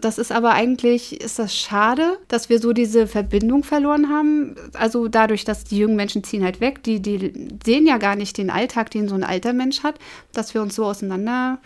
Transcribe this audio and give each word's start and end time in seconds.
Das 0.00 0.16
ist 0.16 0.30
aber 0.30 0.52
eigentlich, 0.52 1.20
ist 1.20 1.40
das 1.40 1.56
schade, 1.56 2.18
dass 2.28 2.48
wir 2.48 2.60
so 2.60 2.72
diese 2.72 3.08
Verbindung 3.08 3.64
verloren 3.64 4.08
haben. 4.08 4.54
Also 4.74 5.08
dadurch, 5.08 5.44
dass 5.44 5.64
die 5.64 5.78
jungen 5.78 5.96
Menschen 5.96 6.22
ziehen 6.22 6.44
halt 6.44 6.60
weg, 6.60 6.84
die, 6.84 7.00
die 7.02 7.48
sehen 7.64 7.84
ja 7.84 7.98
gar 7.98 8.14
nicht 8.14 8.38
den 8.38 8.48
Alltag, 8.48 8.92
den 8.92 9.08
so 9.08 9.16
ein 9.16 9.24
alter 9.24 9.52
Mensch 9.52 9.82
hat, 9.82 9.96
dass 10.32 10.54
wir 10.54 10.62
uns 10.62 10.76
so 10.76 10.84
auseinander 10.84 11.58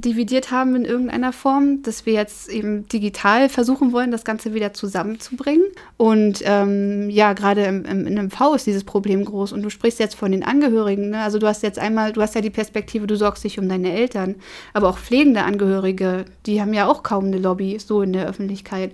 dividiert 0.00 0.50
haben 0.50 0.76
in 0.76 0.84
irgendeiner 0.84 1.32
Form, 1.32 1.82
dass 1.82 2.04
wir 2.04 2.12
jetzt 2.12 2.48
eben 2.48 2.86
digital 2.88 3.48
versuchen 3.48 3.92
wollen, 3.92 4.10
das 4.10 4.24
Ganze 4.24 4.52
wieder 4.52 4.74
zusammenzubringen. 4.74 5.64
Und 5.96 6.42
ähm, 6.44 7.08
ja, 7.08 7.32
gerade 7.32 7.64
im, 7.64 7.84
im, 7.84 8.06
in 8.06 8.26
MV 8.26 8.54
ist 8.54 8.66
dieses 8.66 8.84
Problem 8.84 9.24
groß. 9.24 9.52
Und 9.52 9.62
du 9.62 9.70
sprichst 9.70 9.98
jetzt 9.98 10.14
von 10.14 10.32
den 10.32 10.44
Angehörigen. 10.44 11.10
Ne? 11.10 11.20
Also 11.20 11.38
du 11.38 11.46
hast 11.46 11.62
jetzt 11.62 11.78
einmal, 11.78 12.12
du 12.12 12.20
hast 12.20 12.34
ja 12.34 12.42
die 12.42 12.50
Perspektive, 12.50 13.06
du 13.06 13.16
sorgst 13.16 13.42
dich 13.44 13.58
um 13.58 13.68
deine 13.68 13.92
Eltern. 13.92 14.34
Aber 14.74 14.88
auch 14.88 14.98
pflegende 14.98 15.42
Angehörige, 15.42 16.26
die 16.44 16.60
haben 16.60 16.74
ja 16.74 16.86
auch 16.86 17.02
kaum 17.02 17.26
eine 17.26 17.38
Lobby 17.38 17.78
so 17.78 18.02
in 18.02 18.12
der 18.12 18.28
Öffentlichkeit. 18.28 18.92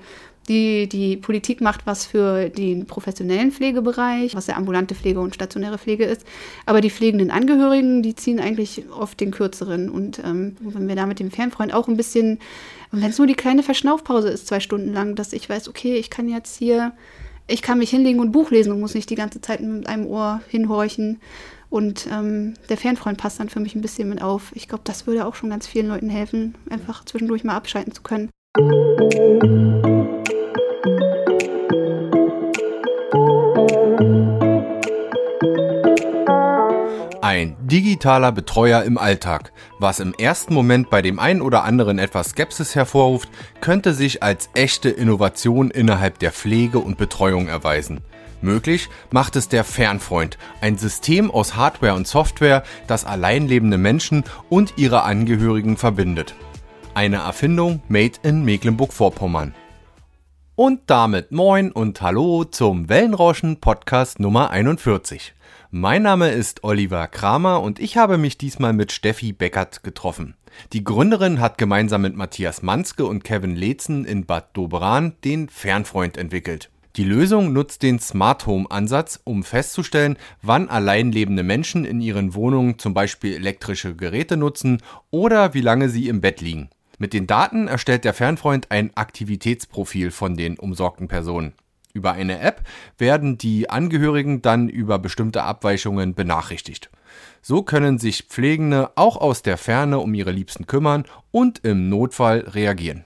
Die, 0.48 0.88
die 0.88 1.16
Politik 1.16 1.60
macht 1.60 1.86
was 1.86 2.04
für 2.04 2.48
den 2.48 2.86
professionellen 2.86 3.52
Pflegebereich, 3.52 4.34
was 4.34 4.48
ja 4.48 4.56
ambulante 4.56 4.94
Pflege 4.94 5.20
und 5.20 5.34
stationäre 5.34 5.78
Pflege 5.78 6.04
ist. 6.04 6.26
Aber 6.66 6.80
die 6.80 6.90
pflegenden 6.90 7.30
Angehörigen, 7.30 8.02
die 8.02 8.16
ziehen 8.16 8.40
eigentlich 8.40 8.84
oft 8.90 9.20
den 9.20 9.30
kürzeren. 9.30 9.88
Und 9.88 10.18
ähm, 10.24 10.56
wenn 10.60 10.88
wir 10.88 10.96
da 10.96 11.06
mit 11.06 11.20
dem 11.20 11.30
Fernfreund 11.30 11.72
auch 11.72 11.86
ein 11.86 11.96
bisschen, 11.96 12.40
wenn 12.90 13.10
es 13.10 13.18
nur 13.18 13.26
die 13.26 13.34
kleine 13.34 13.62
Verschnaufpause 13.62 14.28
ist, 14.28 14.48
zwei 14.48 14.60
Stunden 14.60 14.92
lang, 14.92 15.14
dass 15.14 15.32
ich 15.32 15.48
weiß, 15.48 15.68
okay, 15.68 15.94
ich 15.94 16.10
kann 16.10 16.28
jetzt 16.28 16.58
hier, 16.58 16.92
ich 17.46 17.62
kann 17.62 17.78
mich 17.78 17.90
hinlegen 17.90 18.18
und 18.18 18.32
Buch 18.32 18.50
lesen 18.50 18.72
und 18.72 18.80
muss 18.80 18.94
nicht 18.94 19.10
die 19.10 19.14
ganze 19.14 19.40
Zeit 19.40 19.60
mit 19.60 19.86
einem 19.86 20.06
Ohr 20.06 20.40
hinhorchen. 20.48 21.20
Und 21.70 22.06
ähm, 22.12 22.54
der 22.68 22.76
Fernfreund 22.76 23.16
passt 23.16 23.40
dann 23.40 23.48
für 23.48 23.60
mich 23.60 23.74
ein 23.74 23.80
bisschen 23.80 24.08
mit 24.08 24.20
auf. 24.20 24.50
Ich 24.54 24.68
glaube, 24.68 24.84
das 24.84 25.06
würde 25.06 25.24
auch 25.24 25.36
schon 25.36 25.50
ganz 25.50 25.66
vielen 25.66 25.88
Leuten 25.88 26.10
helfen, 26.10 26.54
einfach 26.68 27.04
zwischendurch 27.04 27.44
mal 27.44 27.56
abschalten 27.56 27.94
zu 27.94 28.02
können. 28.02 28.28
Ein 37.32 37.56
digitaler 37.62 38.30
Betreuer 38.30 38.82
im 38.82 38.98
Alltag. 38.98 39.54
Was 39.78 40.00
im 40.00 40.12
ersten 40.12 40.52
Moment 40.52 40.90
bei 40.90 41.00
dem 41.00 41.18
einen 41.18 41.40
oder 41.40 41.64
anderen 41.64 41.98
etwas 41.98 42.32
Skepsis 42.32 42.74
hervorruft, 42.74 43.30
könnte 43.62 43.94
sich 43.94 44.22
als 44.22 44.50
echte 44.52 44.90
Innovation 44.90 45.70
innerhalb 45.70 46.18
der 46.18 46.30
Pflege 46.30 46.78
und 46.78 46.98
Betreuung 46.98 47.48
erweisen. 47.48 48.02
Möglich 48.42 48.90
macht 49.12 49.36
es 49.36 49.48
der 49.48 49.64
Fernfreund, 49.64 50.36
ein 50.60 50.76
System 50.76 51.30
aus 51.30 51.56
Hardware 51.56 51.94
und 51.94 52.06
Software, 52.06 52.64
das 52.86 53.06
alleinlebende 53.06 53.78
Menschen 53.78 54.24
und 54.50 54.74
ihre 54.76 55.02
Angehörigen 55.04 55.78
verbindet. 55.78 56.34
Eine 56.92 57.20
Erfindung 57.20 57.80
made 57.88 58.18
in 58.24 58.44
Mecklenburg-Vorpommern. 58.44 59.54
Und 60.54 60.80
damit 60.84 61.32
moin 61.32 61.72
und 61.72 62.02
hallo 62.02 62.44
zum 62.44 62.90
Wellenrauschen 62.90 63.58
Podcast 63.58 64.20
Nummer 64.20 64.50
41. 64.50 65.32
Mein 65.74 66.02
Name 66.02 66.28
ist 66.28 66.64
Oliver 66.64 67.08
Kramer 67.08 67.62
und 67.62 67.80
ich 67.80 67.96
habe 67.96 68.18
mich 68.18 68.36
diesmal 68.36 68.74
mit 68.74 68.92
Steffi 68.92 69.32
Beckert 69.32 69.82
getroffen. 69.82 70.34
Die 70.74 70.84
Gründerin 70.84 71.40
hat 71.40 71.56
gemeinsam 71.56 72.02
mit 72.02 72.14
Matthias 72.14 72.60
Manske 72.60 73.06
und 73.06 73.24
Kevin 73.24 73.56
Letzen 73.56 74.04
in 74.04 74.26
Bad 74.26 74.54
Doberan 74.54 75.14
den 75.24 75.48
Fernfreund 75.48 76.18
entwickelt. 76.18 76.68
Die 76.96 77.04
Lösung 77.04 77.54
nutzt 77.54 77.82
den 77.82 78.00
Smart 78.00 78.44
Home 78.44 78.70
Ansatz, 78.70 79.20
um 79.24 79.44
festzustellen, 79.44 80.18
wann 80.42 80.68
alleinlebende 80.68 81.42
Menschen 81.42 81.86
in 81.86 82.02
ihren 82.02 82.34
Wohnungen 82.34 82.78
zum 82.78 82.92
Beispiel 82.92 83.34
elektrische 83.34 83.96
Geräte 83.96 84.36
nutzen 84.36 84.82
oder 85.10 85.54
wie 85.54 85.62
lange 85.62 85.88
sie 85.88 86.08
im 86.08 86.20
Bett 86.20 86.42
liegen. 86.42 86.68
Mit 86.98 87.14
den 87.14 87.26
Daten 87.26 87.66
erstellt 87.66 88.04
der 88.04 88.12
Fernfreund 88.12 88.70
ein 88.70 88.94
Aktivitätsprofil 88.94 90.10
von 90.10 90.36
den 90.36 90.58
umsorgten 90.58 91.08
Personen. 91.08 91.54
Über 91.94 92.12
eine 92.12 92.40
App 92.40 92.62
werden 92.96 93.36
die 93.36 93.68
Angehörigen 93.68 94.40
dann 94.40 94.68
über 94.68 94.98
bestimmte 94.98 95.42
Abweichungen 95.42 96.14
benachrichtigt. 96.14 96.90
So 97.42 97.62
können 97.62 97.98
sich 97.98 98.22
Pflegende 98.22 98.92
auch 98.96 99.18
aus 99.18 99.42
der 99.42 99.58
Ferne 99.58 99.98
um 99.98 100.14
ihre 100.14 100.30
Liebsten 100.30 100.66
kümmern 100.66 101.04
und 101.30 101.64
im 101.64 101.90
Notfall 101.90 102.40
reagieren. 102.40 103.04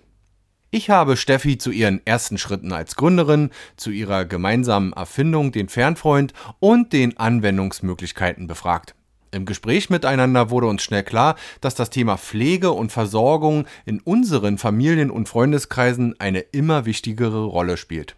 Ich 0.70 0.90
habe 0.90 1.16
Steffi 1.16 1.58
zu 1.58 1.70
ihren 1.70 2.04
ersten 2.06 2.38
Schritten 2.38 2.72
als 2.72 2.96
Gründerin, 2.96 3.50
zu 3.76 3.90
ihrer 3.90 4.24
gemeinsamen 4.24 4.92
Erfindung, 4.92 5.50
den 5.50 5.68
Fernfreund 5.68 6.32
und 6.60 6.92
den 6.92 7.16
Anwendungsmöglichkeiten 7.16 8.46
befragt. 8.46 8.94
Im 9.32 9.46
Gespräch 9.46 9.90
miteinander 9.90 10.50
wurde 10.50 10.68
uns 10.68 10.82
schnell 10.82 11.02
klar, 11.02 11.34
dass 11.60 11.74
das 11.74 11.90
Thema 11.90 12.16
Pflege 12.16 12.70
und 12.70 12.92
Versorgung 12.92 13.66
in 13.84 14.00
unseren 14.00 14.58
Familien- 14.58 15.10
und 15.10 15.28
Freundeskreisen 15.28 16.14
eine 16.20 16.40
immer 16.40 16.84
wichtigere 16.84 17.44
Rolle 17.44 17.76
spielt 17.76 18.16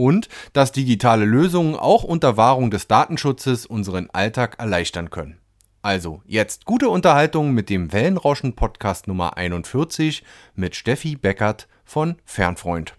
und 0.00 0.30
dass 0.54 0.72
digitale 0.72 1.26
Lösungen 1.26 1.76
auch 1.76 2.04
unter 2.04 2.38
Wahrung 2.38 2.70
des 2.70 2.88
Datenschutzes 2.88 3.66
unseren 3.66 4.08
Alltag 4.10 4.58
erleichtern 4.58 5.10
können. 5.10 5.36
Also 5.82 6.22
jetzt 6.26 6.64
gute 6.64 6.88
Unterhaltung 6.88 7.52
mit 7.52 7.68
dem 7.68 7.92
Wellenrauschen 7.92 8.54
Podcast 8.56 9.08
Nummer 9.08 9.36
41 9.36 10.22
mit 10.54 10.74
Steffi 10.74 11.16
Beckert 11.16 11.68
von 11.84 12.16
Fernfreund. 12.24 12.94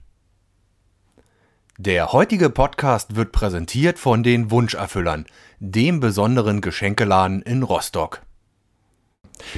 Der 1.78 2.12
heutige 2.12 2.52
Podcast 2.52 3.16
wird 3.16 3.32
präsentiert 3.32 3.98
von 3.98 4.22
den 4.22 4.52
Wunscherfüllern, 4.52 5.26
dem 5.60 6.00
besonderen 6.00 6.62
Geschenkeladen 6.62 7.42
in 7.42 7.64
Rostock. 7.64 8.22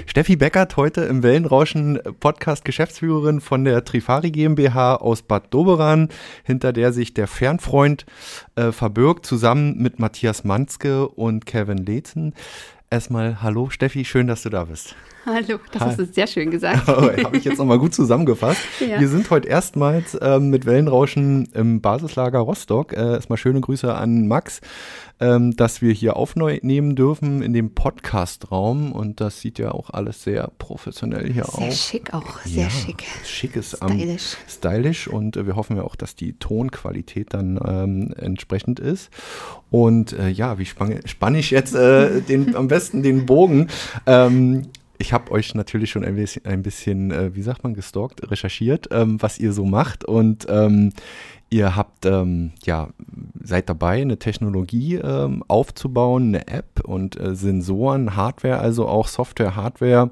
Steffi 0.06 0.36
Beckert, 0.36 0.78
heute 0.78 1.02
im 1.02 1.24
Wellenrauschen 1.24 2.00
Podcast 2.20 2.66
Geschäftsführerin 2.66 3.42
von 3.42 3.66
der 3.66 3.84
Trifari 3.86 4.32
GmbH 4.32 4.96
aus 4.96 5.22
Bad 5.22 5.54
Doberan, 5.54 6.10
hinter 6.44 6.74
der 6.74 6.94
sich 6.94 7.14
der 7.14 7.28
Fernfreund 7.28 8.06
äh, 8.56 8.72
verbirgt, 8.72 9.26
zusammen 9.26 9.78
mit 9.78 10.00
Matthias 10.00 10.44
Manske 10.44 11.08
und 11.08 11.46
Kevin 11.46 11.78
Letzen. 11.78 12.34
Erstmal 12.90 13.42
hallo 13.42 13.70
Steffi, 13.70 14.06
schön, 14.06 14.28
dass 14.28 14.44
du 14.44 14.50
da 14.50 14.66
bist. 14.66 14.96
Hallo, 15.26 15.60
das 15.72 15.82
Hi. 15.82 15.90
hast 15.90 16.00
du 16.00 16.06
sehr 16.06 16.28
schön 16.28 16.52
gesagt. 16.52 16.88
Oh, 16.94 17.10
Habe 17.24 17.38
ich 17.38 17.46
jetzt 17.46 17.58
nochmal 17.58 17.80
gut 17.80 17.94
zusammengefasst. 17.94 18.62
Ja. 18.80 19.00
Wir 19.00 19.08
sind 19.08 19.30
heute 19.30 19.48
erstmals 19.48 20.18
ähm, 20.22 20.50
mit 20.50 20.66
Wellenrauschen 20.66 21.48
im 21.54 21.82
Basislager 21.82 22.40
Rostock. 22.40 22.94
Äh, 22.94 23.14
erstmal 23.14 23.38
schöne 23.38 23.62
Grüße 23.62 23.94
an 23.94 24.28
Max 24.28 24.62
ähm, 25.24 25.56
dass 25.56 25.82
wir 25.82 25.94
hier 25.94 26.18
aufnehmen 26.18 26.96
dürfen 26.96 27.42
in 27.42 27.54
dem 27.54 27.74
Podcast-Raum. 27.74 28.92
Und 28.92 29.22
das 29.22 29.40
sieht 29.40 29.60
ja 29.60 29.72
auch 29.72 29.90
alles 29.90 30.24
sehr 30.24 30.52
professionell 30.58 31.32
hier 31.32 31.46
sehr 31.46 31.50
aus. 31.50 31.60
Sehr 31.60 31.72
schick 31.72 32.14
auch, 32.14 32.42
sehr 32.42 32.64
ja, 32.64 32.70
schick. 32.70 33.04
Schick 33.24 33.56
ist 33.56 33.78
stylisch. 33.78 34.36
Um, 34.36 34.50
stylisch 34.50 35.08
und 35.08 35.38
äh, 35.38 35.48
wir 35.48 35.56
hoffen 35.56 35.78
ja 35.78 35.84
auch, 35.84 35.96
dass 35.96 36.16
die 36.16 36.34
Tonqualität 36.34 37.34
dann 37.34 37.60
ähm, 37.66 38.14
entsprechend 38.18 38.80
ist. 38.80 39.12
Und 39.70 40.14
äh, 40.14 40.30
ja, 40.30 40.60
wie 40.60 40.66
spanne 40.66 41.00
spann 41.06 41.36
ich 41.36 41.52
jetzt 41.52 41.74
äh, 41.74 42.22
den, 42.22 42.56
am 42.56 42.68
besten 42.68 43.02
den 43.02 43.26
Bogen? 43.26 43.70
Ähm, 44.94 45.00
ich 45.00 45.14
habe 45.14 45.32
euch 45.32 45.54
natürlich 45.56 45.92
schon 45.92 46.06
ein 46.06 46.16
bisschen, 46.16 46.46
ein 46.46 46.62
bisschen 46.62 47.12
äh, 47.12 47.36
wie 47.36 47.42
sagt 47.42 47.64
man, 47.64 47.74
gestalkt, 47.74 48.30
recherchiert, 48.30 48.90
ähm, 48.92 49.22
was 49.22 49.40
ihr 49.40 49.54
so 49.54 49.66
macht. 49.66 50.06
Und 50.06 50.46
ähm, 50.50 50.94
Ihr 51.54 51.76
habt 51.76 52.04
ja 52.04 52.90
seid 53.44 53.70
dabei, 53.70 54.02
eine 54.02 54.18
Technologie 54.18 54.96
ähm, 54.96 55.44
aufzubauen, 55.48 56.30
eine 56.30 56.48
App 56.48 56.82
und 56.84 57.16
äh, 57.20 57.36
Sensoren, 57.36 58.16
Hardware, 58.16 58.58
also 58.58 58.88
auch 58.88 59.08
Software, 59.08 59.56
Hardware 59.56 60.10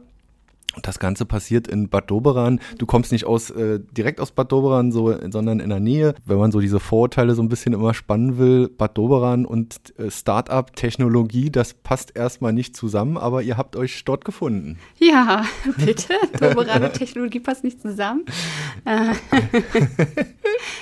das 0.82 1.00
Ganze 1.00 1.26
passiert 1.26 1.68
in 1.68 1.90
Bad 1.90 2.10
Doberan. 2.10 2.60
Du 2.78 2.86
kommst 2.86 3.12
nicht 3.12 3.26
aus 3.26 3.50
äh, 3.50 3.80
direkt 3.92 4.20
aus 4.20 4.32
Bad 4.32 4.52
Doberan, 4.52 4.92
so, 4.92 5.16
sondern 5.30 5.60
in 5.60 5.70
der 5.70 5.80
Nähe. 5.80 6.16
Wenn 6.26 6.38
man 6.38 6.52
so 6.52 6.60
diese 6.60 6.80
Vorurteile 6.80 7.36
so 7.36 7.42
ein 7.42 7.50
bisschen 7.50 7.74
immer 7.74 7.94
spannen 7.94 8.38
will, 8.38 8.70
Bad 8.70 8.98
Doberan 8.98 9.46
und 9.46 9.94
äh, 10.00 10.10
Startup 10.10 10.74
Technologie, 10.76 11.50
das 11.50 11.74
passt 11.74 12.16
erstmal 12.16 12.54
nicht 12.54 12.76
zusammen, 12.76 13.18
aber 13.18 13.42
ihr 13.42 13.58
habt 13.58 13.76
euch 13.76 14.04
dort 14.06 14.26
gefunden. 14.26 14.78
Ja, 14.98 15.46
bitte. 15.78 16.14
Doberan 16.40 16.84
und 16.84 16.94
Technologie 16.94 17.40
passt 17.40 17.64
nicht 17.64 17.82
zusammen. 17.82 18.26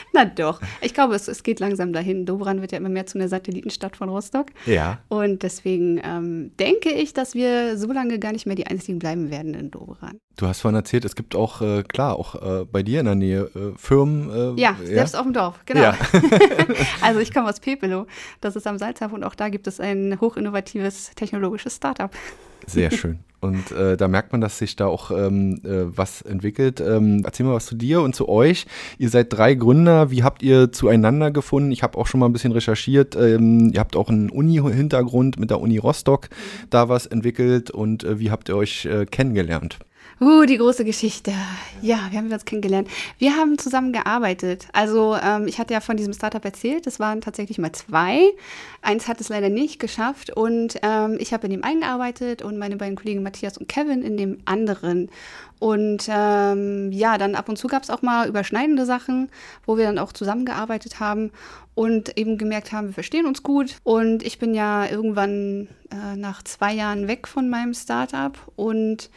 Na 0.14 0.26
doch. 0.26 0.62
Ich 0.82 0.94
glaube, 0.94 1.16
es, 1.16 1.28
es 1.28 1.44
geht 1.44 1.60
langsam 1.60 1.94
dahin. 1.94 2.26
Doberan 2.26 2.62
wird 2.62 2.72
ja 2.72 2.78
immer 2.78 2.90
mehr 2.90 3.06
zu 3.06 3.18
einer 3.18 3.28
Satellitenstadt 3.28 3.96
von 3.96 4.10
Rostock. 4.10 4.48
Ja. 4.66 5.00
Und 5.08 5.44
deswegen 5.44 6.02
ähm, 6.04 6.52
denke 6.60 6.90
ich, 6.90 7.14
dass 7.14 7.36
wir 7.36 7.78
so 7.78 7.92
lange 7.92 8.20
gar 8.20 8.32
nicht 8.32 8.46
mehr 8.46 8.56
die 8.56 8.68
einzigen 8.68 9.00
bleiben 9.00 9.32
werden 9.32 9.54
in. 9.54 9.70
Doberan. 9.70 10.20
Du 10.38 10.48
hast 10.48 10.62
vorhin 10.62 10.76
erzählt, 10.76 11.06
es 11.06 11.16
gibt 11.16 11.36
auch, 11.36 11.62
äh, 11.62 11.84
klar, 11.84 12.16
auch 12.16 12.36
äh, 12.36 12.66
bei 12.66 12.82
dir 12.82 13.02
in 13.02 13.06
der 13.06 13.16
Nähe 13.16 13.52
äh, 13.56 13.78
Firmen. 13.78 14.58
Äh, 14.58 14.62
ja, 14.62 14.76
selbst 14.84 15.16
auf 15.16 15.24
dem 15.24 15.34
Dorf, 15.34 15.60
genau. 15.66 15.82
Ja. 15.82 15.98
also 17.02 17.20
ich 17.20 17.34
komme 17.34 17.50
aus 17.50 17.60
Pepelo, 17.60 18.08
das 18.42 18.56
ist 18.56 18.66
am 18.66 18.78
Salzhafen 18.78 19.18
und 19.18 19.24
auch 19.24 19.36
da 19.36 19.50
gibt 19.50 19.68
es 19.68 19.80
ein 19.80 20.20
hochinnovatives 20.20 21.12
technologisches 21.16 21.76
Startup. 21.76 22.10
Sehr 22.68 22.92
schön. 22.92 23.20
Und 23.42 23.72
äh, 23.72 23.96
da 23.96 24.08
merkt 24.08 24.34
man, 24.34 24.42
dass 24.42 24.58
sich 24.58 24.76
da 24.76 24.88
auch 24.88 25.12
ähm, 25.12 25.62
äh, 25.64 25.86
was 25.96 26.22
entwickelt. 26.22 26.82
Ähm, 26.82 27.22
erzähl 27.24 27.46
mal 27.46 27.54
was 27.54 27.68
zu 27.68 27.76
dir 27.76 28.02
und 28.02 28.14
zu 28.14 28.28
euch. 28.28 28.66
Ihr 28.98 29.10
seid 29.10 29.32
drei 29.32 29.56
Gründer. 29.56 30.12
Wie 30.12 30.24
habt 30.24 30.44
ihr 30.44 30.72
zueinander 30.74 31.32
gefunden? 31.32 31.72
Ich 31.72 31.82
habe 31.82 31.98
auch 31.98 32.08
schon 32.08 32.20
mal 32.20 32.26
ein 32.26 32.34
bisschen 32.34 32.52
recherchiert. 32.52 33.16
Ähm, 33.16 33.72
ihr 33.74 33.80
habt 33.80 33.96
auch 33.96 34.10
einen 34.10 34.30
Uni-Hintergrund 34.30 35.40
mit 35.40 35.52
der 35.52 35.62
Uni 35.62 35.78
Rostock 35.78 36.28
da 36.70 36.90
was 36.90 37.06
entwickelt. 37.06 37.72
Und 37.72 38.04
äh, 38.04 38.20
wie 38.20 38.30
habt 38.30 38.50
ihr 38.50 38.58
euch 38.58 38.86
äh, 38.86 39.06
kennengelernt? 39.06 39.80
Uh, 40.22 40.44
die 40.44 40.58
große 40.58 40.84
Geschichte. 40.84 41.32
Ja, 41.82 42.08
wir 42.10 42.20
haben 42.20 42.30
uns 42.30 42.44
kennengelernt. 42.44 42.90
Wir 43.20 43.38
haben 43.38 43.58
zusammen 43.58 43.94
gearbeitet. 43.94 44.68
Also 44.74 45.16
ähm, 45.16 45.48
ich 45.48 45.60
hatte 45.60 45.74
ja 45.74 45.80
von 45.80 45.96
diesem 45.96 46.12
Startup 46.12 46.44
erzählt. 46.44 46.86
Das 46.88 47.00
waren 47.00 47.22
tatsächlich 47.22 47.58
mal 47.58 47.72
zwei. 47.72 48.34
Eins 48.82 49.08
hat 49.08 49.22
es 49.22 49.30
leider 49.30 49.48
nicht 49.48 49.80
geschafft. 49.80 50.36
Und 50.36 50.78
ähm, 50.84 51.16
ich 51.22 51.32
habe 51.32 51.48
in 51.48 51.52
dem 51.52 51.64
einen 51.64 51.80
gearbeitet 51.80 52.42
und 52.42 52.58
meine 52.58 52.76
beiden 52.76 52.98
Kollegen 52.98 53.24
Matthias 53.24 53.58
und 53.58 53.70
Kevin 53.70 54.02
in 54.02 54.18
dem 54.18 54.40
anderen. 54.44 55.10
Und 55.60 56.10
ähm, 56.10 56.92
ja, 56.92 57.18
dann 57.18 57.36
ab 57.36 57.48
und 57.48 57.56
zu 57.56 57.68
gab 57.68 57.84
es 57.84 57.90
auch 57.90 58.02
mal 58.02 58.28
überschneidende 58.28 58.86
Sachen, 58.86 59.30
wo 59.66 59.78
wir 59.78 59.86
dann 59.86 60.00
auch 60.00 60.12
zusammengearbeitet 60.12 61.00
haben 61.00 61.32
und 61.76 62.18
eben 62.18 62.38
gemerkt 62.38 62.74
haben, 62.74 62.88
wir 62.88 62.94
verstehen 62.94 63.26
uns 63.26 63.42
gut. 63.42 63.78
Und 63.84 64.24
ich 64.24 64.38
bin 64.38 64.54
ja 64.54 64.86
irgendwann 64.86 65.70
äh, 65.92 66.18
nach 66.18 66.44
zwei 66.44 66.74
Jahren 66.74 67.08
weg 67.08 67.26
von 67.26 67.50
meinem 67.50 67.74
Startup 67.74 68.38
und 68.58 69.10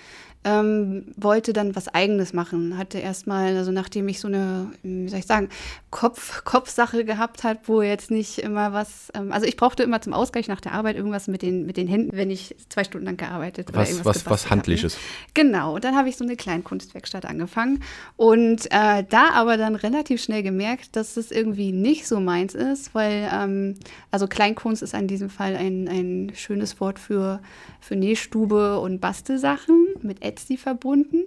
ähm, 0.44 1.06
wollte 1.16 1.52
dann 1.52 1.76
was 1.76 1.88
Eigenes 1.88 2.32
machen. 2.32 2.76
Hatte 2.76 2.98
erstmal, 2.98 3.56
also 3.56 3.70
nachdem 3.70 4.08
ich 4.08 4.18
so 4.20 4.28
eine, 4.28 4.72
wie 4.82 5.08
soll 5.08 5.20
ich 5.20 5.26
sagen, 5.26 5.48
Kopf, 5.90 6.44
Kopfsache 6.44 7.04
gehabt 7.04 7.44
hat, 7.44 7.68
wo 7.68 7.82
jetzt 7.82 8.10
nicht 8.10 8.38
immer 8.38 8.72
was, 8.72 9.12
ähm, 9.14 9.30
also 9.30 9.46
ich 9.46 9.56
brauchte 9.56 9.82
immer 9.82 10.00
zum 10.00 10.12
Ausgleich 10.12 10.48
nach 10.48 10.60
der 10.60 10.72
Arbeit 10.72 10.96
irgendwas 10.96 11.28
mit 11.28 11.42
den, 11.42 11.66
mit 11.66 11.76
den 11.76 11.86
Händen, 11.86 12.16
wenn 12.16 12.30
ich 12.30 12.56
zwei 12.68 12.82
Stunden 12.84 13.06
lang 13.06 13.16
gearbeitet 13.16 13.68
habe. 13.68 13.78
Was, 13.78 14.04
was, 14.04 14.26
was 14.26 14.50
Handliches. 14.50 14.94
Habe. 14.94 15.04
Genau, 15.34 15.78
dann 15.78 15.96
habe 15.96 16.08
ich 16.08 16.16
so 16.16 16.24
eine 16.24 16.36
Kleinkunstwerkstatt 16.36 17.24
angefangen 17.24 17.82
und 18.16 18.66
äh, 18.70 19.04
da 19.08 19.30
aber 19.34 19.56
dann 19.56 19.76
relativ 19.76 20.22
schnell 20.22 20.42
gemerkt, 20.42 20.96
dass 20.96 21.14
das 21.14 21.30
irgendwie 21.30 21.72
nicht 21.72 22.06
so 22.06 22.20
meins 22.20 22.54
ist, 22.54 22.94
weil, 22.94 23.30
ähm, 23.32 23.74
also 24.10 24.26
Kleinkunst 24.26 24.82
ist 24.82 24.94
in 24.94 25.06
diesem 25.06 25.30
Fall 25.30 25.56
ein, 25.56 25.88
ein 25.88 26.32
schönes 26.34 26.80
Wort 26.80 26.98
für, 26.98 27.40
für 27.80 27.96
Nähstube 27.96 28.80
und 28.80 29.00
Bastelsachen 29.00 29.86
mit 30.02 30.22
Etsy 30.32 30.56
verbunden. 30.56 31.24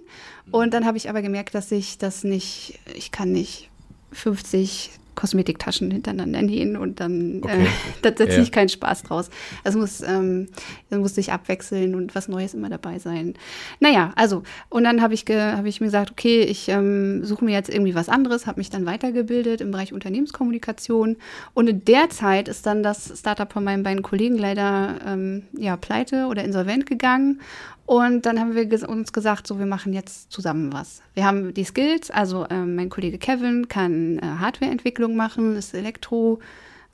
Und 0.50 0.74
dann 0.74 0.84
habe 0.84 0.96
ich 0.96 1.08
aber 1.08 1.22
gemerkt, 1.22 1.54
dass 1.54 1.72
ich 1.72 1.98
das 1.98 2.24
nicht, 2.24 2.78
ich 2.94 3.10
kann 3.10 3.32
nicht 3.32 3.70
50 4.12 4.90
Kosmetiktaschen 5.16 5.90
hintereinander 5.90 6.42
nähen 6.42 6.76
und 6.76 7.00
dann 7.00 7.40
okay. 7.42 7.64
äh, 7.64 7.66
da, 8.12 8.14
ziehe 8.14 8.42
ich 8.42 8.52
keinen 8.52 8.68
Spaß 8.68 9.02
draus. 9.02 9.30
Also 9.64 9.80
muss, 9.80 10.02
ähm, 10.02 10.46
muss 10.90 11.16
sich 11.16 11.32
abwechseln 11.32 11.96
und 11.96 12.14
was 12.14 12.28
Neues 12.28 12.54
immer 12.54 12.68
dabei 12.68 13.00
sein. 13.00 13.34
Naja, 13.80 14.12
also, 14.14 14.44
und 14.68 14.84
dann 14.84 15.02
habe 15.02 15.14
ich, 15.14 15.24
hab 15.28 15.64
ich 15.64 15.80
mir 15.80 15.86
gesagt, 15.86 16.12
okay, 16.12 16.42
ich 16.42 16.68
ähm, 16.68 17.24
suche 17.24 17.44
mir 17.44 17.52
jetzt 17.52 17.70
irgendwie 17.70 17.94
was 17.94 18.08
anderes, 18.08 18.46
habe 18.46 18.60
mich 18.60 18.70
dann 18.70 18.86
weitergebildet 18.86 19.60
im 19.60 19.72
Bereich 19.72 19.92
Unternehmenskommunikation. 19.92 21.16
Und 21.54 21.68
in 21.68 21.84
der 21.84 22.10
Zeit 22.10 22.46
ist 22.46 22.66
dann 22.66 22.82
das 22.82 23.18
Startup 23.18 23.50
von 23.50 23.64
meinen 23.64 23.82
beiden 23.82 24.02
Kollegen 24.02 24.36
leider 24.36 25.00
ähm, 25.04 25.44
ja, 25.56 25.76
pleite 25.76 26.26
oder 26.26 26.44
insolvent 26.44 26.86
gegangen. 26.86 27.40
Und 27.86 28.26
dann 28.26 28.40
haben 28.40 28.54
wir 28.56 28.88
uns 28.88 29.12
gesagt, 29.12 29.46
so, 29.46 29.60
wir 29.60 29.66
machen 29.66 29.92
jetzt 29.92 30.32
zusammen 30.32 30.72
was. 30.72 31.02
Wir 31.14 31.24
haben 31.24 31.54
die 31.54 31.64
Skills, 31.64 32.10
also 32.10 32.44
äh, 32.46 32.64
mein 32.64 32.90
Kollege 32.90 33.16
Kevin 33.16 33.68
kann 33.68 34.18
äh, 34.18 34.22
Hardwareentwicklung 34.22 35.14
machen, 35.14 35.54
ist 35.54 35.72
Elektro, 35.72 36.40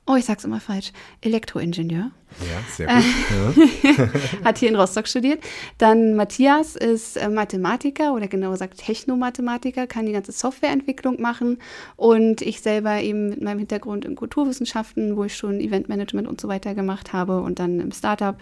oh, 0.05 0.15
ich 0.15 0.25
sag's 0.25 0.45
immer 0.45 0.59
falsch, 0.59 0.91
Elektroingenieur. 1.21 2.11
Ja, 2.39 2.63
sehr 2.69 2.87
gut. 2.87 3.97
Ja. 3.97 4.43
Hat 4.43 4.57
hier 4.57 4.69
in 4.69 4.75
Rostock 4.75 5.07
studiert. 5.07 5.43
Dann 5.77 6.15
Matthias 6.15 6.75
ist 6.75 7.17
äh, 7.17 7.29
Mathematiker 7.29 8.13
oder 8.13 8.27
genauer 8.27 8.53
gesagt 8.53 8.77
Technomathematiker, 8.77 9.87
kann 9.87 10.05
die 10.05 10.11
ganze 10.11 10.31
Softwareentwicklung 10.31 11.21
machen. 11.21 11.59
Und 11.95 12.41
ich 12.41 12.61
selber 12.61 13.01
eben 13.01 13.29
mit 13.29 13.41
meinem 13.41 13.59
Hintergrund 13.59 14.05
in 14.05 14.15
Kulturwissenschaften, 14.15 15.15
wo 15.15 15.23
ich 15.23 15.35
schon 15.35 15.59
Eventmanagement 15.59 16.27
und 16.27 16.41
so 16.41 16.47
weiter 16.47 16.75
gemacht 16.75 17.13
habe 17.13 17.41
und 17.41 17.59
dann 17.59 17.79
im 17.79 17.91
Startup 17.91 18.35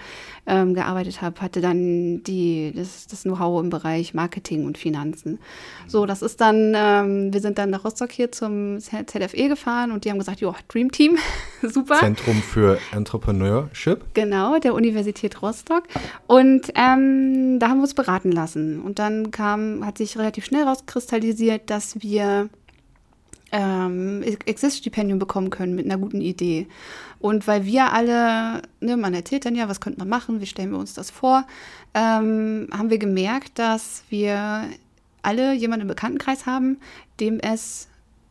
ähm, 0.47 0.73
gearbeitet 0.73 1.21
habe, 1.21 1.41
hatte 1.41 1.61
dann 1.61 2.23
die, 2.23 2.73
das, 2.75 3.07
das 3.07 3.23
Know-how 3.23 3.61
im 3.61 3.69
Bereich 3.69 4.13
Marketing 4.13 4.65
und 4.65 4.77
Finanzen. 4.77 5.39
So, 5.87 6.05
das 6.05 6.21
ist 6.21 6.41
dann, 6.41 6.73
ähm, 6.75 7.33
wir 7.33 7.41
sind 7.41 7.57
dann 7.57 7.69
nach 7.69 7.83
Rostock 7.83 8.11
hier 8.11 8.31
zum 8.31 8.79
ZFE 8.79 9.47
gefahren 9.49 9.91
und 9.91 10.05
die 10.05 10.09
haben 10.09 10.19
gesagt, 10.19 10.41
jo, 10.41 10.53
Dream 10.67 10.91
Team, 10.91 11.17
super. 11.61 11.95
Zentrum 11.95 12.41
für 12.41 12.79
Entrepreneurship. 12.91 13.80
Chip? 13.81 14.05
Genau, 14.13 14.59
der 14.59 14.75
Universität 14.75 15.41
Rostock. 15.41 15.85
Und 16.27 16.71
ähm, 16.75 17.57
da 17.57 17.69
haben 17.69 17.77
wir 17.77 17.83
uns 17.83 17.95
beraten 17.95 18.31
lassen. 18.31 18.79
Und 18.79 18.99
dann 18.99 19.31
kam, 19.31 19.83
hat 19.83 19.97
sich 19.97 20.19
relativ 20.19 20.45
schnell 20.45 20.65
rauskristallisiert, 20.65 21.67
dass 21.71 21.99
wir 21.99 22.49
ähm, 23.51 24.23
Exist-Stipendium 24.45 25.17
bekommen 25.17 25.49
können 25.49 25.73
mit 25.73 25.85
einer 25.85 25.97
guten 25.97 26.21
Idee. 26.21 26.67
Und 27.17 27.47
weil 27.47 27.65
wir 27.65 27.91
alle, 27.91 28.61
ne, 28.81 28.97
man 28.97 29.15
erzählt 29.15 29.45
dann 29.45 29.55
ja, 29.55 29.67
was 29.67 29.81
könnte 29.81 29.97
man 29.97 30.09
machen, 30.09 30.41
wie 30.41 30.45
stellen 30.45 30.71
wir 30.71 30.77
uns 30.77 30.93
das 30.93 31.09
vor, 31.09 31.47
ähm, 31.95 32.67
haben 32.71 32.91
wir 32.91 32.99
gemerkt, 32.99 33.57
dass 33.57 34.03
wir 34.09 34.65
alle 35.23 35.53
jemanden 35.53 35.83
im 35.83 35.87
Bekanntenkreis 35.87 36.45
haben, 36.45 36.77
dem 37.19 37.39
es 37.39 37.87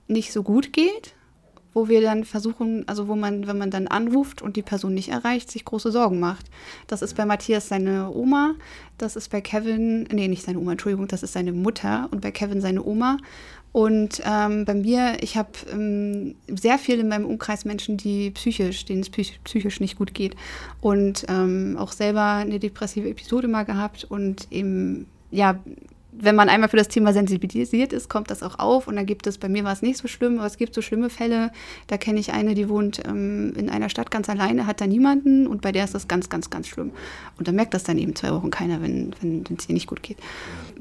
nicht 0.06 0.32
so 0.32 0.44
gut 0.44 0.72
geht 0.72 1.14
wo 1.74 1.88
wir 1.88 2.00
dann 2.00 2.24
versuchen, 2.24 2.86
also 2.88 3.08
wo 3.08 3.16
man, 3.16 3.46
wenn 3.46 3.58
man 3.58 3.70
dann 3.70 3.86
anruft 3.86 4.42
und 4.42 4.56
die 4.56 4.62
Person 4.62 4.94
nicht 4.94 5.10
erreicht, 5.10 5.50
sich 5.50 5.64
große 5.64 5.92
Sorgen 5.92 6.20
macht. 6.20 6.46
Das 6.86 7.02
ist 7.02 7.14
bei 7.14 7.24
Matthias 7.24 7.68
seine 7.68 8.10
Oma, 8.12 8.54
das 8.98 9.16
ist 9.16 9.30
bei 9.30 9.40
Kevin, 9.40 10.04
nee, 10.12 10.28
nicht 10.28 10.44
seine 10.44 10.58
Oma, 10.58 10.72
Entschuldigung, 10.72 11.08
das 11.08 11.22
ist 11.22 11.32
seine 11.32 11.52
Mutter 11.52 12.08
und 12.10 12.20
bei 12.20 12.30
Kevin 12.30 12.60
seine 12.60 12.84
Oma. 12.84 13.18
Und 13.72 14.20
ähm, 14.26 14.64
bei 14.64 14.74
mir, 14.74 15.18
ich 15.20 15.36
habe 15.36 15.50
ähm, 15.72 16.34
sehr 16.48 16.76
viel 16.76 16.98
in 16.98 17.08
meinem 17.08 17.24
Umkreis 17.24 17.64
Menschen, 17.64 17.96
die 17.96 18.32
psychisch, 18.32 18.84
denen 18.84 19.02
es 19.02 19.10
psychisch 19.10 19.78
nicht 19.78 19.96
gut 19.96 20.12
geht. 20.12 20.34
Und 20.80 21.24
ähm, 21.28 21.76
auch 21.78 21.92
selber 21.92 22.32
eine 22.34 22.58
depressive 22.58 23.08
Episode 23.08 23.46
mal 23.46 23.64
gehabt 23.64 24.04
und 24.04 24.48
eben, 24.50 25.06
ja, 25.30 25.60
wenn 26.12 26.34
man 26.34 26.48
einmal 26.48 26.68
für 26.68 26.76
das 26.76 26.88
Thema 26.88 27.12
sensibilisiert 27.12 27.92
ist, 27.92 28.08
kommt 28.08 28.30
das 28.30 28.42
auch 28.42 28.58
auf. 28.58 28.88
Und 28.88 28.96
dann 28.96 29.06
gibt 29.06 29.26
es, 29.26 29.38
bei 29.38 29.48
mir 29.48 29.64
war 29.64 29.72
es 29.72 29.82
nicht 29.82 29.98
so 29.98 30.08
schlimm, 30.08 30.38
aber 30.38 30.46
es 30.46 30.56
gibt 30.56 30.74
so 30.74 30.82
schlimme 30.82 31.08
Fälle. 31.08 31.52
Da 31.86 31.96
kenne 31.98 32.18
ich 32.18 32.32
eine, 32.32 32.54
die 32.54 32.68
wohnt 32.68 33.00
ähm, 33.06 33.52
in 33.56 33.70
einer 33.70 33.88
Stadt 33.88 34.10
ganz 34.10 34.28
alleine, 34.28 34.66
hat 34.66 34.80
da 34.80 34.86
niemanden 34.86 35.46
und 35.46 35.62
bei 35.62 35.72
der 35.72 35.84
ist 35.84 35.94
das 35.94 36.08
ganz, 36.08 36.28
ganz, 36.28 36.50
ganz 36.50 36.66
schlimm. 36.66 36.90
Und 37.38 37.48
da 37.48 37.52
merkt 37.52 37.74
das 37.74 37.84
dann 37.84 37.98
eben 37.98 38.14
zwei 38.16 38.32
Wochen 38.32 38.50
keiner, 38.50 38.82
wenn 38.82 39.14
es 39.56 39.68
ihr 39.68 39.74
nicht 39.74 39.86
gut 39.86 40.02
geht. 40.02 40.18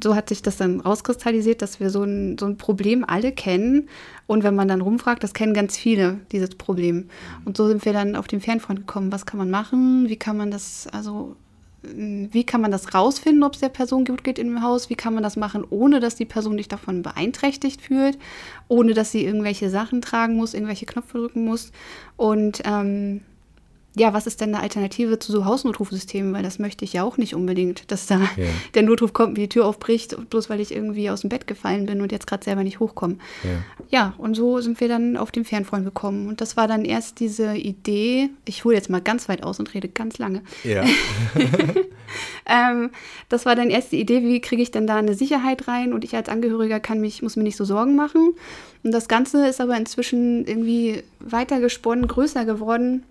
So 0.03 0.15
hat 0.15 0.29
sich 0.29 0.41
das 0.41 0.57
dann 0.57 0.79
rauskristallisiert, 0.79 1.61
dass 1.61 1.79
wir 1.79 1.89
so 1.89 2.03
ein, 2.03 2.37
so 2.39 2.45
ein 2.45 2.57
Problem 2.57 3.05
alle 3.07 3.31
kennen. 3.31 3.87
Und 4.27 4.43
wenn 4.43 4.55
man 4.55 4.67
dann 4.67 4.81
rumfragt, 4.81 5.23
das 5.23 5.33
kennen 5.33 5.53
ganz 5.53 5.77
viele, 5.77 6.19
dieses 6.31 6.55
Problem. 6.55 7.09
Und 7.45 7.57
so 7.57 7.67
sind 7.67 7.85
wir 7.85 7.93
dann 7.93 8.15
auf 8.15 8.27
den 8.27 8.41
Fernfront 8.41 8.79
gekommen. 8.79 9.11
Was 9.11 9.25
kann 9.25 9.37
man 9.37 9.49
machen? 9.49 10.07
Wie 10.07 10.17
kann 10.17 10.37
man 10.37 10.51
das, 10.51 10.87
also 10.91 11.35
wie 11.81 12.43
kann 12.43 12.61
man 12.61 12.71
das 12.71 12.93
rausfinden, 12.93 13.43
ob 13.43 13.53
es 13.53 13.61
der 13.61 13.69
Person 13.69 14.05
gut 14.05 14.23
geht 14.23 14.39
im 14.39 14.61
Haus? 14.61 14.89
Wie 14.89 14.95
kann 14.95 15.13
man 15.13 15.23
das 15.23 15.37
machen, 15.37 15.65
ohne 15.69 15.99
dass 15.99 16.15
die 16.15 16.25
Person 16.25 16.57
sich 16.57 16.67
davon 16.67 17.01
beeinträchtigt 17.01 17.81
fühlt, 17.81 18.17
ohne 18.67 18.93
dass 18.93 19.11
sie 19.11 19.23
irgendwelche 19.23 19.69
Sachen 19.69 20.01
tragen 20.01 20.35
muss, 20.35 20.53
irgendwelche 20.53 20.85
Knöpfe 20.85 21.19
drücken 21.19 21.45
muss? 21.45 21.71
Und 22.17 22.61
ähm, 22.65 23.21
ja, 23.95 24.13
was 24.13 24.27
ist 24.27 24.39
denn 24.39 24.53
eine 24.53 24.63
Alternative 24.63 25.17
zu 25.19 25.31
so 25.31 25.45
Hausnotrufsystemen? 25.45 26.33
Weil 26.33 26.43
das 26.43 26.59
möchte 26.59 26.85
ich 26.85 26.93
ja 26.93 27.03
auch 27.03 27.17
nicht 27.17 27.33
unbedingt, 27.33 27.91
dass 27.91 28.05
da 28.05 28.19
ja. 28.37 28.45
der 28.75 28.83
Notruf 28.83 29.13
kommt, 29.13 29.35
wie 29.35 29.41
die 29.41 29.49
Tür 29.49 29.65
aufbricht, 29.65 30.29
bloß 30.29 30.49
weil 30.49 30.59
ich 30.59 30.73
irgendwie 30.73 31.09
aus 31.09 31.21
dem 31.21 31.29
Bett 31.29 31.47
gefallen 31.47 31.85
bin 31.85 32.01
und 32.01 32.11
jetzt 32.11 32.27
gerade 32.27 32.43
selber 32.43 32.63
nicht 32.63 32.79
hochkomme. 32.79 33.17
Ja. 33.43 33.49
ja, 33.89 34.13
und 34.17 34.35
so 34.35 34.59
sind 34.61 34.79
wir 34.79 34.87
dann 34.87 35.17
auf 35.17 35.31
den 35.31 35.43
Fernfreund 35.43 35.85
gekommen. 35.85 36.27
Und 36.27 36.39
das 36.39 36.55
war 36.55 36.67
dann 36.67 36.85
erst 36.85 37.19
diese 37.19 37.55
Idee, 37.55 38.29
ich 38.45 38.63
hole 38.63 38.75
jetzt 38.75 38.89
mal 38.89 39.01
ganz 39.01 39.27
weit 39.27 39.43
aus 39.43 39.59
und 39.59 39.73
rede 39.73 39.89
ganz 39.89 40.19
lange. 40.19 40.43
Ja. 40.63 40.83
ähm, 42.45 42.91
das 43.27 43.45
war 43.45 43.55
dann 43.55 43.69
erst 43.71 43.91
die 43.91 43.99
Idee, 43.99 44.21
wie 44.21 44.39
kriege 44.39 44.61
ich 44.61 44.71
denn 44.71 44.87
da 44.87 44.97
eine 44.97 45.15
Sicherheit 45.15 45.67
rein 45.67 45.93
und 45.93 46.03
ich 46.03 46.15
als 46.15 46.29
Angehöriger 46.29 46.79
kann 46.79 47.01
mich, 47.01 47.21
muss 47.23 47.35
mir 47.35 47.43
nicht 47.43 47.57
so 47.57 47.65
Sorgen 47.65 47.95
machen. 47.95 48.33
Und 48.83 48.91
das 48.91 49.07
Ganze 49.07 49.47
ist 49.47 49.59
aber 49.59 49.75
inzwischen 49.77 50.45
irgendwie 50.45 51.03
weiter 51.19 51.59
gesponnen, 51.59 52.07
größer 52.07 52.45
geworden 52.45 53.03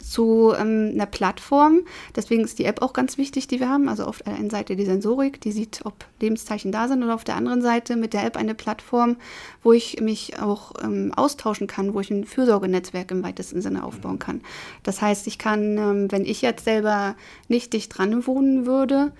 zu 0.00 0.52
ähm, 0.56 0.92
einer 0.94 1.06
Plattform. 1.06 1.80
Deswegen 2.14 2.44
ist 2.44 2.58
die 2.58 2.64
App 2.64 2.82
auch 2.82 2.92
ganz 2.92 3.18
wichtig, 3.18 3.48
die 3.48 3.60
wir 3.60 3.68
haben. 3.68 3.88
Also 3.88 4.04
auf 4.04 4.22
der 4.22 4.34
einen 4.34 4.50
Seite 4.50 4.76
die 4.76 4.84
Sensorik, 4.84 5.40
die 5.40 5.52
sieht, 5.52 5.80
ob 5.84 6.04
Lebenszeichen 6.20 6.72
da 6.72 6.88
sind, 6.88 7.02
und 7.02 7.10
auf 7.10 7.24
der 7.24 7.36
anderen 7.36 7.62
Seite 7.62 7.96
mit 7.96 8.12
der 8.12 8.24
App 8.24 8.36
eine 8.36 8.54
Plattform, 8.54 9.16
wo 9.62 9.72
ich 9.72 10.00
mich 10.00 10.40
auch 10.40 10.72
ähm, 10.82 11.12
austauschen 11.14 11.66
kann, 11.66 11.94
wo 11.94 12.00
ich 12.00 12.10
ein 12.10 12.24
Fürsorgenetzwerk 12.24 13.10
im 13.10 13.22
weitesten 13.22 13.62
Sinne 13.62 13.84
aufbauen 13.84 14.18
kann. 14.18 14.42
Das 14.82 15.02
heißt, 15.02 15.26
ich 15.26 15.38
kann, 15.38 15.78
ähm, 15.78 16.12
wenn 16.12 16.24
ich 16.24 16.42
jetzt 16.42 16.64
selber 16.64 17.14
nicht 17.48 17.72
dicht 17.72 17.96
dran 17.96 18.26
wohnen 18.26 18.66
würde, 18.66 19.12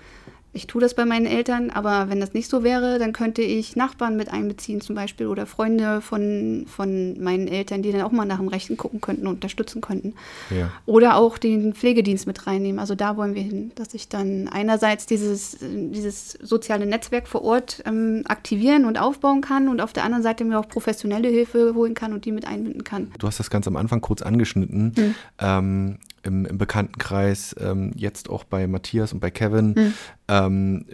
ich 0.57 0.65
tue 0.65 0.81
das 0.81 0.95
bei 0.95 1.05
meinen 1.05 1.27
Eltern, 1.27 1.69
aber 1.69 2.09
wenn 2.09 2.19
das 2.19 2.33
nicht 2.33 2.49
so 2.49 2.63
wäre, 2.63 2.97
dann 2.97 3.13
könnte 3.13 3.43
ich 3.43 3.75
Nachbarn 3.75 4.17
mit 4.17 4.33
einbeziehen 4.33 4.81
zum 4.81 4.95
Beispiel 4.95 5.27
oder 5.27 5.45
Freunde 5.45 6.01
von, 6.01 6.65
von 6.67 7.21
meinen 7.21 7.47
Eltern, 7.47 7.83
die 7.83 7.91
dann 7.91 8.01
auch 8.01 8.11
mal 8.11 8.25
nach 8.25 8.39
dem 8.39 8.47
Rechten 8.47 8.75
gucken 8.75 8.99
könnten 8.99 9.27
und 9.27 9.35
unterstützen 9.35 9.81
könnten. 9.81 10.15
Ja. 10.49 10.71
Oder 10.87 11.15
auch 11.15 11.37
den 11.37 11.73
Pflegedienst 11.73 12.25
mit 12.25 12.47
reinnehmen. 12.47 12.79
Also 12.79 12.95
da 12.95 13.17
wollen 13.17 13.35
wir 13.35 13.43
hin, 13.43 13.71
dass 13.75 13.93
ich 13.93 14.09
dann 14.09 14.47
einerseits 14.47 15.05
dieses, 15.05 15.57
dieses 15.61 16.31
soziale 16.31 16.87
Netzwerk 16.87 17.27
vor 17.27 17.43
Ort 17.43 17.83
ähm, 17.85 18.23
aktivieren 18.27 18.85
und 18.85 18.99
aufbauen 18.99 19.41
kann 19.41 19.69
und 19.69 19.79
auf 19.79 19.93
der 19.93 20.03
anderen 20.05 20.23
Seite 20.23 20.43
mir 20.43 20.59
auch 20.59 20.67
professionelle 20.67 21.29
Hilfe 21.29 21.75
holen 21.75 21.93
kann 21.93 22.13
und 22.13 22.25
die 22.25 22.31
mit 22.31 22.47
einbinden 22.47 22.83
kann. 22.83 23.11
Du 23.19 23.27
hast 23.27 23.39
das 23.39 23.51
ganz 23.51 23.67
am 23.67 23.75
Anfang 23.75 24.01
kurz 24.01 24.23
angeschnitten. 24.23 24.93
Hm. 24.95 25.15
Ähm, 25.39 25.97
im, 26.27 26.45
im 26.45 26.57
Bekanntenkreis, 26.57 27.55
ähm, 27.59 27.91
jetzt 27.95 28.29
auch 28.29 28.43
bei 28.43 28.67
Matthias 28.67 29.13
und 29.13 29.19
bei 29.19 29.31
Kevin. 29.31 29.67
Mhm. 29.69 29.93
Ähm, 30.27 30.85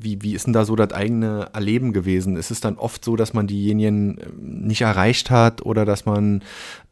wie, 0.00 0.20
wie 0.22 0.34
ist 0.34 0.46
denn 0.46 0.52
da 0.52 0.64
so 0.64 0.74
das 0.74 0.92
eigene 0.92 1.50
Erleben 1.52 1.92
gewesen? 1.92 2.36
Ist 2.36 2.50
es 2.50 2.60
dann 2.60 2.76
oft 2.76 3.04
so, 3.04 3.14
dass 3.14 3.32
man 3.32 3.46
diejenigen 3.46 4.18
ähm, 4.18 4.66
nicht 4.66 4.80
erreicht 4.80 5.30
hat 5.30 5.64
oder 5.64 5.84
dass 5.84 6.04
man 6.04 6.42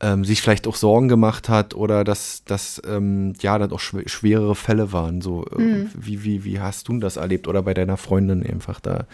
ähm, 0.01 0.25
sich 0.25 0.41
vielleicht 0.41 0.69
auch 0.69 0.77
Sorgen 0.77 1.09
gemacht 1.09 1.49
hat 1.49 1.75
oder 1.75 2.05
dass, 2.05 2.45
dass 2.45 2.81
ähm, 2.87 3.33
ja, 3.41 3.59
dann 3.59 3.73
auch 3.73 3.81
schw 3.81 4.09
schwerere 4.09 4.55
Fälle 4.55 4.93
waren? 4.93 5.21
So, 5.21 5.45
äh, 5.47 5.61
mhm. 5.61 5.91
wie, 5.99 6.23
wie, 6.23 6.45
wie 6.45 6.61
hast 6.61 6.87
du 6.87 6.99
das 6.99 7.17
erlebt 7.17 7.49
oder 7.49 7.63
bei 7.63 7.75
deiner 7.75 7.97
Freundin 7.97 8.47
einfach 8.47 8.79
da, 8.79 9.07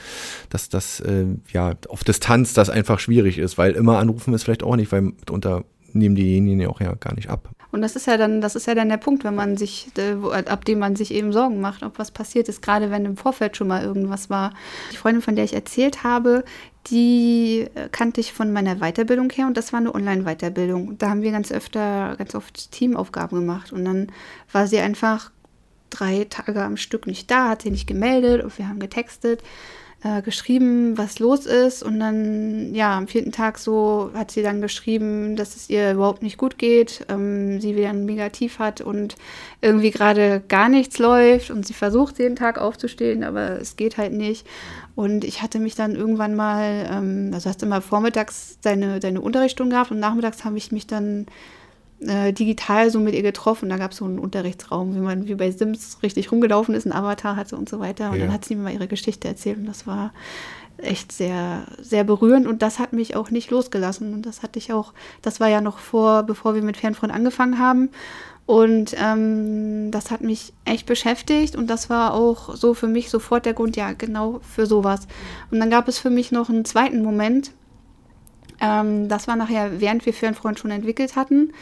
dass 0.51 0.69
das 0.69 1.01
äh, 1.01 1.25
ja 1.51 1.75
auf 1.89 2.05
Distanz 2.05 2.53
das 2.53 2.69
einfach 2.69 3.01
schwierig 3.01 3.39
ist, 3.39 3.57
weil 3.57 3.73
immer 3.73 3.99
anrufen 3.99 4.35
ist 4.35 4.45
vielleicht 4.45 4.63
auch 4.63 4.77
nicht, 4.77 4.93
weil 4.93 5.01
mitunter 5.01 5.65
nehmen 5.99 6.15
diejenigen 6.15 6.61
ja 6.61 6.69
auch 6.69 6.81
ja 6.81 6.95
gar 6.95 7.15
nicht 7.15 7.29
ab. 7.29 7.51
Und 7.73 7.83
das 7.83 7.97
ist 7.97 8.07
ja 8.07 8.17
dann, 8.17 8.41
das 8.41 8.57
ist 8.57 8.67
ja 8.67 8.75
dann 8.75 8.89
der 8.89 8.97
Punkt, 8.97 9.25
wenn 9.25 9.35
man 9.35 9.57
sich, 9.57 9.89
äh, 9.99 10.15
ab 10.49 10.65
dem 10.65 10.79
man 10.79 10.97
sich 10.97 11.13
eben 11.13 11.33
Sorgen 11.33 11.61
macht, 11.61 11.83
ob 11.83 11.99
was 11.99 12.11
passiert 12.11 12.49
ist, 12.49 12.63
gerade 12.63 12.91
wenn 12.91 13.05
im 13.05 13.17
Vorfeld 13.17 13.57
schon 13.57 13.69
mal 13.69 13.83
irgendwas 13.83 14.31
war. 14.31 14.55
Die 14.93 14.97
Freundin, 14.97 15.23
von 15.23 15.37
der 15.37 15.45
ich 15.45 15.53
erzählt 15.53 16.05
habe, 16.05 16.45
die 16.87 17.67
äh, 17.75 17.89
kannte 17.91 18.21
ich 18.21 18.33
von 18.33 18.53
meiner 18.53 18.77
Weiterbildung 18.77 19.31
her 19.31 19.47
und 19.47 19.57
das 19.57 19.73
war 19.73 19.81
eine 19.81 19.95
Online-Weiterbildung. 19.95 20.99
Da 20.99 21.11
haben 21.11 21.23
wir 21.23 21.33
ganz 21.33 21.51
öfter, 21.51 22.15
ganz 22.17 22.35
oft 22.35 22.71
Teamaufgaben 22.73 23.41
gemacht 23.41 23.73
und 23.73 23.85
dann 23.85 24.13
war 24.53 24.67
sie 24.67 24.79
einfach 24.79 25.31
drei 25.91 26.27
Tage 26.31 26.63
am 26.63 26.77
Stück 26.77 27.07
nicht 27.07 27.31
da, 27.31 27.51
hat 27.51 27.63
sie 27.63 27.71
nicht 27.71 27.87
gemeldet 27.87 28.43
und 28.43 28.57
wir 28.59 28.69
haben 28.69 28.79
getextet 28.79 29.43
äh, 30.07 30.23
geschrieben, 30.23 30.97
was 30.97 31.19
los 31.19 31.47
ist. 31.47 31.83
Und 31.83 31.99
dann, 31.99 32.75
ja, 32.75 32.97
am 32.97 33.09
vierten 33.09 33.33
Tag 33.33 33.59
so 33.59 34.11
hat 34.15 34.31
sie 34.31 34.43
dann 34.43 34.61
geschrieben, 34.61 35.37
dass 35.37 35.57
es 35.57 35.69
ihr 35.69 35.93
überhaupt 35.93 36.23
nicht 36.23 36.39
gut 36.39 36.59
geht, 36.59 37.05
ähm, 37.09 37.61
sie 37.61 37.77
wieder 37.77 37.91
ein 37.91 38.05
Negativ 38.05 38.59
hat 38.59 38.81
und 38.81 39.17
irgendwie 39.61 39.91
gerade 39.91 40.43
gar 40.47 40.69
nichts 40.69 40.99
läuft. 40.99 41.51
Und 41.51 41.67
sie 41.67 41.75
versucht 41.75 42.19
jeden 42.19 42.37
Tag 42.37 42.59
aufzustehen, 42.59 43.25
aber 43.25 43.61
es 43.61 43.77
geht 43.77 43.99
halt 43.99 44.13
nicht. 44.13 44.47
Und 44.95 45.25
ich 45.25 45.43
hatte 45.43 45.59
mich 45.59 45.75
dann 45.75 45.97
irgendwann 45.97 46.35
mal, 46.37 46.89
ähm, 46.91 47.31
also 47.35 47.49
hast 47.49 47.63
du 47.63 47.67
immer 47.67 47.81
vormittags 47.81 48.59
deine, 48.63 49.01
deine 49.01 49.21
Unterrichtsstunde 49.21 49.75
gehabt 49.75 49.91
und 49.91 49.99
nachmittags 49.99 50.45
habe 50.45 50.57
ich 50.57 50.71
mich 50.73 50.87
dann 50.87 51.27
äh, 52.01 52.33
digital 52.33 52.91
so 52.91 53.01
mit 53.01 53.15
ihr 53.15 53.23
getroffen. 53.23 53.69
Da 53.69 53.77
gab 53.77 53.93
es 53.93 53.99
so 53.99 54.05
einen 54.05 54.19
Unterrichtsraum, 54.19 54.95
wie 54.95 55.01
man 55.01 55.27
wie 55.27 55.35
bei 55.35 55.51
Sims 55.51 55.99
richtig 56.03 56.31
rumgelaufen 56.31 56.75
ist, 56.75 56.87
ein 56.87 56.93
Avatar 56.93 57.37
hatte 57.37 57.57
und 57.57 57.69
so 57.69 57.81
weiter. 57.81 58.11
Und 58.11 58.19
ja. 58.19 58.25
dann 58.25 58.35
hat 58.35 58.45
sie 58.45 58.55
mir 58.55 58.65
mal 58.65 58.73
ihre 58.73 58.89
Geschichte 58.89 59.29
erzählt 59.29 59.59
und 59.59 59.67
das 59.67 59.87
war 59.87 60.13
echt 60.79 61.13
sehr, 61.13 61.65
sehr 61.81 62.05
berührend 62.05 62.47
und 62.47 62.61
das 62.61 62.79
hat 62.79 62.93
mich 62.93 63.17
auch 63.17 63.31
nicht 63.31 63.51
losgelassen. 63.51 64.13
Und 64.13 64.27
das 64.27 64.43
hatte 64.43 64.59
ich 64.59 64.73
auch, 64.73 64.93
das 65.23 65.41
war 65.41 65.49
ja 65.49 65.61
noch 65.61 65.79
vor, 65.79 66.23
bevor 66.23 66.55
wir 66.55 66.63
mit 66.63 66.77
Fernfront 66.77 67.13
angefangen 67.13 67.59
haben. 67.59 67.91
Und 68.45 68.95
ähm, 68.97 69.91
das 69.91 70.13
hat 70.13 70.21
mich 70.21 70.53
echt 70.65 70.87
beschäftigt 70.87 71.57
und 71.57 71.69
das 71.69 71.91
war 71.91 72.15
auch 72.15 72.55
so 72.55 72.75
für 72.75 72.87
mich 72.87 73.11
sofort 73.11 73.45
der 73.45 73.55
Grund, 73.55 73.77
ja, 73.77 73.93
genau 73.93 74.39
für 74.41 74.67
sowas. 74.67 75.09
Und 75.51 75.59
dann 75.59 75.69
gab 75.69 75.89
es 75.89 75.99
für 75.99 76.11
mich 76.11 76.31
noch 76.31 76.49
einen 76.49 76.65
zweiten 76.65 77.03
Moment, 77.03 77.51
ähm, 78.61 79.09
das 79.09 79.29
war 79.29 79.37
nachher, 79.37 79.81
während 79.81 80.07
wir 80.07 80.13
für 80.13 80.27
einen 80.27 80.35
Freund 80.35 80.59
schon 80.59 80.71
entwickelt 80.71 81.17
hatten. 81.17 81.53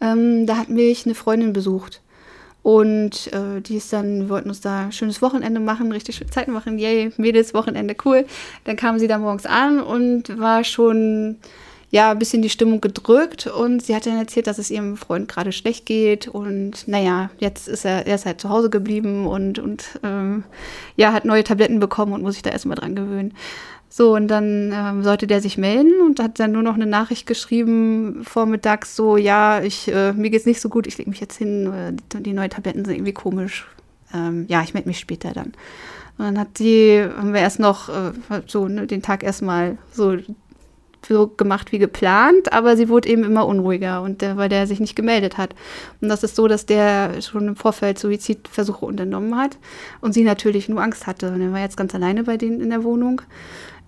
Ähm, 0.00 0.46
da 0.46 0.56
hat 0.56 0.68
mich 0.68 1.06
eine 1.06 1.14
Freundin 1.14 1.52
besucht. 1.52 2.02
Und 2.66 3.32
äh, 3.32 3.60
die 3.60 3.76
ist 3.76 3.92
dann, 3.92 4.22
wir 4.22 4.28
wollten 4.28 4.48
uns 4.48 4.60
da 4.60 4.86
ein 4.86 4.92
schönes 4.92 5.22
Wochenende 5.22 5.60
machen, 5.60 5.92
richtig 5.92 6.16
schöne 6.16 6.30
Zeit 6.30 6.48
machen. 6.48 6.80
Yay, 6.80 7.12
Mädels, 7.16 7.54
Wochenende, 7.54 7.94
cool. 8.04 8.26
Dann 8.64 8.74
kam 8.74 8.98
sie 8.98 9.06
da 9.06 9.18
morgens 9.18 9.46
an 9.46 9.78
und 9.78 10.36
war 10.36 10.64
schon, 10.64 11.36
ja, 11.90 12.10
ein 12.10 12.18
bisschen 12.18 12.42
die 12.42 12.50
Stimmung 12.50 12.80
gedrückt. 12.80 13.46
Und 13.46 13.84
sie 13.84 13.94
hat 13.94 14.06
dann 14.06 14.18
erzählt, 14.18 14.48
dass 14.48 14.58
es 14.58 14.72
ihrem 14.72 14.96
Freund 14.96 15.28
gerade 15.28 15.52
schlecht 15.52 15.86
geht. 15.86 16.26
Und 16.26 16.88
naja, 16.88 17.30
jetzt 17.38 17.68
ist 17.68 17.84
er, 17.84 18.04
er 18.04 18.16
ist 18.16 18.26
halt 18.26 18.40
zu 18.40 18.48
Hause 18.48 18.68
geblieben 18.68 19.28
und, 19.28 19.60
und 19.60 20.00
ähm, 20.02 20.42
ja, 20.96 21.12
hat 21.12 21.24
neue 21.24 21.44
Tabletten 21.44 21.78
bekommen 21.78 22.14
und 22.14 22.22
muss 22.22 22.34
sich 22.34 22.42
da 22.42 22.50
erstmal 22.50 22.76
dran 22.76 22.96
gewöhnen. 22.96 23.32
So, 23.96 24.14
und 24.14 24.28
dann 24.28 24.72
ähm, 24.74 25.02
sollte 25.02 25.26
der 25.26 25.40
sich 25.40 25.56
melden 25.56 26.02
und 26.04 26.20
hat 26.20 26.38
dann 26.38 26.52
nur 26.52 26.62
noch 26.62 26.74
eine 26.74 26.84
Nachricht 26.84 27.26
geschrieben, 27.26 28.24
vormittags 28.24 28.94
so, 28.94 29.16
ja, 29.16 29.62
ich, 29.62 29.90
äh, 29.90 30.12
mir 30.12 30.28
geht's 30.28 30.44
nicht 30.44 30.60
so 30.60 30.68
gut, 30.68 30.86
ich 30.86 30.98
lege 30.98 31.08
mich 31.08 31.18
jetzt 31.18 31.38
hin, 31.38 31.72
äh, 31.72 31.92
die, 32.12 32.22
die 32.22 32.34
neuen 32.34 32.50
Tabletten 32.50 32.84
sind 32.84 32.94
irgendwie 32.94 33.14
komisch. 33.14 33.66
Ähm, 34.12 34.44
ja, 34.48 34.60
ich 34.62 34.74
melde 34.74 34.90
mich 34.90 34.98
später 34.98 35.32
dann. 35.32 35.52
Und 36.18 36.26
dann 36.26 36.38
hat 36.38 36.58
die, 36.58 37.08
haben 37.16 37.32
wir 37.32 37.40
erst 37.40 37.58
noch 37.58 37.88
äh, 37.88 38.12
so 38.46 38.68
ne, 38.68 38.86
den 38.86 39.00
Tag 39.00 39.22
erstmal 39.22 39.78
so, 39.90 40.18
so 41.08 41.28
gemacht 41.28 41.72
wie 41.72 41.78
geplant, 41.78 42.52
aber 42.52 42.76
sie 42.76 42.90
wurde 42.90 43.08
eben 43.08 43.24
immer 43.24 43.46
unruhiger 43.46 44.02
und 44.02 44.20
der, 44.20 44.36
weil 44.36 44.50
der 44.50 44.66
sich 44.66 44.78
nicht 44.78 44.96
gemeldet 44.96 45.38
hat. 45.38 45.54
Und 46.02 46.10
das 46.10 46.22
ist 46.22 46.36
so, 46.36 46.48
dass 46.48 46.66
der 46.66 47.22
schon 47.22 47.48
im 47.48 47.56
Vorfeld 47.56 47.98
Suizidversuche 47.98 48.84
unternommen 48.84 49.38
hat 49.38 49.56
und 50.02 50.12
sie 50.12 50.22
natürlich 50.22 50.68
nur 50.68 50.82
Angst 50.82 51.06
hatte. 51.06 51.30
Und 51.32 51.40
er 51.40 51.52
war 51.52 51.60
jetzt 51.60 51.78
ganz 51.78 51.94
alleine 51.94 52.24
bei 52.24 52.36
denen 52.36 52.60
in 52.60 52.68
der 52.68 52.84
Wohnung. 52.84 53.22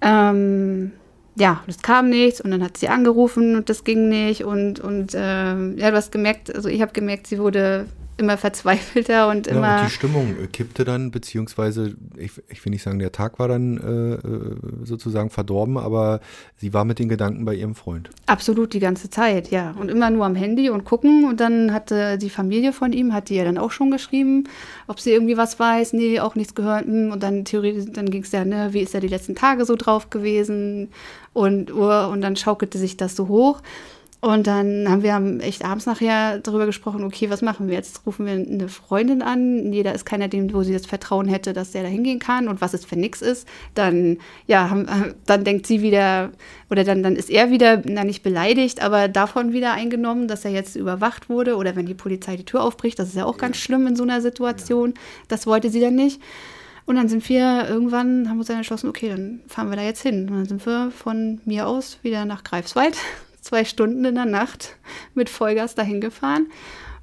Ähm, 0.00 0.92
ja, 1.36 1.62
das 1.66 1.82
kam 1.82 2.10
nichts 2.10 2.40
und 2.40 2.50
dann 2.50 2.62
hat 2.62 2.76
sie 2.76 2.88
angerufen 2.88 3.54
und 3.56 3.68
das 3.68 3.84
ging 3.84 4.08
nicht 4.08 4.44
und, 4.44 4.80
und 4.80 5.14
äh, 5.14 5.18
ja, 5.18 5.90
du 5.90 5.96
hast 5.96 6.10
gemerkt, 6.10 6.54
also 6.54 6.68
ich 6.68 6.82
habe 6.82 6.92
gemerkt, 6.92 7.26
sie 7.28 7.38
wurde 7.38 7.86
immer 8.18 8.36
verzweifelter 8.36 9.28
und 9.28 9.46
immer. 9.46 9.66
Ja, 9.66 9.80
und 9.80 9.86
die 9.86 9.94
Stimmung 9.94 10.36
äh, 10.42 10.46
kippte 10.48 10.84
dann, 10.84 11.10
beziehungsweise, 11.10 11.94
ich, 12.16 12.32
ich 12.48 12.64
will 12.64 12.70
nicht 12.70 12.82
sagen, 12.82 12.98
der 12.98 13.12
Tag 13.12 13.38
war 13.38 13.48
dann 13.48 13.78
äh, 13.78 14.14
äh, 14.14 14.56
sozusagen 14.84 15.30
verdorben, 15.30 15.78
aber 15.78 16.20
sie 16.56 16.74
war 16.74 16.84
mit 16.84 16.98
den 16.98 17.08
Gedanken 17.08 17.44
bei 17.44 17.54
ihrem 17.54 17.74
Freund. 17.74 18.10
Absolut, 18.26 18.74
die 18.74 18.80
ganze 18.80 19.08
Zeit, 19.08 19.50
ja. 19.50 19.74
Und 19.78 19.88
immer 19.88 20.10
nur 20.10 20.26
am 20.26 20.34
Handy 20.34 20.68
und 20.68 20.84
gucken. 20.84 21.24
Und 21.24 21.40
dann 21.40 21.72
hatte 21.72 22.18
die 22.18 22.30
Familie 22.30 22.72
von 22.72 22.92
ihm, 22.92 23.14
hat 23.14 23.28
die 23.28 23.36
ja 23.36 23.44
dann 23.44 23.56
auch 23.56 23.70
schon 23.70 23.90
geschrieben, 23.90 24.44
ob 24.88 25.00
sie 25.00 25.12
irgendwie 25.12 25.36
was 25.36 25.58
weiß. 25.58 25.92
Nee, 25.92 26.20
auch 26.20 26.34
nichts 26.34 26.54
gehört. 26.54 26.84
Hm, 26.84 27.12
und 27.12 27.22
dann 27.22 27.44
theoretisch, 27.44 27.86
dann 27.92 28.10
ging 28.10 28.22
es 28.22 28.32
ja, 28.32 28.44
ne, 28.44 28.68
wie 28.72 28.80
ist 28.80 28.94
er 28.94 29.00
die 29.00 29.08
letzten 29.08 29.36
Tage 29.36 29.64
so 29.64 29.76
drauf 29.76 30.10
gewesen? 30.10 30.90
Und, 31.32 31.70
und 31.70 32.20
dann 32.20 32.34
schaukelte 32.34 32.78
sich 32.78 32.96
das 32.96 33.14
so 33.14 33.28
hoch. 33.28 33.62
Und 34.20 34.48
dann 34.48 34.88
haben 34.88 35.04
wir 35.04 35.46
echt 35.46 35.64
abends 35.64 35.86
nachher 35.86 36.40
darüber 36.40 36.66
gesprochen, 36.66 37.04
okay, 37.04 37.30
was 37.30 37.40
machen 37.40 37.68
wir 37.68 37.74
jetzt? 37.74 38.04
Rufen 38.04 38.26
wir 38.26 38.32
eine 38.32 38.68
Freundin 38.68 39.22
an, 39.22 39.70
nee, 39.70 39.84
da 39.84 39.92
ist 39.92 40.04
keiner 40.04 40.26
dem, 40.26 40.52
wo 40.52 40.64
sie 40.64 40.72
das 40.72 40.86
Vertrauen 40.86 41.28
hätte, 41.28 41.52
dass 41.52 41.70
der 41.70 41.84
da 41.84 41.88
hingehen 41.88 42.18
kann 42.18 42.48
und 42.48 42.60
was 42.60 42.74
es 42.74 42.84
für 42.84 42.96
nix 42.96 43.22
ist. 43.22 43.46
Dann, 43.74 44.18
ja, 44.48 44.70
haben, 44.70 45.14
dann 45.26 45.44
denkt 45.44 45.68
sie 45.68 45.82
wieder, 45.82 46.32
oder 46.68 46.82
dann, 46.82 47.04
dann 47.04 47.14
ist 47.14 47.30
er 47.30 47.52
wieder, 47.52 47.80
na 47.84 48.02
nicht 48.02 48.24
beleidigt, 48.24 48.82
aber 48.82 49.06
davon 49.06 49.52
wieder 49.52 49.72
eingenommen, 49.72 50.26
dass 50.26 50.44
er 50.44 50.50
jetzt 50.50 50.74
überwacht 50.74 51.28
wurde 51.28 51.54
oder 51.54 51.76
wenn 51.76 51.86
die 51.86 51.94
Polizei 51.94 52.34
die 52.36 52.44
Tür 52.44 52.64
aufbricht, 52.64 52.98
das 52.98 53.10
ist 53.10 53.16
ja 53.16 53.24
auch 53.24 53.38
ganz 53.38 53.56
schlimm 53.56 53.86
in 53.86 53.94
so 53.94 54.02
einer 54.02 54.20
Situation. 54.20 54.94
Das 55.28 55.46
wollte 55.46 55.70
sie 55.70 55.80
dann 55.80 55.94
nicht. 55.94 56.20
Und 56.86 56.96
dann 56.96 57.08
sind 57.08 57.28
wir 57.28 57.68
irgendwann, 57.68 58.28
haben 58.28 58.38
uns 58.38 58.48
dann 58.48 58.56
entschlossen, 58.56 58.88
okay, 58.88 59.10
dann 59.10 59.40
fahren 59.46 59.70
wir 59.70 59.76
da 59.76 59.82
jetzt 59.82 60.02
hin. 60.02 60.28
Und 60.28 60.34
dann 60.34 60.46
sind 60.46 60.66
wir 60.66 60.90
von 60.90 61.40
mir 61.44 61.68
aus 61.68 61.98
wieder 62.02 62.24
nach 62.24 62.42
Greifswald 62.42 62.96
zwei 63.48 63.64
Stunden 63.64 64.04
in 64.04 64.14
der 64.14 64.26
Nacht 64.26 64.76
mit 65.14 65.30
Vollgas 65.30 65.74
dahin 65.74 66.00
gefahren. 66.00 66.48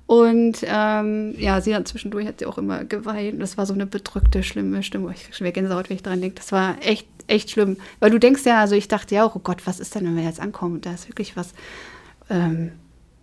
Und 0.08 0.58
ähm, 0.64 1.34
ja, 1.40 1.60
sie 1.62 1.74
hat 1.74 1.88
zwischendurch 1.88 2.28
hat 2.28 2.40
sie 2.40 2.46
auch 2.46 2.60
immer 2.60 2.84
geweint. 2.84 3.42
Das 3.42 3.58
war 3.58 3.66
so 3.66 3.74
eine 3.74 3.88
bedrückte, 3.88 4.44
schlimme 4.44 4.84
Stimmung. 4.84 5.12
Ich 5.12 5.36
schwer 5.36 5.52
Gänsehaut, 5.52 5.90
wenn 5.90 5.96
ich 5.96 6.04
dran 6.04 6.22
denke. 6.22 6.36
Das 6.36 6.52
war 6.52 6.76
echt, 6.82 7.08
echt 7.26 7.50
schlimm. 7.50 7.78
Weil 8.00 8.12
du 8.12 8.20
denkst 8.20 8.46
ja, 8.46 8.60
also 8.60 8.76
ich 8.76 8.88
dachte 8.88 9.16
ja 9.16 9.26
auch, 9.26 9.36
oh 9.36 9.40
Gott, 9.40 9.66
was 9.66 9.80
ist 9.80 9.96
denn, 9.96 10.06
wenn 10.06 10.16
wir 10.16 10.24
jetzt 10.24 10.40
ankommen? 10.40 10.82
Da 10.82 10.94
ist 10.94 11.10
wirklich 11.10 11.36
was. 11.36 11.54
Ähm, 12.30 12.74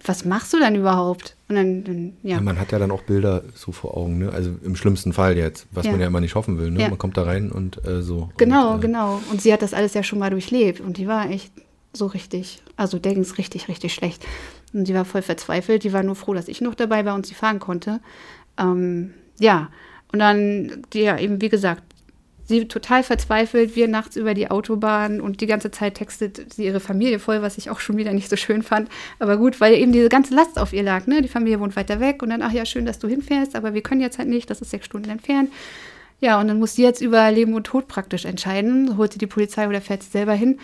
was 0.04 0.24
machst 0.24 0.52
du 0.52 0.58
dann 0.58 0.74
überhaupt? 0.74 1.36
Und 1.48 1.54
dann, 1.54 1.84
dann 1.84 2.12
ja. 2.24 2.36
ja. 2.36 2.40
Man 2.40 2.58
hat 2.58 2.72
ja 2.72 2.80
dann 2.80 2.90
auch 2.90 3.02
Bilder 3.02 3.44
so 3.54 3.70
vor 3.70 3.96
Augen, 3.96 4.18
ne? 4.18 4.32
Also 4.32 4.50
im 4.64 4.74
schlimmsten 4.74 5.12
Fall 5.12 5.36
jetzt, 5.36 5.68
was 5.70 5.86
ja. 5.86 5.92
man 5.92 6.00
ja 6.00 6.08
immer 6.08 6.20
nicht 6.20 6.34
hoffen 6.34 6.58
will, 6.58 6.72
ne? 6.72 6.82
Ja. 6.82 6.88
Man 6.88 6.98
kommt 6.98 7.16
da 7.16 7.22
rein 7.22 7.52
und 7.52 7.86
äh, 7.86 8.02
so. 8.02 8.30
Genau, 8.36 8.72
und, 8.72 8.78
äh, 8.78 8.86
genau. 8.88 9.20
Und 9.30 9.40
sie 9.40 9.52
hat 9.52 9.62
das 9.62 9.72
alles 9.72 9.94
ja 9.94 10.02
schon 10.02 10.18
mal 10.18 10.30
durchlebt 10.30 10.80
und 10.80 10.96
die 10.96 11.06
war 11.06 11.30
echt 11.30 11.52
so 11.92 12.06
richtig, 12.06 12.62
also 12.76 12.98
der 12.98 13.12
ging 13.14 13.22
es 13.22 13.38
richtig, 13.38 13.68
richtig 13.68 13.94
schlecht. 13.94 14.24
Und 14.72 14.86
sie 14.86 14.94
war 14.94 15.04
voll 15.04 15.22
verzweifelt. 15.22 15.84
Die 15.84 15.92
war 15.92 16.02
nur 16.02 16.16
froh, 16.16 16.34
dass 16.34 16.48
ich 16.48 16.60
noch 16.60 16.74
dabei 16.74 17.04
war 17.04 17.14
und 17.14 17.26
sie 17.26 17.34
fahren 17.34 17.60
konnte. 17.60 18.00
Ähm, 18.58 19.12
ja, 19.38 19.70
und 20.12 20.18
dann, 20.18 20.82
ja, 20.94 21.18
eben 21.18 21.40
wie 21.40 21.48
gesagt, 21.48 21.82
sie 22.44 22.68
total 22.68 23.02
verzweifelt, 23.02 23.76
wir 23.76 23.88
nachts 23.88 24.16
über 24.16 24.34
die 24.34 24.50
Autobahn 24.50 25.20
und 25.20 25.40
die 25.40 25.46
ganze 25.46 25.70
Zeit 25.70 25.94
textet 25.94 26.52
sie 26.52 26.66
ihre 26.66 26.80
Familie 26.80 27.18
voll, 27.18 27.40
was 27.40 27.56
ich 27.56 27.70
auch 27.70 27.80
schon 27.80 27.96
wieder 27.96 28.12
nicht 28.12 28.28
so 28.28 28.36
schön 28.36 28.62
fand. 28.62 28.88
Aber 29.18 29.36
gut, 29.36 29.60
weil 29.60 29.74
eben 29.74 29.92
diese 29.92 30.08
ganze 30.08 30.34
Last 30.34 30.58
auf 30.58 30.72
ihr 30.72 30.82
lag, 30.82 31.06
ne? 31.06 31.22
Die 31.22 31.28
Familie 31.28 31.60
wohnt 31.60 31.76
weiter 31.76 32.00
weg 32.00 32.22
und 32.22 32.30
dann, 32.30 32.42
ach 32.42 32.52
ja, 32.52 32.66
schön, 32.66 32.84
dass 32.84 32.98
du 32.98 33.08
hinfährst, 33.08 33.56
aber 33.56 33.74
wir 33.74 33.82
können 33.82 34.00
jetzt 34.00 34.18
halt 34.18 34.28
nicht, 34.28 34.50
das 34.50 34.60
ist 34.60 34.70
sechs 34.70 34.86
Stunden 34.86 35.10
entfernt. 35.10 35.50
Ja, 36.20 36.40
und 36.40 36.48
dann 36.48 36.58
muss 36.58 36.76
sie 36.76 36.82
jetzt 36.82 37.00
über 37.00 37.30
Leben 37.32 37.54
und 37.54 37.64
Tod 37.64 37.88
praktisch 37.88 38.24
entscheiden. 38.24 38.96
Holt 38.96 39.12
sie 39.12 39.18
die 39.18 39.26
Polizei 39.26 39.66
oder 39.66 39.80
fährt 39.80 40.02
sie 40.04 40.10
selber 40.10 40.34
hin? 40.34 40.58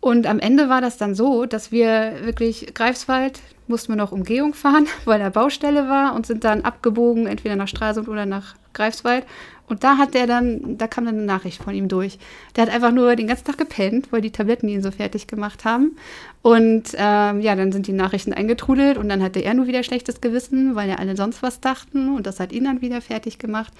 Und 0.00 0.26
am 0.26 0.38
Ende 0.38 0.68
war 0.68 0.80
das 0.80 0.98
dann 0.98 1.14
so, 1.14 1.46
dass 1.46 1.72
wir 1.72 2.14
wirklich 2.22 2.74
Greifswald 2.74 3.40
mussten 3.68 3.92
wir 3.92 3.96
noch 3.96 4.12
Umgehung 4.12 4.54
fahren, 4.54 4.86
weil 5.04 5.18
da 5.18 5.30
Baustelle 5.30 5.88
war 5.88 6.14
und 6.14 6.26
sind 6.26 6.44
dann 6.44 6.62
abgebogen, 6.62 7.26
entweder 7.26 7.56
nach 7.56 7.68
Stralsund 7.68 8.08
oder 8.08 8.26
nach 8.26 8.54
Greifswald. 8.76 9.24
Und 9.68 9.82
da 9.82 9.98
hat 9.98 10.14
der 10.14 10.28
dann, 10.28 10.78
da 10.78 10.86
kam 10.86 11.06
dann 11.06 11.16
eine 11.16 11.24
Nachricht 11.24 11.62
von 11.62 11.74
ihm 11.74 11.88
durch. 11.88 12.18
Der 12.54 12.66
hat 12.66 12.72
einfach 12.72 12.92
nur 12.92 13.16
den 13.16 13.26
ganzen 13.26 13.46
Tag 13.46 13.58
gepennt, 13.58 14.12
weil 14.12 14.20
die 14.20 14.30
Tabletten 14.30 14.68
ihn 14.68 14.82
so 14.82 14.92
fertig 14.92 15.26
gemacht 15.26 15.64
haben. 15.64 15.96
Und 16.40 16.92
ähm, 16.96 17.40
ja, 17.40 17.56
dann 17.56 17.72
sind 17.72 17.88
die 17.88 17.92
Nachrichten 17.92 18.32
eingetrudelt 18.32 18.96
und 18.96 19.08
dann 19.08 19.22
hatte 19.22 19.40
er 19.40 19.54
nur 19.54 19.66
wieder 19.66 19.82
schlechtes 19.82 20.20
Gewissen, 20.20 20.76
weil 20.76 20.88
ja 20.88 20.96
alle 20.96 21.16
sonst 21.16 21.42
was 21.42 21.60
dachten 21.60 22.14
und 22.14 22.28
das 22.28 22.38
hat 22.38 22.52
ihn 22.52 22.64
dann 22.64 22.80
wieder 22.80 23.00
fertig 23.00 23.38
gemacht. 23.38 23.72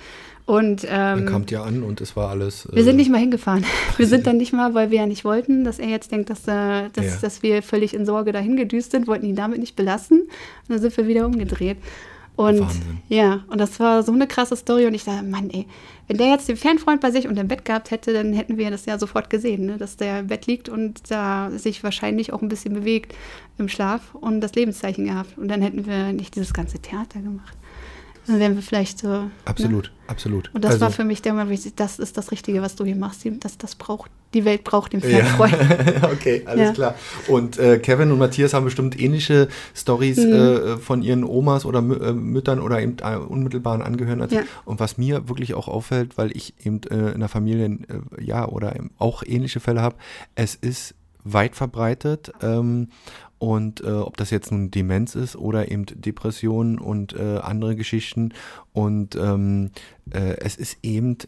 Und 0.47 0.85
ähm, 0.85 0.89
dann 0.91 1.27
kam 1.27 1.45
ja 1.49 1.63
an 1.63 1.85
und 1.85 2.01
es 2.01 2.17
war 2.17 2.31
alles. 2.31 2.67
Äh, 2.67 2.77
wir 2.77 2.85
sind 2.85 2.97
nicht 2.97 3.11
mal 3.11 3.19
hingefahren. 3.19 3.65
Wir 3.97 4.07
sind 4.07 4.27
dann 4.27 4.37
nicht 4.37 4.53
mal, 4.53 4.75
weil 4.75 4.91
wir 4.91 4.99
ja 4.99 5.07
nicht 5.07 5.25
wollten, 5.25 5.65
dass 5.65 5.81
er 5.81 5.89
jetzt 5.89 6.13
denkt, 6.13 6.31
dass, 6.31 6.47
äh, 6.47 6.89
dass, 6.93 7.05
ja. 7.05 7.17
dass 7.21 7.43
wir 7.43 7.63
völlig 7.63 7.95
in 7.95 8.07
Sorge 8.07 8.31
dahin 8.31 8.57
gedüst 8.57 8.93
sind, 8.93 9.09
wollten 9.09 9.27
ihn 9.27 9.35
damit 9.35 9.59
nicht 9.59 9.75
belassen. 9.75 10.21
Und 10.21 10.31
dann 10.69 10.79
sind 10.79 10.97
wir 10.97 11.09
wieder 11.09 11.27
umgedreht. 11.27 11.79
Und 12.37 12.61
Wahnsinn. 12.61 12.99
ja, 13.09 13.45
und 13.49 13.59
das 13.59 13.81
war 13.81 14.03
so 14.03 14.13
eine 14.13 14.27
krasse 14.27 14.57
Story. 14.57 14.87
Und 14.87 14.95
ich 14.95 15.05
dachte, 15.05 15.25
Mann, 15.25 15.49
ey, 15.51 15.67
wenn 16.07 16.19
der 16.19 16.29
jetzt 16.29 16.49
den 16.49 16.57
Fernfreund 16.57 17.01
bei 17.01 17.11
sich 17.11 17.27
und 17.27 17.39
im 17.39 17.49
Bett 17.49 17.65
gehabt 17.65 17.91
hätte, 17.91 18.13
dann 18.13 18.35
hätten 18.35 18.59
wir 18.59 18.71
das 18.71 18.85
ja 18.85 18.99
sofort 18.99 19.31
gesehen, 19.31 19.67
ne? 19.67 19.79
dass 19.79 19.97
der 19.97 20.21
im 20.21 20.27
Bett 20.27 20.47
liegt 20.47 20.69
und 20.69 21.11
da 21.11 21.51
sich 21.51 21.83
wahrscheinlich 21.83 22.33
auch 22.33 22.43
ein 22.43 22.49
bisschen 22.49 22.75
bewegt 22.75 23.15
im 23.57 23.69
Schlaf 23.69 24.15
und 24.15 24.43
das 24.43 24.55
Lebenszeichen 24.55 25.07
gehabt. 25.07 25.39
Und 25.39 25.49
dann 25.49 25.63
hätten 25.63 25.87
wir 25.87 26.13
nicht 26.13 26.37
dieses 26.37 26.53
ganze 26.53 26.79
Theater 26.79 27.21
gemacht. 27.21 27.57
Dann 28.27 28.41
wären 28.41 28.55
wir 28.57 28.63
vielleicht 28.63 28.99
so. 28.99 29.09
Ne? 29.09 29.31
Absolut, 29.45 29.85
ne? 29.85 29.91
absolut. 30.09 30.51
Und 30.55 30.65
das 30.65 30.73
also, 30.73 30.83
war 30.83 30.91
für 30.91 31.05
mich 31.05 31.23
der 31.23 31.33
Moment, 31.33 31.81
das 31.81 31.99
ist 31.99 32.17
das 32.17 32.31
Richtige, 32.31 32.63
was 32.63 32.75
du 32.77 32.85
hier 32.85 32.97
machst. 32.97 33.27
Das, 33.41 33.57
das 33.59 33.75
braucht, 33.75 34.11
die 34.35 34.45
Welt 34.45 34.65
braucht 34.65 34.93
den 34.93 35.01
Fernfreund. 35.01 35.53
Ja. 35.53 36.11
okay, 36.13 36.43
alles 36.45 36.69
ja. 36.69 36.73
klar. 36.73 36.95
Und 37.29 37.59
äh, 37.59 37.79
Kevin 37.79 38.11
und 38.11 38.19
Matthias 38.19 38.53
haben 38.55 38.65
bestimmt 38.65 38.99
ähnliche 39.01 39.49
Stories 39.75 40.19
mhm. 40.19 40.33
äh, 40.33 40.77
von 40.79 41.03
ihren 41.03 41.25
Omas 41.25 41.65
oder 41.65 41.83
Mü 41.83 41.95
äh, 41.95 42.13
Müttern 42.13 42.61
oder 42.61 42.81
eben 42.81 42.97
äh, 43.03 43.17
unmittelbaren 43.17 43.83
Angehörigen. 43.83 44.29
Ja. 44.31 44.43
Und 44.65 44.81
was 44.81 44.99
mir 44.99 45.29
wirklich 45.29 45.55
auch 45.55 45.69
auffällt, 45.69 46.19
weil 46.19 46.37
ich 46.37 46.55
eben 46.65 46.81
äh, 46.91 47.13
in 47.13 47.21
der 47.21 47.29
Familie 47.29 47.79
ja 48.21 48.47
oder 48.49 48.75
auch 48.99 49.23
ähnliche 49.25 49.61
Fälle 49.61 49.83
habe, 49.83 49.97
es 50.35 50.55
ist 50.55 50.95
weit 51.27 51.57
verbreitet. 51.57 52.33
Ähm, 52.41 52.89
und 53.39 53.83
äh, 53.83 53.91
ob 53.91 54.17
das 54.17 54.31
jetzt 54.31 54.51
nun 54.51 54.71
Demenz 54.71 55.15
ist 55.15 55.37
oder 55.37 55.71
eben 55.71 55.85
Depressionen 55.87 56.79
und 56.79 57.15
äh, 57.15 57.39
andere 57.39 57.77
Geschichten. 57.77 58.33
Und 58.73 59.17
ähm, 59.17 59.71
äh, 60.11 60.37
es 60.39 60.57
ist 60.57 60.79
eben 60.83 61.19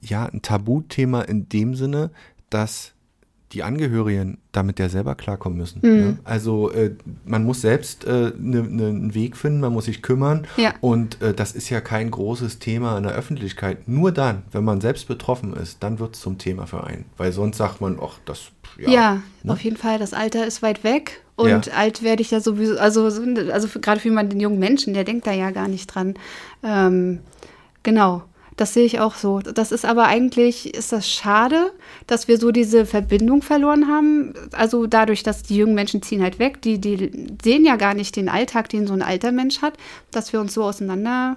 ja 0.00 0.26
ein 0.26 0.42
Tabuthema 0.42 1.22
in 1.22 1.48
dem 1.48 1.74
Sinne, 1.74 2.10
dass 2.50 2.95
die 3.56 3.62
Angehörigen 3.62 4.36
damit 4.52 4.78
ja 4.78 4.90
selber 4.90 5.14
klarkommen 5.14 5.56
müssen. 5.56 5.80
Mhm. 5.82 5.96
Ne? 5.96 6.18
Also 6.24 6.70
äh, 6.72 6.94
man 7.24 7.42
muss 7.44 7.62
selbst 7.62 8.04
äh, 8.04 8.32
ne, 8.38 8.62
ne, 8.62 8.88
einen 8.88 9.14
Weg 9.14 9.34
finden, 9.34 9.60
man 9.60 9.72
muss 9.72 9.86
sich 9.86 10.02
kümmern 10.02 10.46
ja. 10.58 10.74
und 10.82 11.22
äh, 11.22 11.32
das 11.32 11.52
ist 11.52 11.70
ja 11.70 11.80
kein 11.80 12.10
großes 12.10 12.58
Thema 12.58 12.98
in 12.98 13.04
der 13.04 13.12
Öffentlichkeit. 13.12 13.88
Nur 13.88 14.12
dann, 14.12 14.42
wenn 14.52 14.62
man 14.62 14.82
selbst 14.82 15.08
betroffen 15.08 15.54
ist, 15.54 15.82
dann 15.82 15.98
wird 15.98 16.16
es 16.16 16.20
zum 16.20 16.36
Thema 16.36 16.66
für 16.66 16.84
einen. 16.84 17.06
Weil 17.16 17.32
sonst 17.32 17.56
sagt 17.56 17.80
man, 17.80 17.98
ach, 17.98 18.18
das 18.26 18.50
ja, 18.78 18.90
ja 18.90 19.22
ne? 19.42 19.52
auf 19.52 19.60
jeden 19.64 19.78
Fall. 19.78 19.98
Das 19.98 20.12
Alter 20.12 20.46
ist 20.46 20.60
weit 20.60 20.84
weg. 20.84 21.22
Und 21.34 21.66
ja. 21.66 21.72
alt 21.74 22.02
werde 22.02 22.20
ich 22.20 22.30
ja 22.30 22.40
sowieso, 22.40 22.78
also, 22.78 23.04
also 23.04 23.68
gerade 23.80 24.00
für 24.00 24.08
jemanden, 24.08 24.30
den 24.30 24.40
jungen 24.40 24.58
Menschen, 24.58 24.92
der 24.92 25.04
denkt 25.04 25.26
da 25.26 25.32
ja 25.32 25.50
gar 25.50 25.68
nicht 25.68 25.86
dran. 25.86 26.14
Ähm, 26.62 27.20
genau. 27.82 28.22
Das 28.56 28.72
sehe 28.72 28.84
ich 28.84 29.00
auch 29.00 29.14
so. 29.14 29.40
Das 29.40 29.70
ist 29.70 29.84
aber 29.84 30.06
eigentlich, 30.06 30.74
ist 30.74 30.92
das 30.92 31.08
schade, 31.10 31.72
dass 32.06 32.28
wir 32.28 32.38
so 32.38 32.52
diese 32.52 32.86
Verbindung 32.86 33.42
verloren 33.42 33.88
haben. 33.88 34.34
Also 34.52 34.86
dadurch, 34.86 35.22
dass 35.22 35.42
die 35.42 35.56
jungen 35.56 35.74
Menschen 35.74 36.02
ziehen 36.02 36.22
halt 36.22 36.38
weg, 36.38 36.62
die, 36.62 36.80
die 36.80 37.28
sehen 37.42 37.64
ja 37.64 37.76
gar 37.76 37.94
nicht 37.94 38.16
den 38.16 38.28
Alltag, 38.28 38.68
den 38.68 38.86
so 38.86 38.92
ein 38.92 39.02
alter 39.02 39.32
Mensch 39.32 39.62
hat, 39.62 39.74
dass 40.10 40.32
wir 40.32 40.40
uns 40.40 40.54
so 40.54 40.62
auseinander 40.62 41.36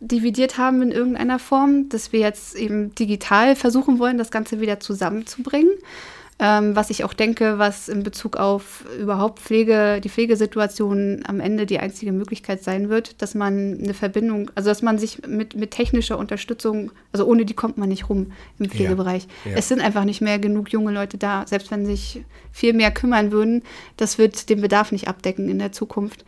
dividiert 0.00 0.58
haben 0.58 0.82
in 0.82 0.90
irgendeiner 0.90 1.38
Form, 1.38 1.88
dass 1.88 2.12
wir 2.12 2.20
jetzt 2.20 2.56
eben 2.56 2.94
digital 2.94 3.54
versuchen 3.54 3.98
wollen, 3.98 4.18
das 4.18 4.30
Ganze 4.30 4.60
wieder 4.60 4.80
zusammenzubringen. 4.80 5.70
Ähm, 6.44 6.74
was 6.74 6.90
ich 6.90 7.04
auch 7.04 7.12
denke, 7.12 7.60
was 7.60 7.88
in 7.88 8.02
Bezug 8.02 8.36
auf 8.36 8.84
überhaupt 8.98 9.38
Pflege, 9.38 10.00
die 10.02 10.08
Pflegesituation 10.08 11.22
am 11.24 11.38
Ende 11.38 11.66
die 11.66 11.78
einzige 11.78 12.10
Möglichkeit 12.10 12.64
sein 12.64 12.88
wird, 12.88 13.22
dass 13.22 13.36
man 13.36 13.78
eine 13.80 13.94
Verbindung, 13.94 14.50
also 14.56 14.68
dass 14.68 14.82
man 14.82 14.98
sich 14.98 15.24
mit, 15.24 15.54
mit 15.54 15.70
technischer 15.70 16.18
Unterstützung, 16.18 16.90
also 17.12 17.26
ohne 17.26 17.44
die 17.44 17.54
kommt 17.54 17.78
man 17.78 17.88
nicht 17.88 18.08
rum 18.08 18.32
im 18.58 18.68
Pflegebereich. 18.68 19.28
Ja, 19.44 19.52
ja. 19.52 19.56
Es 19.56 19.68
sind 19.68 19.80
einfach 19.80 20.02
nicht 20.02 20.20
mehr 20.20 20.40
genug 20.40 20.72
junge 20.72 20.90
Leute 20.90 21.16
da, 21.16 21.46
selbst 21.46 21.70
wenn 21.70 21.86
sich 21.86 22.24
viel 22.50 22.72
mehr 22.72 22.90
kümmern 22.90 23.30
würden, 23.30 23.62
das 23.96 24.18
wird 24.18 24.48
den 24.48 24.62
Bedarf 24.62 24.90
nicht 24.90 25.06
abdecken 25.06 25.48
in 25.48 25.60
der 25.60 25.70
Zukunft. 25.70 26.24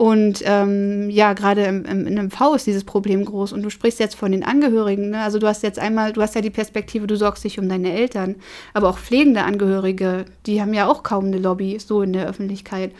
Und 0.00 0.42
ähm, 0.46 1.10
ja, 1.10 1.34
gerade 1.34 1.64
im, 1.64 1.84
im, 1.84 2.06
in 2.06 2.18
einem 2.18 2.30
V 2.30 2.54
ist 2.54 2.66
dieses 2.66 2.84
Problem 2.84 3.22
groß. 3.22 3.52
Und 3.52 3.60
du 3.60 3.68
sprichst 3.68 4.00
jetzt 4.00 4.14
von 4.14 4.32
den 4.32 4.42
Angehörigen. 4.42 5.10
Ne? 5.10 5.20
Also 5.20 5.38
du 5.38 5.46
hast 5.46 5.62
jetzt 5.62 5.78
einmal, 5.78 6.14
du 6.14 6.22
hast 6.22 6.34
ja 6.34 6.40
die 6.40 6.48
Perspektive, 6.48 7.06
du 7.06 7.18
sorgst 7.18 7.44
dich 7.44 7.58
um 7.58 7.68
deine 7.68 7.92
Eltern. 7.92 8.36
Aber 8.72 8.88
auch 8.88 8.96
pflegende 8.96 9.42
Angehörige, 9.42 10.24
die 10.46 10.62
haben 10.62 10.72
ja 10.72 10.88
auch 10.88 11.02
kaum 11.02 11.26
eine 11.26 11.36
Lobby 11.36 11.78
so 11.78 12.00
in 12.00 12.14
der 12.14 12.26
Öffentlichkeit. 12.26 12.92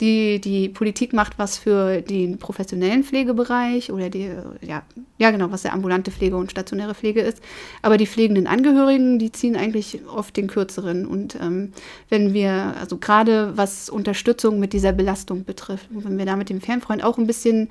Die, 0.00 0.40
die 0.40 0.68
Politik 0.68 1.12
macht 1.12 1.38
was 1.38 1.58
für 1.58 2.02
den 2.02 2.38
professionellen 2.38 3.02
Pflegebereich 3.02 3.90
oder 3.90 4.10
die, 4.10 4.30
ja, 4.60 4.82
ja 5.18 5.30
genau, 5.32 5.50
was 5.50 5.62
der 5.62 5.72
ambulante 5.72 6.12
Pflege 6.12 6.36
und 6.36 6.52
stationäre 6.52 6.94
Pflege 6.94 7.20
ist. 7.20 7.42
Aber 7.82 7.96
die 7.96 8.06
pflegenden 8.06 8.46
Angehörigen, 8.46 9.18
die 9.18 9.32
ziehen 9.32 9.56
eigentlich 9.56 10.00
oft 10.06 10.36
den 10.36 10.46
kürzeren. 10.46 11.04
Und 11.04 11.36
ähm, 11.40 11.72
wenn 12.08 12.32
wir, 12.32 12.74
also 12.80 12.98
gerade 12.98 13.56
was 13.56 13.90
Unterstützung 13.90 14.60
mit 14.60 14.72
dieser 14.72 14.92
Belastung 14.92 15.44
betrifft, 15.44 15.88
wenn 15.90 16.16
wir 16.16 16.26
da 16.26 16.36
mit 16.36 16.48
dem 16.48 16.60
Fernfreund 16.60 17.02
auch 17.02 17.18
ein 17.18 17.26
bisschen, 17.26 17.68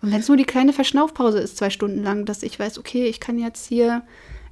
wenn 0.00 0.20
es 0.20 0.28
nur 0.28 0.36
die 0.36 0.44
kleine 0.44 0.72
Verschnaufpause 0.72 1.38
ist, 1.38 1.58
zwei 1.58 1.70
Stunden 1.70 2.02
lang, 2.02 2.24
dass 2.24 2.42
ich 2.42 2.58
weiß, 2.58 2.78
okay, 2.78 3.04
ich 3.04 3.20
kann 3.20 3.38
jetzt 3.38 3.68
hier, 3.68 4.02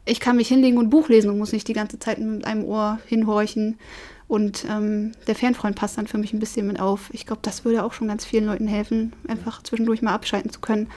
ich 0.05 0.21
kann 0.21 0.37
mich 0.37 0.47
hinlegen 0.47 0.79
und 0.79 0.91
Buch 0.91 1.09
lesen 1.09 1.31
und 1.31 1.39
muss 1.39 1.53
nicht 1.53 1.67
die 1.67 1.73
ganze 1.73 1.99
Zeit 1.99 2.19
mit 2.19 2.45
einem 2.45 2.65
Ohr 2.65 3.01
hinhorchen 3.07 3.79
und 4.29 4.67
ähm, 4.69 5.13
der 5.27 5.35
Fernfreund 5.37 5.77
passt 5.77 5.99
dann 5.99 6.07
für 6.07 6.19
mich 6.19 6.33
ein 6.33 6.41
bisschen 6.41 6.67
mit 6.67 6.81
auf. 6.81 7.11
Ich 7.13 7.27
glaube, 7.27 7.43
das 7.43 7.65
würde 7.65 7.85
auch 7.85 7.93
schon 7.93 8.09
ganz 8.09 8.25
vielen 8.25 8.47
Leuten 8.47 8.67
helfen, 8.67 9.13
einfach 9.29 9.63
zwischendurch 9.63 10.03
mal 10.03 10.15
abschalten 10.15 10.51
zu 10.51 10.61
können. 10.61 10.89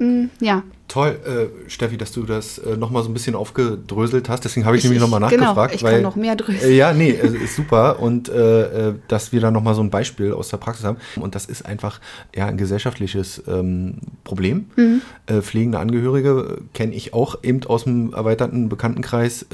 Mm, 0.00 0.26
ja. 0.40 0.62
Toll, 0.88 1.20
äh, 1.24 1.70
Steffi, 1.70 1.96
dass 1.96 2.10
du 2.10 2.24
das 2.24 2.58
äh, 2.58 2.76
nochmal 2.76 3.02
so 3.02 3.10
ein 3.10 3.12
bisschen 3.12 3.34
aufgedröselt 3.34 4.28
hast. 4.28 4.44
Deswegen 4.44 4.66
habe 4.66 4.76
ich, 4.76 4.80
ich 4.82 4.84
nämlich 4.90 5.00
nochmal 5.00 5.20
nachgefragt. 5.20 5.78
Genau, 5.78 5.88
ich 5.88 5.94
kann 5.94 6.02
noch 6.02 6.16
mehr 6.16 6.36
dröseln. 6.36 6.72
Äh, 6.72 6.74
ja, 6.74 6.92
nee, 6.92 7.10
ist 7.10 7.54
super. 7.54 8.00
Und 8.00 8.28
äh, 8.28 8.88
äh, 8.88 8.94
dass 9.08 9.30
wir 9.30 9.40
da 9.40 9.50
nochmal 9.50 9.74
so 9.74 9.82
ein 9.82 9.90
Beispiel 9.90 10.32
aus 10.32 10.48
der 10.48 10.56
Praxis 10.56 10.84
haben. 10.84 10.96
Und 11.16 11.34
das 11.34 11.46
ist 11.46 11.64
einfach 11.64 12.00
ja, 12.34 12.46
ein 12.46 12.56
gesellschaftliches 12.56 13.42
ähm, 13.46 13.98
Problem. 14.24 14.70
Mhm. 14.76 15.02
Äh, 15.26 15.42
pflegende 15.42 15.78
Angehörige 15.78 16.62
kenne 16.74 16.94
ich 16.94 17.14
auch 17.14 17.38
eben 17.42 17.62
aus 17.64 17.84
dem 17.84 18.12
erweiterten 18.12 18.68
Bekanntenkreis 18.68 19.46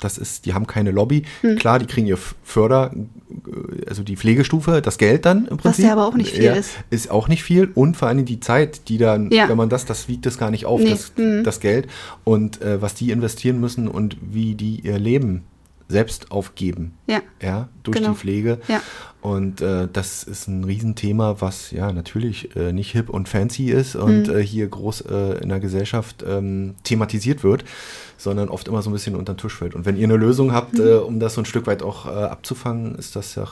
das 0.00 0.18
ist, 0.18 0.46
die 0.46 0.54
haben 0.54 0.66
keine 0.66 0.90
Lobby. 0.90 1.24
Hm. 1.40 1.56
Klar, 1.56 1.78
die 1.78 1.86
kriegen 1.86 2.06
ihr 2.06 2.18
Förder, 2.44 2.92
also 3.86 4.02
die 4.02 4.16
Pflegestufe, 4.16 4.80
das 4.82 4.98
Geld 4.98 5.26
dann 5.26 5.46
im 5.46 5.56
Prinzip. 5.56 5.64
Was 5.64 5.78
ja 5.78 5.92
aber 5.92 6.06
auch 6.06 6.14
nicht 6.14 6.32
viel 6.32 6.44
ja, 6.44 6.54
ist. 6.54 6.72
Ist 6.90 7.10
auch 7.10 7.28
nicht 7.28 7.42
viel 7.42 7.70
und 7.74 7.96
vor 7.96 8.08
allem 8.08 8.24
die 8.24 8.40
Zeit, 8.40 8.88
die 8.88 8.98
dann, 8.98 9.30
ja. 9.30 9.48
wenn 9.48 9.56
man 9.56 9.68
das, 9.68 9.84
das 9.84 10.08
wiegt 10.08 10.26
das 10.26 10.38
gar 10.38 10.50
nicht 10.50 10.66
auf, 10.66 10.80
nee. 10.80 10.90
das, 10.90 11.12
hm. 11.16 11.44
das 11.44 11.60
Geld 11.60 11.88
und 12.24 12.62
äh, 12.62 12.80
was 12.80 12.94
die 12.94 13.10
investieren 13.10 13.60
müssen 13.60 13.88
und 13.88 14.16
wie 14.20 14.54
die 14.54 14.80
ihr 14.80 14.98
Leben 14.98 15.44
selbst 15.88 16.30
aufgeben. 16.30 16.94
Ja. 17.06 17.20
Ja, 17.42 17.68
durch 17.82 17.96
genau. 17.96 18.10
die 18.10 18.16
Pflege. 18.16 18.58
Ja. 18.68 18.82
Und 19.20 19.60
äh, 19.62 19.88
das 19.90 20.22
ist 20.22 20.46
ein 20.46 20.64
Riesenthema, 20.64 21.36
was 21.40 21.70
ja 21.70 21.92
natürlich 21.92 22.54
äh, 22.56 22.72
nicht 22.72 22.92
hip 22.92 23.08
und 23.08 23.28
fancy 23.28 23.70
ist 23.70 23.96
und 23.96 24.28
mhm. 24.28 24.36
äh, 24.36 24.42
hier 24.42 24.68
groß 24.68 25.02
äh, 25.02 25.42
in 25.42 25.48
der 25.48 25.60
Gesellschaft 25.60 26.24
ähm, 26.26 26.74
thematisiert 26.84 27.42
wird, 27.42 27.64
sondern 28.16 28.48
oft 28.48 28.68
immer 28.68 28.82
so 28.82 28.90
ein 28.90 28.92
bisschen 28.92 29.16
unter 29.16 29.34
den 29.34 29.38
Tisch 29.38 29.54
fällt. 29.54 29.74
Und 29.74 29.86
wenn 29.86 29.96
ihr 29.96 30.04
eine 30.04 30.16
Lösung 30.16 30.52
habt, 30.52 30.74
mhm. 30.74 30.86
Äh, 30.86 30.94
um 30.96 31.20
das 31.20 31.34
so 31.34 31.40
ein 31.40 31.46
Stück 31.46 31.66
weit 31.66 31.82
auch 31.82 32.06
äh, 32.06 32.10
abzufangen, 32.10 32.94
ist 32.94 33.16
das 33.16 33.34
ja 33.34 33.46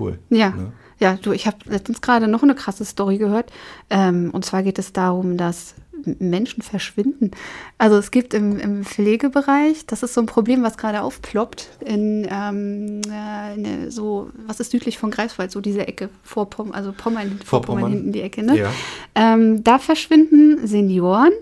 cool. 0.00 0.18
Ja. 0.30 0.50
Ne? 0.50 0.72
Ja, 1.00 1.18
du, 1.20 1.32
ich 1.32 1.46
habe 1.46 1.58
letztens 1.66 2.00
gerade 2.00 2.28
noch 2.28 2.42
eine 2.42 2.54
krasse 2.54 2.84
Story 2.84 3.18
gehört. 3.18 3.52
Ähm, 3.90 4.30
und 4.32 4.44
zwar 4.44 4.62
geht 4.62 4.78
es 4.78 4.92
darum, 4.92 5.36
dass 5.36 5.74
Menschen 6.06 6.62
verschwinden. 6.62 7.30
Also 7.78 7.96
es 7.96 8.10
gibt 8.10 8.34
im, 8.34 8.58
im, 8.58 8.84
Pflegebereich, 8.84 9.86
das 9.86 10.02
ist 10.02 10.14
so 10.14 10.20
ein 10.20 10.26
Problem, 10.26 10.62
was 10.62 10.76
gerade 10.76 11.02
aufploppt, 11.02 11.70
in, 11.84 12.26
ähm, 12.30 13.00
äh, 13.10 13.54
in, 13.54 13.90
so, 13.90 14.30
was 14.46 14.60
ist 14.60 14.70
südlich 14.70 14.98
von 14.98 15.10
Greifswald, 15.10 15.50
so 15.50 15.60
diese 15.60 15.86
Ecke, 15.86 16.10
vor 16.22 16.50
Pommern, 16.50 16.74
also 16.74 16.92
Pommern, 16.92 17.40
vor 17.44 17.62
Pommern 17.62 17.90
hinten 17.90 18.12
die 18.12 18.22
Ecke, 18.22 18.42
ne? 18.42 18.56
Ja. 18.58 18.70
Ähm, 19.14 19.64
da 19.64 19.78
verschwinden 19.78 20.66
Senioren, 20.66 21.32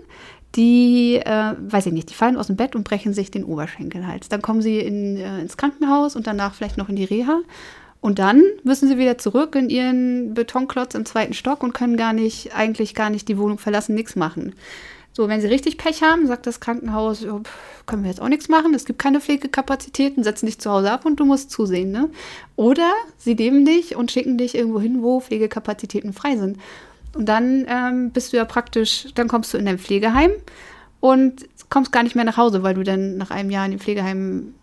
die, 0.55 1.15
äh, 1.15 1.53
weiß 1.59 1.87
ich 1.87 1.93
nicht, 1.93 2.09
die 2.09 2.13
fallen 2.13 2.37
aus 2.37 2.47
dem 2.47 2.55
Bett 2.55 2.75
und 2.75 2.83
brechen 2.83 3.13
sich 3.13 3.31
den 3.31 3.43
Oberschenkelhals. 3.43 4.29
Dann 4.29 4.41
kommen 4.41 4.61
sie 4.61 4.79
in, 4.79 5.17
äh, 5.17 5.39
ins 5.39 5.57
Krankenhaus 5.57 6.15
und 6.15 6.27
danach 6.27 6.53
vielleicht 6.53 6.77
noch 6.77 6.89
in 6.89 6.95
die 6.95 7.05
Reha. 7.05 7.41
Und 8.03 8.19
dann 8.19 8.43
müssen 8.65 8.89
sie 8.89 8.97
wieder 8.97 9.17
zurück 9.17 9.55
in 9.55 9.69
ihren 9.69 10.33
Betonklotz 10.33 10.93
im 10.93 11.05
zweiten 11.05 11.33
Stock 11.33 11.63
und 11.63 11.73
können 11.73 11.95
gar 11.95 12.11
nicht, 12.11 12.53
eigentlich 12.53 12.95
gar 12.95 13.09
nicht 13.09 13.29
die 13.29 13.37
Wohnung 13.37 13.59
verlassen, 13.59 13.95
nichts 13.95 14.17
machen. 14.17 14.55
So, 15.13 15.29
wenn 15.29 15.39
sie 15.39 15.47
richtig 15.47 15.77
Pech 15.77 16.03
haben, 16.03 16.27
sagt 16.27 16.45
das 16.45 16.59
Krankenhaus, 16.59 17.25
können 17.85 18.03
wir 18.03 18.09
jetzt 18.09 18.19
auch 18.19 18.27
nichts 18.27 18.49
machen, 18.49 18.73
es 18.73 18.83
gibt 18.83 18.99
keine 18.99 19.21
Pflegekapazitäten, 19.21 20.21
setzen 20.21 20.47
dich 20.47 20.59
zu 20.59 20.69
Hause 20.69 20.91
ab 20.91 21.05
und 21.05 21.17
du 21.17 21.23
musst 21.23 21.49
zusehen. 21.49 21.91
Ne? 21.91 22.09
Oder 22.57 22.91
sie 23.17 23.35
nehmen 23.35 23.63
dich 23.63 23.95
und 23.95 24.11
schicken 24.11 24.37
dich 24.37 24.53
irgendwo 24.53 24.81
hin, 24.81 25.01
wo 25.01 25.21
Pflegekapazitäten 25.21 26.11
frei 26.11 26.35
sind. 26.35 26.57
Und 27.15 27.29
dann 27.29 27.65
ähm, 27.69 28.11
bist 28.11 28.33
du 28.33 28.37
ja 28.37 28.43
praktisch, 28.43 29.13
dann 29.15 29.29
kommst 29.29 29.53
du 29.53 29.57
in 29.57 29.65
dein 29.65 29.79
Pflegeheim 29.79 30.31
und 30.99 31.47
kommst 31.69 31.93
gar 31.93 32.03
nicht 32.03 32.15
mehr 32.15 32.25
nach 32.25 32.35
Hause, 32.35 32.63
weil 32.63 32.73
du 32.73 32.83
dann 32.83 33.15
nach 33.15 33.31
einem 33.31 33.49
Jahr 33.49 33.63
in 33.63 33.71
dem 33.71 33.79
Pflegeheim 33.79 34.55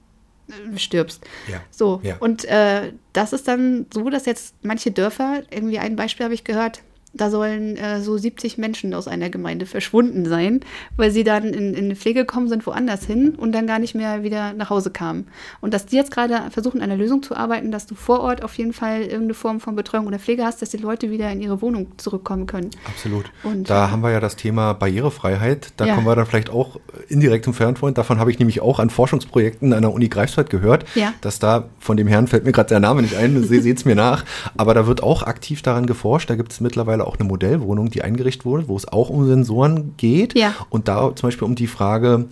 stirbst. 0.76 1.24
Ja. 1.48 1.62
So. 1.70 2.00
Ja. 2.02 2.16
Und 2.18 2.44
äh, 2.44 2.92
das 3.12 3.32
ist 3.32 3.48
dann 3.48 3.86
so, 3.92 4.08
dass 4.10 4.26
jetzt 4.26 4.54
manche 4.62 4.90
Dörfer, 4.90 5.42
irgendwie 5.50 5.78
ein 5.78 5.96
Beispiel 5.96 6.24
habe 6.24 6.34
ich 6.34 6.44
gehört, 6.44 6.82
da 7.12 7.30
sollen 7.30 7.76
äh, 7.76 8.00
so 8.00 8.16
70 8.16 8.56
Menschen 8.58 8.94
aus 8.94 9.08
einer 9.08 9.30
Gemeinde 9.30 9.66
verschwunden 9.66 10.26
sein, 10.26 10.60
weil 10.96 11.10
sie 11.10 11.24
dann 11.24 11.44
in, 11.44 11.74
in 11.74 11.96
Pflege 11.96 12.20
gekommen 12.20 12.48
sind, 12.48 12.66
woanders 12.66 13.04
hin 13.04 13.34
und 13.36 13.52
dann 13.52 13.66
gar 13.66 13.78
nicht 13.78 13.94
mehr 13.94 14.22
wieder 14.22 14.52
nach 14.52 14.70
Hause 14.70 14.90
kamen. 14.90 15.26
Und 15.60 15.74
dass 15.74 15.86
die 15.86 15.96
jetzt 15.96 16.12
gerade 16.12 16.40
versuchen, 16.50 16.78
an 16.80 16.90
einer 16.90 16.96
Lösung 16.96 17.22
zu 17.22 17.34
arbeiten, 17.34 17.70
dass 17.72 17.86
du 17.86 17.94
vor 17.94 18.20
Ort 18.20 18.44
auf 18.44 18.54
jeden 18.58 18.72
Fall 18.72 19.02
irgendeine 19.02 19.34
Form 19.34 19.60
von 19.60 19.74
Betreuung 19.76 20.06
oder 20.06 20.18
Pflege 20.18 20.44
hast, 20.44 20.62
dass 20.62 20.70
die 20.70 20.76
Leute 20.76 21.10
wieder 21.10 21.30
in 21.32 21.40
ihre 21.40 21.60
Wohnung 21.62 21.88
zurückkommen 21.96 22.46
können. 22.46 22.70
Absolut. 22.86 23.30
Und, 23.42 23.68
da 23.68 23.86
äh, 23.86 23.90
haben 23.90 24.02
wir 24.02 24.10
ja 24.12 24.20
das 24.20 24.36
Thema 24.36 24.72
Barrierefreiheit. 24.74 25.72
Da 25.76 25.86
Ja. 25.86 25.94
kommen 25.94 26.06
wir 26.06 26.14
dann 26.16 26.26
vielleicht 26.26 26.50
auch 26.50 26.78
indirekt 27.08 27.44
zum 27.44 27.54
Fernfreund. 27.54 27.98
Davon 27.98 28.18
habe 28.18 28.30
ich 28.30 28.38
nämlich 28.38 28.60
auch 28.60 28.78
an 28.78 28.90
Forschungsprojekten 28.90 29.72
an 29.72 29.82
der 29.82 29.92
Uni 29.92 30.08
Greifswald 30.08 30.50
gehört, 30.50 30.84
Ja. 30.94 31.12
dass 31.20 31.38
da 31.38 31.64
von 31.78 31.96
dem 31.96 32.06
Herrn 32.06 32.26
fällt 32.26 32.44
mir 32.44 32.52
gerade 32.52 32.68
der 32.68 32.80
Name 32.80 33.02
nicht 33.02 33.16
ein, 33.16 33.42
se 33.42 33.60
seht 33.60 33.78
es 33.78 33.84
mir 33.84 33.94
nach. 33.96 34.24
Aber 34.56 34.74
da 34.74 34.86
wird 34.86 35.02
auch 35.02 35.22
aktiv 35.22 35.62
daran 35.62 35.86
geforscht. 35.86 36.30
Da 36.30 36.36
gibt 36.36 36.52
es 36.52 36.60
mittlerweile 36.60 36.99
auch 37.06 37.18
eine 37.18 37.28
Modellwohnung, 37.28 37.90
die 37.90 38.02
eingerichtet 38.02 38.44
wurde, 38.44 38.68
wo 38.68 38.76
es 38.76 38.88
auch 38.88 39.10
um 39.10 39.26
Sensoren 39.26 39.94
geht. 39.96 40.36
Ja. 40.38 40.54
Und 40.68 40.88
da 40.88 41.14
zum 41.14 41.28
Beispiel 41.28 41.46
um 41.46 41.54
die 41.54 41.66
Frage, 41.66 42.26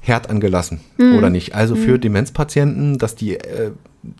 Herd 0.00 0.30
angelassen 0.30 0.80
Mhm. 0.96 1.16
oder 1.16 1.28
nicht. 1.28 1.54
Also 1.54 1.74
für 1.74 1.98
Demenzpatienten, 1.98 2.98
dass 2.98 3.16
die, 3.16 3.34
äh, 3.36 3.72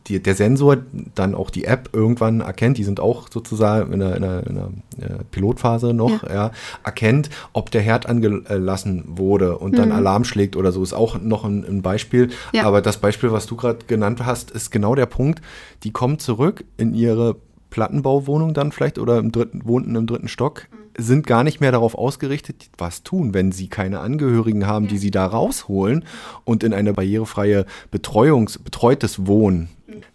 die, 0.09 0.21
der 0.21 0.35
Sensor 0.35 0.79
dann 1.15 1.37
auch 1.37 1.51
die 1.51 1.65
App 1.65 1.91
irgendwann 1.93 2.41
erkennt, 2.41 2.79
die 2.79 2.85
sind 2.85 2.99
auch 2.99 3.29
sozusagen 3.31 3.93
in 3.93 4.03
einer, 4.03 4.17
in 4.17 4.25
einer, 4.25 4.43
in 4.49 5.05
einer 5.05 5.25
Pilotphase 5.31 5.95
noch, 5.95 6.29
ja. 6.29 6.51
erkennt, 6.85 7.31
ob 7.53 7.71
der 7.71 7.81
Herd 7.81 8.07
angelassen 8.07 9.05
wurde 9.07 9.57
und 9.57 9.79
dann 9.79 9.93
Alarm 9.93 10.25
schlägt 10.25 10.57
oder 10.57 10.73
so, 10.73 10.83
ist 10.83 10.95
auch 10.95 11.21
noch 11.21 11.45
ein, 11.45 11.65
ein 11.65 11.81
Beispiel. 11.81 12.27
Mhm. 12.27 12.33
Ja. 12.53 12.65
Aber 12.65 12.83
das 12.83 12.97
Beispiel, 12.97 13.31
was 13.31 13.47
du 13.47 13.55
gerade 13.57 13.79
genannt 13.87 14.27
hast, 14.27 14.51
ist 14.51 14.71
genau 14.71 14.97
der 14.97 15.07
Punkt. 15.07 15.41
Die 15.85 15.93
kommen 15.93 16.19
zurück 16.19 16.65
in 16.77 16.93
ihre 16.93 17.37
Plattenbauwohnung 17.71 18.55
dann 18.55 18.73
vielleicht 18.73 18.99
oder 18.99 19.19
im 19.19 19.33
dritten, 19.33 19.63
wohnten 19.65 19.95
im 19.97 20.07
dritten 20.07 20.29
Stock, 20.29 20.67
sind 20.97 21.27
gar 21.27 21.45
nicht 21.45 21.61
mehr 21.61 21.71
darauf 21.73 21.95
ausgerichtet, 21.95 22.71
was 22.77 23.03
tun, 23.03 23.35
wenn 23.35 23.53
sie 23.53 23.69
keine 23.69 24.01
Angehörigen 24.01 24.67
haben, 24.67 24.89
die 24.89 24.99
sie 24.99 25.11
da 25.11 25.27
rausholen 25.27 26.05
und 26.45 26.65
in 26.65 26.75
eine 26.75 26.93
barrierefreie 26.93 27.67
Betreuungs, 27.91 28.59
betreutes 28.59 29.27
Wohnen. 29.27 29.69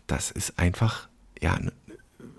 Das 0.07 0.29
ist 0.31 0.59
einfach, 0.59 1.07
ja, 1.41 1.53
eine 1.53 1.71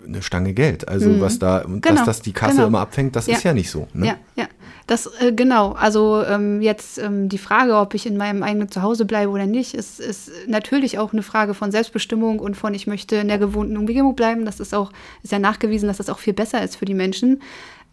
eine 0.07 0.21
Stange 0.21 0.53
Geld. 0.53 0.87
Also 0.87 1.19
was 1.19 1.39
da, 1.39 1.61
und 1.63 1.83
dass 1.83 1.91
Genau, 1.93 2.05
das 2.05 2.21
die 2.21 2.31
Kasse 2.31 2.57
genau. 2.57 2.67
immer 2.67 2.79
abfängt, 2.81 3.15
das 3.15 3.25
Ja. 3.25 3.37
ist 3.37 3.43
ja 3.43 3.53
nicht 3.55 3.71
so. 3.71 3.87
Ne? 3.93 4.05
Ja, 4.05 4.15
ja. 4.35 4.45
Das, 4.87 5.07
äh, 5.19 5.31
genau. 5.31 5.71
Also 5.71 6.23
ähm, 6.23 6.61
jetzt 6.61 6.99
ähm, 6.99 7.27
die 7.27 7.39
Frage, 7.39 7.75
ob 7.75 7.95
ich 7.95 8.05
in 8.05 8.17
meinem 8.17 8.43
eigenen 8.43 8.69
Zuhause 8.69 9.05
bleibe 9.05 9.31
oder 9.31 9.47
nicht, 9.47 9.73
ist, 9.73 9.99
ist 9.99 10.31
natürlich 10.47 10.99
auch 10.99 11.11
eine 11.11 11.23
Frage 11.23 11.55
von 11.55 11.71
Selbstbestimmung 11.71 12.39
und 12.39 12.55
von, 12.55 12.73
ich 12.75 12.85
möchte 12.85 13.15
in 13.15 13.27
der 13.27 13.39
gewohnten 13.39 13.77
Umgebung 13.77 14.15
bleiben. 14.15 14.45
Das 14.45 14.59
ist 14.59 14.75
auch, 14.75 14.91
ist 15.23 15.31
ja 15.31 15.39
nachgewiesen, 15.39 15.87
dass 15.87 15.97
das 15.97 16.09
auch 16.09 16.19
viel 16.19 16.33
besser 16.33 16.63
ist 16.63 16.75
für 16.75 16.85
die 16.85 16.93
Menschen. 16.93 17.41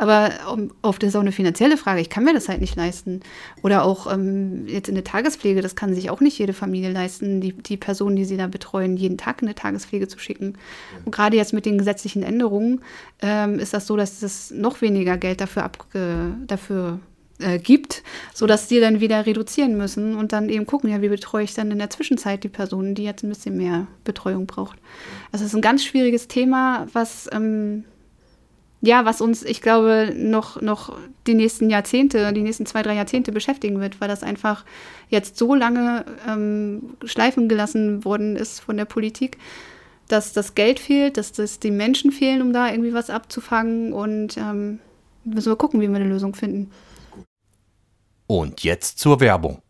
Aber 0.03 0.33
um, 0.53 0.73
oft 0.83 1.01
ist 1.05 1.11
es 1.11 1.17
auch 1.17 1.21
eine 1.21 1.31
finanzielle 1.31 1.77
Frage. 1.77 2.01
Ich 2.01 2.11
kann 2.11 2.25
mir 2.25 2.35
das 2.35 2.49
halt 2.49 2.61
nicht 2.61 2.75
leisten. 2.75 3.21
Oder 3.63 3.85
auch 3.85 4.13
ähm, 4.13 4.67
jetzt 4.67 4.89
in 4.89 4.97
der 4.97 5.05
Tagespflege, 5.05 5.63
das 5.63 5.77
kann 5.77 5.95
sich 5.95 6.11
auch 6.11 6.21
nicht 6.21 6.37
jede 6.37 6.55
Familie 6.55 6.91
leisten, 6.91 7.41
die, 7.41 7.53
die 7.53 7.77
Personen, 7.77 8.17
die 8.17 8.25
sie 8.25 8.37
da 8.37 8.49
betreuen, 8.49 8.97
jeden 8.97 9.17
Tag 9.17 9.43
in 9.43 9.47
eine 9.47 9.55
Tagespflege 9.55 10.09
zu 10.09 10.19
schicken. 10.19 10.59
Und 11.05 11.15
gerade 11.15 11.37
jetzt 11.37 11.53
mit 11.53 11.67
den 11.67 11.79
gesetzlichen 11.79 12.25
Änderungen 12.25 12.81
ähm, 13.21 13.61
ist 13.61 13.75
das 13.75 13.87
so, 13.87 13.97
dass 13.97 14.23
es 14.23 14.51
noch 14.51 14.81
weniger 14.81 15.17
Geld 15.19 15.41
dafür, 15.41 15.63
abge 15.63 16.35
dafür 16.49 16.99
äh, 17.39 17.61
gibt, 17.61 18.03
sodass 18.35 18.67
die 18.67 18.81
dann 18.81 18.99
wieder 18.99 19.25
reduzieren 19.25 19.77
müssen 19.77 20.17
und 20.17 20.33
dann 20.33 20.49
eben 20.49 20.67
gucken, 20.67 20.91
ja, 20.91 21.01
wie 21.01 21.11
betreue 21.11 21.45
ich 21.45 21.55
dann 21.55 21.71
in 21.71 21.79
der 21.79 21.91
Zwischenzeit 21.91 22.43
die 22.43 22.49
Person, 22.49 22.97
die 22.97 23.05
jetzt 23.05 23.23
ein 23.23 23.29
bisschen 23.29 23.57
mehr 23.57 23.87
Betreuung 24.03 24.47
braucht. 24.47 24.79
Also 25.31 25.45
es 25.45 25.53
ist 25.53 25.55
ein 25.55 25.63
ganz 25.63 25.85
schwieriges 25.85 26.27
Thema, 26.27 26.89
was 26.93 27.31
ähm, 27.33 27.85
ja, 28.85 29.05
was 29.05 29.21
uns, 29.21 29.45
ich 29.45 29.63
glaube, 29.63 30.13
noch, 30.15 30.61
noch 30.61 30.99
die 31.29 31.35
nächsten 31.35 31.71
Jahrzehnte, 31.71 32.33
die 32.33 32.43
nächsten 32.43 32.67
zwei, 32.67 32.83
drei 32.83 32.95
Jahrzehnte 32.95 33.31
beschäftigen 33.31 33.81
wird, 33.81 34.01
weil 34.01 34.09
das 34.09 34.25
einfach 34.25 34.65
jetzt 35.09 35.39
so 35.39 35.55
lange 35.55 36.05
ähm, 36.29 36.97
schleifen 37.05 37.49
gelassen 37.49 38.05
worden 38.05 38.35
ist 38.35 38.59
von 38.59 38.77
der 38.77 38.85
Politik, 38.85 39.39
dass 40.09 40.33
das 40.33 40.57
Geld 40.57 40.81
fehlt, 40.81 41.17
dass 41.17 41.31
das 41.31 41.61
die 41.61 41.71
Menschen 41.71 42.11
fehlen, 42.11 42.43
um 42.43 42.53
da 42.53 42.71
irgendwie 42.71 42.93
was 42.93 43.09
abzufangen 43.09 43.93
und 43.93 44.37
ähm, 44.37 44.81
müssen 45.23 45.53
wir 45.53 45.57
gucken, 45.57 45.81
wie 45.81 45.89
wir 45.89 45.95
eine 45.95 46.09
Lösung 46.09 46.35
finden. 46.35 46.73
Und 48.27 48.65
jetzt 48.65 48.99
zur 48.99 49.21
Werbung. 49.21 49.63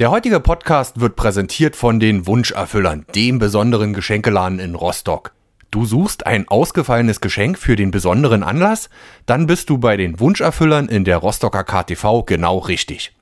Der 0.00 0.10
heutige 0.10 0.40
Podcast 0.40 1.00
wird 1.00 1.14
präsentiert 1.14 1.76
von 1.76 2.00
den 2.00 2.26
Wunscherfüllern, 2.26 3.06
dem 3.14 3.38
besonderen 3.38 3.94
Geschenkeladen 3.94 4.58
in 4.58 4.74
Rostock. 4.74 5.32
Du 5.70 5.84
suchst 5.84 6.26
ein 6.26 6.48
ausgefallenes 6.48 7.20
Geschenk 7.20 7.58
für 7.58 7.76
den 7.76 7.90
besonderen 7.90 8.42
Anlass? 8.42 8.88
Dann 9.26 9.46
bist 9.46 9.68
du 9.68 9.76
bei 9.76 9.98
den 9.98 10.18
Wunscherfüllern 10.18 10.88
in 10.88 11.04
der 11.04 11.18
Rostocker 11.18 11.62
KTV 11.62 12.24
genau 12.24 12.58
richtig. 12.58 13.12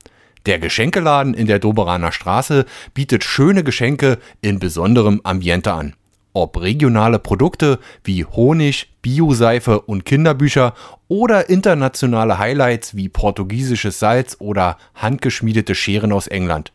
Der 0.47 0.61
Geschenkeladen 0.61 1.35
in 1.35 1.49
der 1.49 1.59
Doberaner 1.59 2.13
Straße 2.13 2.65
bietet 2.95 3.25
schöne 3.25 3.65
Geschenke 3.65 4.19
in 4.43 4.61
besonderem 4.61 5.21
Ambiente 5.25 5.73
an. 5.73 5.95
Ob 6.35 6.61
regionale 6.61 7.19
Produkte 7.19 7.81
wie 8.05 8.25
Honig, 8.25 8.93
Bioseife 9.03 9.81
und 9.81 10.05
Kinderbücher 10.05 10.75
oder 11.09 11.49
internationale 11.49 12.39
Highlights 12.39 12.95
wie 12.95 13.09
portugiesisches 13.09 13.99
Salz 13.99 14.37
oder 14.39 14.79
handgeschmiedete 14.95 15.75
Scheren 15.75 16.13
aus 16.13 16.29
England. 16.29 16.73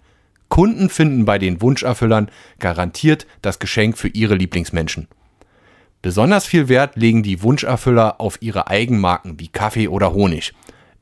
Kunden 0.49 0.89
finden 0.89 1.23
bei 1.23 1.37
den 1.37 1.61
Wunscherfüllern 1.61 2.29
garantiert 2.59 3.25
das 3.41 3.59
Geschenk 3.59 3.97
für 3.97 4.09
ihre 4.09 4.35
Lieblingsmenschen. 4.35 5.07
Besonders 6.01 6.45
viel 6.45 6.67
Wert 6.67 6.95
legen 6.95 7.21
die 7.21 7.43
Wunscherfüller 7.43 8.19
auf 8.19 8.41
ihre 8.41 8.67
Eigenmarken 8.67 9.39
wie 9.39 9.49
Kaffee 9.49 9.87
oder 9.87 10.13
Honig. 10.13 10.53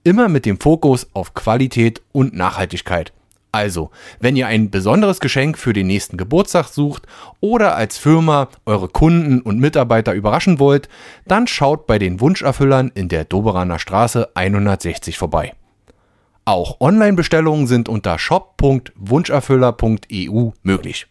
Immer 0.03 0.27
mit 0.27 0.45
dem 0.45 0.59
Fokus 0.59 1.07
auf 1.13 1.33
Qualität 1.33 2.01
und 2.11 2.35
Nachhaltigkeit. 2.35 3.13
Also, 3.51 3.89
wenn 4.19 4.35
ihr 4.35 4.45
ein 4.47 4.69
besonderes 4.69 5.19
Geschenk 5.19 5.57
für 5.57 5.73
den 5.73 5.87
nächsten 5.87 6.17
Geburtstag 6.17 6.67
sucht 6.67 7.07
oder 7.39 7.75
als 7.75 7.97
Firma 7.97 8.49
eure 8.65 8.89
Kunden 8.89 9.41
und 9.41 9.57
Mitarbeiter 9.59 10.13
überraschen 10.13 10.59
wollt, 10.59 10.87
dann 11.25 11.47
schaut 11.47 11.87
bei 11.87 11.97
den 11.97 12.21
Wunscherfüllern 12.21 12.91
in 12.93 13.09
der 13.09 13.25
Doberaner 13.25 13.79
Straße 13.79 14.29
160 14.35 15.17
vorbei. 15.17 15.55
Auch 16.45 16.79
Online-Bestellungen 16.79 17.65
sind 17.67 17.89
unter 17.89 18.19
shop.wunscherfüller.eu 18.19 20.51
möglich. 20.63 21.07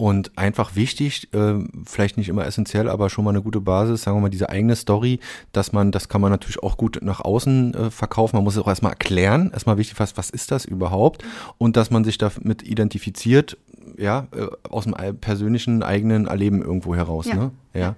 Und 0.00 0.38
einfach 0.38 0.76
wichtig, 0.76 1.28
äh, 1.34 1.56
vielleicht 1.84 2.16
nicht 2.16 2.30
immer 2.30 2.46
essentiell, 2.46 2.88
aber 2.88 3.10
schon 3.10 3.22
mal 3.22 3.32
eine 3.32 3.42
gute 3.42 3.60
Basis, 3.60 4.00
sagen 4.00 4.16
wir 4.16 4.22
mal, 4.22 4.30
diese 4.30 4.48
eigene 4.48 4.74
Story, 4.74 5.20
dass 5.52 5.74
man, 5.74 5.92
das 5.92 6.08
kann 6.08 6.22
man 6.22 6.30
natürlich 6.30 6.62
auch 6.62 6.78
gut 6.78 7.00
nach 7.02 7.20
außen 7.20 7.74
äh, 7.74 7.90
verkaufen. 7.90 8.36
Man 8.36 8.44
muss 8.44 8.56
es 8.56 8.62
auch 8.62 8.68
erstmal 8.68 8.92
erklären, 8.92 9.50
erstmal 9.52 9.76
wichtig, 9.76 10.00
was, 10.00 10.16
was 10.16 10.30
ist 10.30 10.52
das 10.52 10.64
überhaupt? 10.64 11.22
Und 11.58 11.76
dass 11.76 11.90
man 11.90 12.04
sich 12.04 12.16
damit 12.16 12.62
identifiziert, 12.62 13.58
ja, 13.98 14.26
äh, 14.34 14.46
aus 14.70 14.84
dem 14.84 14.94
persönlichen 15.20 15.82
eigenen 15.82 16.28
Erleben 16.28 16.62
irgendwo 16.62 16.94
heraus. 16.94 17.26
Ja. 17.26 17.34
Ne? 17.34 17.50
Ja. 17.74 17.96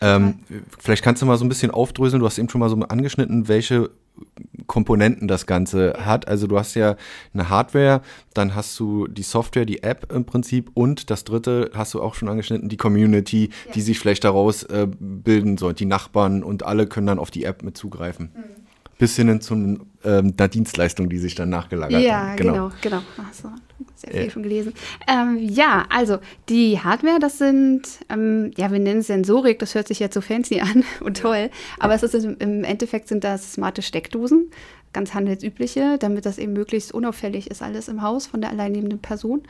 Ähm, 0.00 0.38
vielleicht 0.78 1.04
kannst 1.04 1.20
du 1.20 1.26
mal 1.26 1.36
so 1.36 1.44
ein 1.44 1.50
bisschen 1.50 1.70
aufdröseln, 1.70 2.20
du 2.20 2.26
hast 2.26 2.38
eben 2.38 2.48
schon 2.48 2.60
mal 2.60 2.70
so 2.70 2.76
angeschnitten, 2.76 3.48
welche 3.48 3.90
Komponenten 4.66 5.28
das 5.28 5.46
Ganze 5.46 5.94
hat. 6.04 6.28
Also 6.28 6.46
du 6.46 6.58
hast 6.58 6.74
ja 6.74 6.96
eine 7.34 7.48
Hardware, 7.48 8.02
dann 8.34 8.54
hast 8.54 8.78
du 8.78 9.06
die 9.06 9.22
Software, 9.22 9.64
die 9.64 9.82
App 9.82 10.12
im 10.12 10.24
Prinzip 10.24 10.70
und 10.74 11.10
das 11.10 11.24
dritte 11.24 11.70
hast 11.74 11.94
du 11.94 12.02
auch 12.02 12.14
schon 12.14 12.28
angeschnitten, 12.28 12.68
die 12.68 12.76
Community, 12.76 13.50
die 13.74 13.80
sich 13.80 13.98
vielleicht 13.98 14.24
daraus 14.24 14.62
äh, 14.64 14.86
bilden 14.98 15.58
soll, 15.58 15.74
die 15.74 15.86
Nachbarn 15.86 16.42
und 16.42 16.64
alle 16.64 16.86
können 16.86 17.06
dann 17.06 17.18
auf 17.18 17.30
die 17.30 17.44
App 17.44 17.62
mit 17.62 17.76
zugreifen. 17.76 18.30
Bis 19.02 19.16
hin 19.16 19.40
zu 19.40 19.54
ähm, 19.54 19.80
einer 20.38 20.48
Dienstleistung, 20.48 21.08
die 21.08 21.18
sich 21.18 21.34
dann 21.34 21.48
nachgelagert 21.48 22.00
Ja, 22.00 22.28
hat. 22.28 22.36
genau, 22.36 22.70
genau. 22.80 23.02
Ach 23.18 23.32
so, 23.32 23.48
sehr 23.96 24.12
viel 24.12 24.24
Ja. 24.26 24.30
schon 24.30 24.44
gelesen. 24.44 24.74
Ähm, 25.08 25.38
ja, 25.40 25.86
also 25.88 26.18
die 26.48 26.78
Hardware, 26.78 27.18
das 27.18 27.36
sind, 27.38 27.82
ähm, 28.08 28.52
ja, 28.56 28.70
wir 28.70 28.78
nennen 28.78 29.00
es 29.00 29.08
Sensorik, 29.08 29.58
das 29.58 29.74
hört 29.74 29.88
sich 29.88 29.98
jetzt 29.98 30.14
so 30.14 30.20
fancy 30.20 30.60
an 30.60 30.84
und 31.00 31.16
toll, 31.16 31.50
aber 31.80 31.94
es 31.94 32.04
ist 32.04 32.14
im 32.24 32.62
Endeffekt 32.62 33.08
sind 33.08 33.24
das 33.24 33.54
smarte 33.54 33.82
Steckdosen, 33.82 34.52
ganz 34.92 35.14
handelsübliche, 35.14 35.96
damit 35.98 36.26
das 36.26 36.38
eben 36.38 36.52
möglichst 36.52 36.92
unauffällig 36.92 37.50
ist, 37.50 37.62
alles 37.62 37.88
im 37.88 38.02
Haus 38.02 38.26
von 38.26 38.40
der 38.40 38.50
alleinnehmenden 38.50 38.98
Person. 38.98 39.42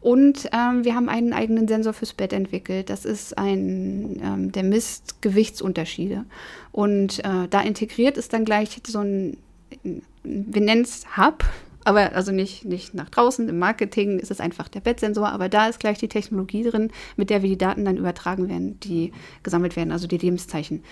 Und 0.00 0.48
ähm, 0.52 0.84
wir 0.84 0.94
haben 0.94 1.08
einen 1.08 1.32
eigenen 1.32 1.68
Sensor 1.68 1.92
fürs 1.92 2.12
Bett 2.12 2.32
entwickelt. 2.32 2.90
Das 2.90 3.04
ist 3.04 3.36
ein, 3.38 4.20
ähm, 4.22 4.52
der 4.52 4.62
misst 4.62 5.22
Gewichtsunterschiede. 5.22 6.24
Und 6.72 7.20
äh, 7.20 7.48
da 7.48 7.60
integriert 7.60 8.16
ist 8.16 8.32
dann 8.32 8.44
gleich 8.44 8.80
so 8.86 9.00
ein, 9.00 9.36
wir 9.82 10.62
nennen 10.62 10.82
es 10.82 11.16
Hub, 11.16 11.44
aber 11.84 12.14
also 12.14 12.32
nicht, 12.32 12.64
nicht 12.64 12.94
nach 12.94 13.08
draußen. 13.08 13.48
Im 13.48 13.58
Marketing 13.58 14.18
ist 14.18 14.30
es 14.30 14.40
einfach 14.40 14.68
der 14.68 14.80
Bettsensor, 14.80 15.30
aber 15.30 15.48
da 15.48 15.66
ist 15.68 15.80
gleich 15.80 15.98
die 15.98 16.08
Technologie 16.08 16.62
drin, 16.62 16.90
mit 17.16 17.30
der 17.30 17.42
wir 17.42 17.48
die 17.48 17.58
Daten 17.58 17.84
dann 17.84 17.96
übertragen 17.96 18.48
werden, 18.48 18.78
die 18.80 19.12
gesammelt 19.42 19.76
werden, 19.76 19.92
also 19.92 20.06
die 20.06 20.18
Lebenszeichen. 20.18 20.82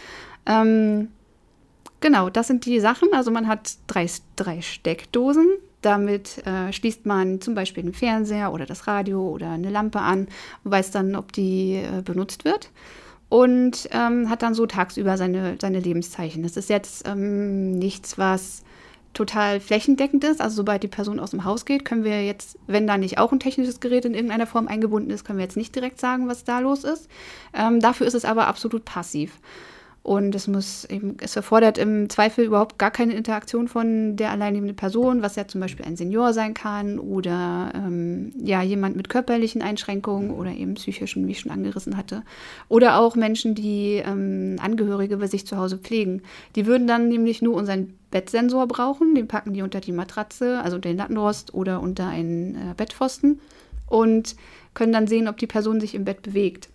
Ähm, 0.47 1.09
genau, 2.01 2.31
das 2.31 2.47
sind 2.47 2.67
die 2.67 2.81
Sachen. 2.81 3.09
Also 3.13 3.31
man 3.31 3.49
hat 3.49 3.73
drei, 3.87 4.07
drei 4.37 4.61
Steckdosen. 4.61 5.49
Damit 5.81 6.45
äh, 6.45 6.73
schließt 6.73 7.07
man 7.07 7.41
zum 7.41 7.55
Beispiel 7.55 7.85
den 7.85 7.95
Fernseher 7.95 8.53
oder 8.53 8.67
das 8.67 8.89
Radio 8.89 9.29
oder 9.29 9.51
eine 9.51 9.71
Lampe 9.71 10.01
an 10.01 10.27
und 10.65 10.71
weiß 10.73 10.91
dann, 10.91 11.15
ob 11.15 11.33
die 11.33 11.77
äh, 11.77 12.03
benutzt 12.03 12.45
wird. 12.45 12.71
Und 13.29 13.89
ähm, 13.93 14.29
hat 14.29 14.43
dann 14.43 14.55
so 14.55 14.67
tagsüber 14.67 15.17
seine, 15.17 15.57
seine 15.61 15.81
Lebenszeichen. 15.81 16.43
Das 16.43 16.57
ist 16.57 16.71
jetzt 16.71 17.07
ähm, 17.07 17.73
nichts, 17.73 18.19
was 18.19 18.65
total 19.15 19.61
flächendeckend 19.61 20.25
ist. 20.25 20.41
Also 20.41 20.57
sobald 20.57 20.83
die 20.83 20.89
Person 20.89 21.21
aus 21.21 21.31
dem 21.31 21.45
Haus 21.45 21.65
geht, 21.65 21.85
können 21.85 22.05
wir 22.05 22.25
jetzt, 22.25 22.59
wenn 22.67 22.87
da 22.87 22.97
nicht 22.97 23.19
auch 23.19 23.33
ein 23.33 23.41
technisches 23.41 23.81
Gerät 23.81 24.05
in 24.05 24.15
irgendeiner 24.15 24.47
Form 24.47 24.69
eingebunden 24.69 25.11
ist, 25.11 25.25
können 25.25 25.39
wir 25.39 25.45
jetzt 25.45 25.57
nicht 25.57 25.75
direkt 25.75 26.01
sagen, 26.01 26.29
was 26.29 26.45
da 26.45 26.61
los 26.61 26.85
ist. 26.85 27.09
Ähm, 27.53 27.81
dafür 27.81 28.07
ist 28.07 28.15
es 28.15 28.25
aber 28.25 28.47
absolut 28.47 28.85
passiv. 28.85 29.39
Und 30.09 30.35
es 30.35 30.49
muss 30.49 30.87
eben, 30.87 31.19
es 31.21 31.37
erfordert 31.37 31.77
im 31.77 32.09
Zweifel 32.09 32.47
überhaupt 32.47 32.79
gar 32.79 32.91
keine 32.91 33.13
Interaktion 33.13 33.69
von 33.69 34.17
der 34.17 34.31
alleinlebenden 34.31 34.75
Person, 34.75 35.21
was 35.21 35.37
ja 35.37 35.47
zum 35.47 35.61
Beispiel 35.61 35.85
ein 35.85 35.97
Senior 35.97 36.33
sein 36.33 36.55
kann 36.55 36.99
oder 36.99 37.71
ähm, 37.75 38.33
ja 38.43 38.63
jemand 38.63 38.97
mit 38.97 39.11
körperlichen 39.11 39.61
Einschränkungen 39.61 40.31
oder 40.31 40.51
eben 40.51 40.77
psychischen, 40.77 41.27
wie 41.27 41.33
ich 41.33 41.41
schon 41.41 41.53
angerissen 41.53 41.99
hatte. 41.99 42.23
Oder 42.71 42.99
auch 42.99 43.17
Menschen, 43.17 43.55
die 43.55 43.97
ähm, 44.03 44.57
Angehörige 44.63 45.19
bei 45.19 45.27
sich 45.27 45.47
zu 45.47 45.59
Hause 45.59 45.77
pflegen. 45.77 46.23
Die 46.57 46.65
würden 46.65 46.87
dann 46.87 47.09
nämlich 47.09 47.43
nur 47.43 47.53
unseren 47.53 47.93
Bettsensor 48.11 48.67
brauchen, 48.67 49.15
den 49.15 49.29
packen 49.29 49.53
die 49.53 49.61
unter 49.61 49.81
die 49.81 49.93
Matratze, 49.93 50.63
also 50.63 50.77
unter 50.77 50.89
den 50.89 50.97
Lattenrost 50.97 51.53
oder 51.53 51.83
unter 51.83 52.07
einen 52.07 52.55
äh, 52.55 52.75
Bettpfosten 52.75 53.41
und 53.87 54.37
können 54.73 54.95
dann 54.95 55.07
sehen, 55.07 55.29
ob 55.29 55.37
die 55.37 55.47
Person 55.47 55.83
sich 55.83 55.95
im 55.95 56.07
Bett 56.07 56.23
bewegt 56.23 56.71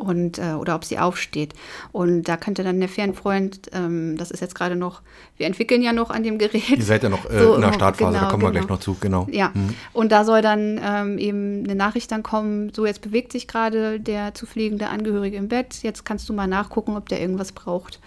und 0.00 0.38
äh, 0.38 0.54
oder 0.54 0.74
ob 0.74 0.84
sie 0.84 0.98
aufsteht. 0.98 1.54
Und 1.92 2.24
da 2.24 2.36
könnte 2.36 2.64
dann 2.64 2.80
der 2.80 2.88
Fernfreund, 2.88 3.70
ähm, 3.72 4.16
das 4.16 4.30
ist 4.30 4.40
jetzt 4.40 4.54
gerade 4.54 4.76
noch, 4.76 5.02
wir 5.36 5.46
entwickeln 5.46 5.82
ja 5.82 5.92
noch 5.92 6.10
an 6.10 6.22
dem 6.22 6.38
Gerät. 6.38 6.68
Ihr 6.70 6.82
seid 6.82 7.02
ja 7.02 7.08
noch 7.08 7.28
äh, 7.30 7.38
so, 7.38 7.54
in 7.54 7.60
der 7.60 7.72
Startphase, 7.72 8.12
genau, 8.12 8.24
da 8.24 8.30
kommen 8.30 8.40
genau. 8.40 8.52
wir 8.52 8.60
gleich 8.60 8.68
noch 8.68 8.80
zu, 8.80 8.96
genau. 9.00 9.26
Ja, 9.30 9.50
mhm. 9.54 9.74
und 9.92 10.10
da 10.10 10.24
soll 10.24 10.42
dann 10.42 10.80
ähm, 10.82 11.18
eben 11.18 11.64
eine 11.64 11.74
Nachricht 11.74 12.10
dann 12.10 12.22
kommen, 12.22 12.72
so 12.74 12.86
jetzt 12.86 13.02
bewegt 13.02 13.32
sich 13.32 13.46
gerade 13.46 14.00
der 14.00 14.34
zu 14.34 14.46
pflegende 14.46 14.88
Angehörige 14.88 15.36
im 15.36 15.48
Bett, 15.48 15.82
jetzt 15.82 16.04
kannst 16.04 16.28
du 16.28 16.32
mal 16.32 16.46
nachgucken, 16.46 16.96
ob 16.96 17.08
der 17.08 17.20
irgendwas 17.20 17.52
braucht. 17.52 18.00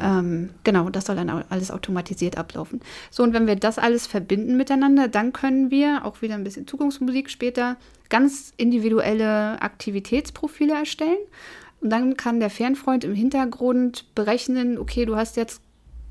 Ähm, 0.00 0.50
genau, 0.64 0.90
das 0.90 1.06
soll 1.06 1.16
dann 1.16 1.30
alles 1.30 1.70
automatisiert 1.70 2.36
ablaufen. 2.36 2.80
So, 3.10 3.22
und 3.22 3.32
wenn 3.32 3.46
wir 3.46 3.56
das 3.56 3.78
alles 3.78 4.06
verbinden 4.06 4.56
miteinander, 4.56 5.08
dann 5.08 5.32
können 5.32 5.70
wir 5.70 6.04
auch 6.04 6.22
wieder 6.22 6.34
ein 6.34 6.44
bisschen 6.44 6.66
Zukunftsmusik 6.66 7.30
später 7.30 7.76
ganz 8.08 8.52
individuelle 8.56 9.60
Aktivitätsprofile 9.60 10.74
erstellen. 10.74 11.18
Und 11.80 11.90
dann 11.90 12.16
kann 12.16 12.40
der 12.40 12.50
Fernfreund 12.50 13.04
im 13.04 13.14
Hintergrund 13.14 14.14
berechnen, 14.14 14.78
okay, 14.78 15.04
du 15.04 15.16
hast 15.16 15.36
jetzt 15.36 15.60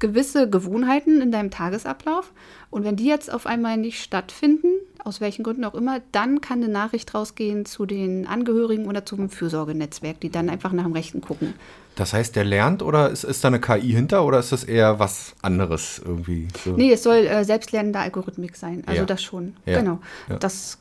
gewisse 0.06 0.50
Gewohnheiten 0.50 1.22
in 1.22 1.32
deinem 1.32 1.50
Tagesablauf 1.50 2.32
und 2.70 2.84
wenn 2.84 2.96
die 2.96 3.06
jetzt 3.06 3.34
auf 3.34 3.48
einmal 3.48 3.78
nicht 3.78 4.02
stattfinden, 4.02 4.68
aus 5.04 5.22
welchen 5.22 5.44
Gründen 5.44 5.64
auch 5.66 5.74
immer, 5.74 6.02
dann 6.12 6.42
kann 6.42 6.62
eine 6.62 6.72
Nachricht 6.72 7.14
rausgehen 7.14 7.66
zu 7.66 7.86
den 7.86 8.28
Angehörigen 8.28 8.88
oder 8.88 9.06
zum 9.06 9.30
Fürsorgenetzwerk, 9.30 10.20
die 10.20 10.30
dann 10.30 10.50
einfach 10.50 10.72
nach 10.74 10.84
dem 10.84 10.94
Rechten 10.94 11.22
gucken. 11.22 11.54
Das 11.96 12.14
heißt, 12.14 12.36
der 12.36 12.44
lernt 12.44 12.84
oder 12.84 13.10
ist, 13.10 13.24
ist 13.24 13.44
da 13.44 13.48
eine 13.48 13.62
KI 13.62 13.92
hinter 13.94 14.26
oder 14.26 14.40
ist 14.40 14.52
das 14.52 14.64
eher 14.64 15.00
was 15.00 15.36
anderes 15.42 16.02
irgendwie? 16.04 16.48
So? 16.64 16.72
Nee, 16.72 16.92
es 16.92 17.04
soll 17.04 17.18
äh, 17.18 17.44
selbstlernende 17.46 18.00
Algorithmik 18.00 18.56
sein. 18.56 18.84
Also 18.86 19.02
ja. 19.02 19.06
das 19.06 19.24
schon. 19.24 19.56
Ja. 19.66 19.80
Genau. 19.80 20.00
Ja. 20.30 20.38
Das, 20.38 20.78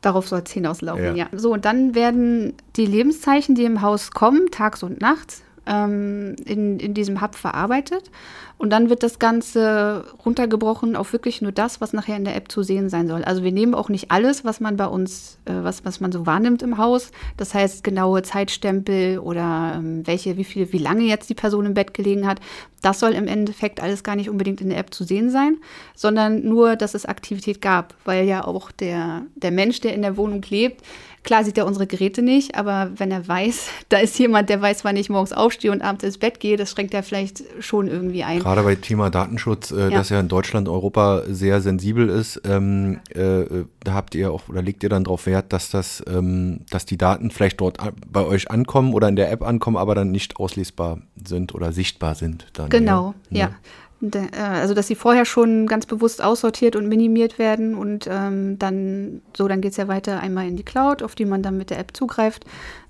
darauf 0.00 0.26
soll 0.28 0.42
es 0.44 0.50
hinauslaufen, 0.50 1.16
ja. 1.16 1.28
So, 1.32 1.52
und 1.52 1.64
dann 1.64 1.94
werden 1.94 2.54
die 2.76 2.86
Lebenszeichen, 2.86 3.54
die 3.54 3.64
im 3.64 3.80
Haus 3.82 4.10
kommen, 4.10 4.50
tags 4.50 4.82
und 4.82 5.00
nachts, 5.00 5.42
ähm, 5.68 6.34
in, 6.44 6.80
in 6.80 6.94
diesem 6.94 7.20
Hub 7.20 7.36
verarbeitet. 7.36 8.10
Und 8.58 8.70
dann 8.70 8.90
wird 8.90 9.04
das 9.04 9.20
Ganze 9.20 10.04
runtergebrochen 10.24 10.96
auf 10.96 11.12
wirklich 11.12 11.40
nur 11.40 11.52
das, 11.52 11.80
was 11.80 11.92
nachher 11.92 12.16
in 12.16 12.24
der 12.24 12.34
App 12.34 12.50
zu 12.50 12.64
sehen 12.64 12.90
sein 12.90 13.06
soll. 13.06 13.22
Also 13.22 13.44
wir 13.44 13.52
nehmen 13.52 13.72
auch 13.72 13.88
nicht 13.88 14.10
alles, 14.10 14.44
was 14.44 14.58
man 14.58 14.76
bei 14.76 14.86
uns, 14.86 15.38
äh, 15.44 15.52
was, 15.62 15.84
was 15.84 16.00
man 16.00 16.10
so 16.10 16.26
wahrnimmt 16.26 16.62
im 16.62 16.76
Haus. 16.76 17.12
Das 17.36 17.54
heißt, 17.54 17.84
genaue 17.84 18.22
Zeitstempel 18.22 19.20
oder 19.20 19.74
ähm, 19.76 20.04
welche, 20.06 20.36
wie 20.36 20.44
viel, 20.44 20.72
wie 20.72 20.78
lange 20.78 21.04
jetzt 21.04 21.30
die 21.30 21.34
Person 21.34 21.66
im 21.66 21.74
Bett 21.74 21.94
gelegen 21.94 22.26
hat. 22.26 22.40
Das 22.82 22.98
soll 22.98 23.12
im 23.12 23.28
Endeffekt 23.28 23.80
alles 23.80 24.02
gar 24.02 24.16
nicht 24.16 24.28
unbedingt 24.28 24.60
in 24.60 24.70
der 24.70 24.78
App 24.78 24.92
zu 24.92 25.04
sehen 25.04 25.30
sein, 25.30 25.58
sondern 25.94 26.44
nur, 26.44 26.74
dass 26.74 26.94
es 26.94 27.06
Aktivität 27.06 27.62
gab, 27.62 27.94
weil 28.04 28.26
ja 28.26 28.44
auch 28.44 28.72
der, 28.72 29.22
der 29.36 29.52
Mensch, 29.52 29.80
der 29.80 29.94
in 29.94 30.02
der 30.02 30.16
Wohnung 30.16 30.42
lebt, 30.48 30.82
Klar 31.28 31.44
sieht 31.44 31.58
er 31.58 31.66
unsere 31.66 31.86
Geräte 31.86 32.22
nicht, 32.22 32.54
aber 32.54 32.90
wenn 32.96 33.10
er 33.10 33.26
weiß, 33.26 33.68
da 33.88 33.98
ist 33.98 34.18
jemand, 34.18 34.48
der 34.48 34.62
weiß, 34.62 34.84
wann 34.84 34.96
ich 34.96 35.10
morgens 35.10 35.32
aufstehe 35.32 35.70
und 35.70 35.82
abends 35.82 36.04
ins 36.04 36.16
Bett 36.16 36.40
gehe, 36.40 36.56
das 36.56 36.70
schränkt 36.70 36.94
er 36.94 37.02
vielleicht 37.02 37.42
schon 37.60 37.88
irgendwie 37.88 38.24
ein. 38.24 38.40
Gerade 38.48 38.62
bei 38.62 38.76
Thema 38.76 39.10
Datenschutz, 39.10 39.72
äh, 39.72 39.78
ja. 39.78 39.90
das 39.90 40.08
ja 40.08 40.18
in 40.18 40.28
Deutschland, 40.28 40.70
Europa 40.70 41.24
sehr 41.28 41.60
sensibel 41.60 42.08
ist, 42.08 42.40
ähm, 42.46 42.98
äh, 43.10 43.44
da 43.84 43.92
habt 43.92 44.14
ihr 44.14 44.32
auch 44.32 44.48
oder 44.48 44.62
legt 44.62 44.82
ihr 44.82 44.88
dann 44.88 45.04
darauf 45.04 45.26
Wert, 45.26 45.52
dass 45.52 45.68
das, 45.68 46.02
ähm, 46.08 46.60
dass 46.70 46.86
die 46.86 46.96
Daten 46.96 47.30
vielleicht 47.30 47.60
dort 47.60 47.76
bei 48.10 48.24
euch 48.24 48.50
ankommen 48.50 48.94
oder 48.94 49.06
in 49.06 49.16
der 49.16 49.30
App 49.30 49.42
ankommen, 49.42 49.76
aber 49.76 49.94
dann 49.94 50.10
nicht 50.12 50.38
auslesbar 50.38 50.98
sind 51.22 51.54
oder 51.54 51.72
sichtbar 51.72 52.14
sind. 52.14 52.46
Dann, 52.54 52.70
genau, 52.70 53.12
ja. 53.28 53.38
ja. 53.38 53.50
Äh, 54.00 54.28
also 54.40 54.72
dass 54.72 54.86
sie 54.86 54.94
vorher 54.94 55.26
schon 55.26 55.66
ganz 55.66 55.84
bewusst 55.84 56.22
aussortiert 56.22 56.74
und 56.74 56.88
minimiert 56.88 57.38
werden 57.38 57.74
und 57.74 58.08
ähm, 58.10 58.58
dann 58.58 59.20
so, 59.36 59.46
dann 59.46 59.60
geht 59.60 59.72
es 59.72 59.76
ja 59.76 59.88
weiter 59.88 60.20
einmal 60.20 60.48
in 60.48 60.56
die 60.56 60.62
Cloud, 60.62 61.02
auf 61.02 61.14
die 61.14 61.24
man 61.24 61.42
dann 61.42 61.58
mit 61.58 61.70
der 61.70 61.78
App 61.78 61.96
zugreift 61.96 62.46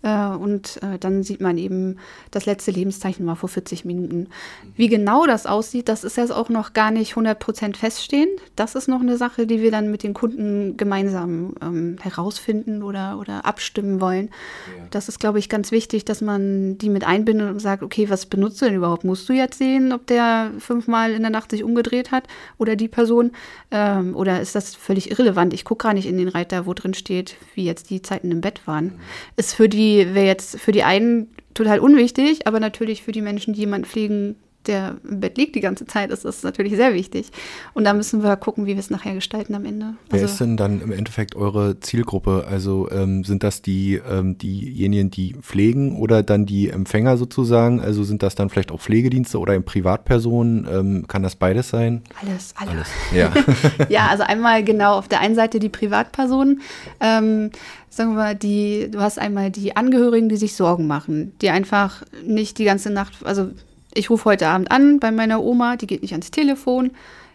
und 0.07 0.81
äh, 0.83 0.99
dann 0.99 1.25
sieht 1.25 1.41
man 1.41 1.59
eben 1.59 1.97
das 2.31 2.47
letzte 2.47 2.71
Lebenszeichen 2.71 3.27
mal 3.27 3.35
vor 3.35 3.49
40 3.49 3.85
Minuten. 3.85 4.29
Wie 4.77 4.89
genau 4.89 5.27
das 5.27 5.47
aussieht, 5.47 5.89
das 5.89 6.05
ist 6.05 6.17
jetzt 6.17 6.31
auch 6.31 6.49
noch 6.49 6.73
gar 6.73 6.93
nicht 6.93 7.15
100% 7.15 7.77
feststehend. 7.77 8.41
Das 8.55 8.77
ist 8.77 8.89
noch 8.89 9.01
eine 9.01 9.17
Sache, 9.17 9.47
die 9.47 9.61
wir 9.61 9.73
dann 9.73 9.91
mit 9.91 10.05
den 10.05 10.15
Kunden 10.15 10.77
gemeinsam 10.77 11.55
ähm, 11.61 11.97
herausfinden 12.01 12.85
oder, 12.85 13.19
oder 13.19 13.45
abstimmen 13.45 14.01
wollen. 14.01 14.27
Ja. 14.27 14.85
Das 14.91 15.09
ist, 15.09 15.19
glaube 15.19 15.41
ich, 15.41 15.49
ganz 15.49 15.73
wichtig, 15.73 16.05
dass 16.05 16.21
man 16.21 16.79
die 16.79 16.91
mit 16.91 17.05
einbindet 17.05 17.51
und 17.51 17.59
sagt, 17.59 17.83
okay, 17.83 18.09
was 18.09 18.27
benutzt 18.27 18.63
du 18.63 18.67
denn 18.67 18.77
überhaupt? 18.77 19.03
Musst 19.03 19.29
du 19.29 19.33
jetzt 19.33 19.59
sehen, 19.59 19.93
ob 19.93 20.07
der 20.07 20.53
fünfmal 20.59 21.11
in 21.13 21.23
der 21.23 21.31
Nacht 21.31 21.51
sich 21.51 21.65
umgedreht 21.65 22.13
hat 22.13 22.29
oder 22.57 22.77
die 22.77 22.89
Person? 22.89 23.33
Ähm, 23.73 24.15
oder 24.15 24.41
ist 24.41 24.55
das 24.55 24.77
völlig 24.77 25.11
irrelevant? 25.11 25.53
Ich 25.55 25.65
gucke 25.65 25.83
gar 25.83 25.95
nicht 25.95 26.07
in 26.07 26.19
den 26.19 26.29
Reiter, 26.29 26.67
wo 26.67 26.75
drin 26.75 26.95
steht, 26.95 27.35
wie 27.55 27.65
jetzt 27.65 27.91
die 27.91 28.01
Zeiten 28.01 28.31
im 28.31 28.41
Bett 28.41 28.67
waren. 28.67 28.85
Mhm. 28.85 29.01
Ist 29.37 29.55
für 29.55 29.69
die 29.69 29.88
wäre 29.97 30.27
jetzt 30.27 30.59
für 30.59 30.73
die 30.73 30.85
einen 30.85 31.29
total 31.55 31.81
unwichtig, 31.81 32.47
aber 32.47 32.61
natürlich 32.61 33.03
für 33.03 33.13
die 33.13 33.23
Menschen, 33.23 33.55
die 33.55 33.61
jemanden 33.61 33.87
pflegen, 33.87 34.37
der 34.69 34.97
im 35.09 35.21
Bett 35.21 35.37
liegt 35.37 35.55
die 35.57 35.61
ganze 35.61 35.87
Zeit, 35.87 36.11
ist 36.11 36.25
das 36.25 36.43
natürlich 36.43 36.77
sehr 36.77 36.95
wichtig. 36.95 37.31
Und 37.75 37.85
da 37.85 37.95
müssen 37.95 38.23
wir 38.23 38.37
gucken, 38.37 38.67
wie 38.67 38.75
wir 38.75 38.79
es 38.79 38.91
nachher 38.91 39.15
gestalten 39.15 39.55
am 39.55 39.65
Ende. 39.65 39.95
Wer 40.11 40.21
also, 40.21 40.33
ist 40.33 40.41
denn 40.41 40.57
dann 40.57 40.81
im 40.81 40.93
Endeffekt 40.93 41.35
eure 41.35 41.81
Zielgruppe? 41.81 42.47
Also 42.49 42.91
ähm, 42.91 43.25
sind 43.25 43.43
das 43.43 43.63
die 43.63 44.01
ähm, 44.09 44.39
diejenigen, 44.39 45.11
die 45.11 45.35
pflegen 45.41 45.97
oder 45.97 46.23
dann 46.23 46.47
die 46.47 46.69
Empfänger 46.69 47.17
sozusagen? 47.17 47.81
Also 47.81 48.05
sind 48.05 48.23
das 48.23 48.35
dann 48.35 48.51
vielleicht 48.51 48.71
auch 48.71 48.81
Pflegedienste 48.81 49.39
oder 49.39 49.59
Privatpersonen? 49.59 50.69
Ähm, 50.71 51.07
kann 51.09 51.23
das 51.23 51.37
beides 51.37 51.71
sein? 51.71 52.03
Alles, 52.21 52.55
alles. 52.57 52.73
alles. 52.73 52.89
Ja. 53.13 53.33
ja, 53.89 54.07
also 54.09 54.23
einmal 54.23 54.63
genau 54.63 54.99
auf 54.99 55.09
der 55.09 55.21
einen 55.21 55.35
Seite 55.35 55.59
die 55.59 55.71
Privatpersonen. 55.71 56.61
Ähm, 57.01 57.51
sagen 57.89 58.11
wir 58.11 58.17
mal, 58.17 58.35
die, 58.35 58.91
du 58.91 59.01
hast 59.01 59.19
einmal 59.19 59.51
die 59.51 59.77
Angehörigen, 59.77 60.29
die 60.29 60.37
sich 60.37 60.55
Sorgen 60.55 60.87
machen, 60.87 61.33
die 61.41 61.51
einfach 61.51 62.03
nicht 62.25 62.59
die 62.59 62.65
ganze 62.65 62.91
Nacht, 62.91 63.15
also 63.25 63.51
ich 63.95 64.11
rufe 64.11 64.27
heute 64.27 64.49
Abend 64.49 64.71
an 64.71 65.01
bei 65.01 65.11
meiner 65.11 65.43
Oma, 65.43 65.77
die 65.77 65.87
geht 65.87 66.03
nicht 66.03 66.13
ans 66.13 66.31
Telefon. 66.31 66.91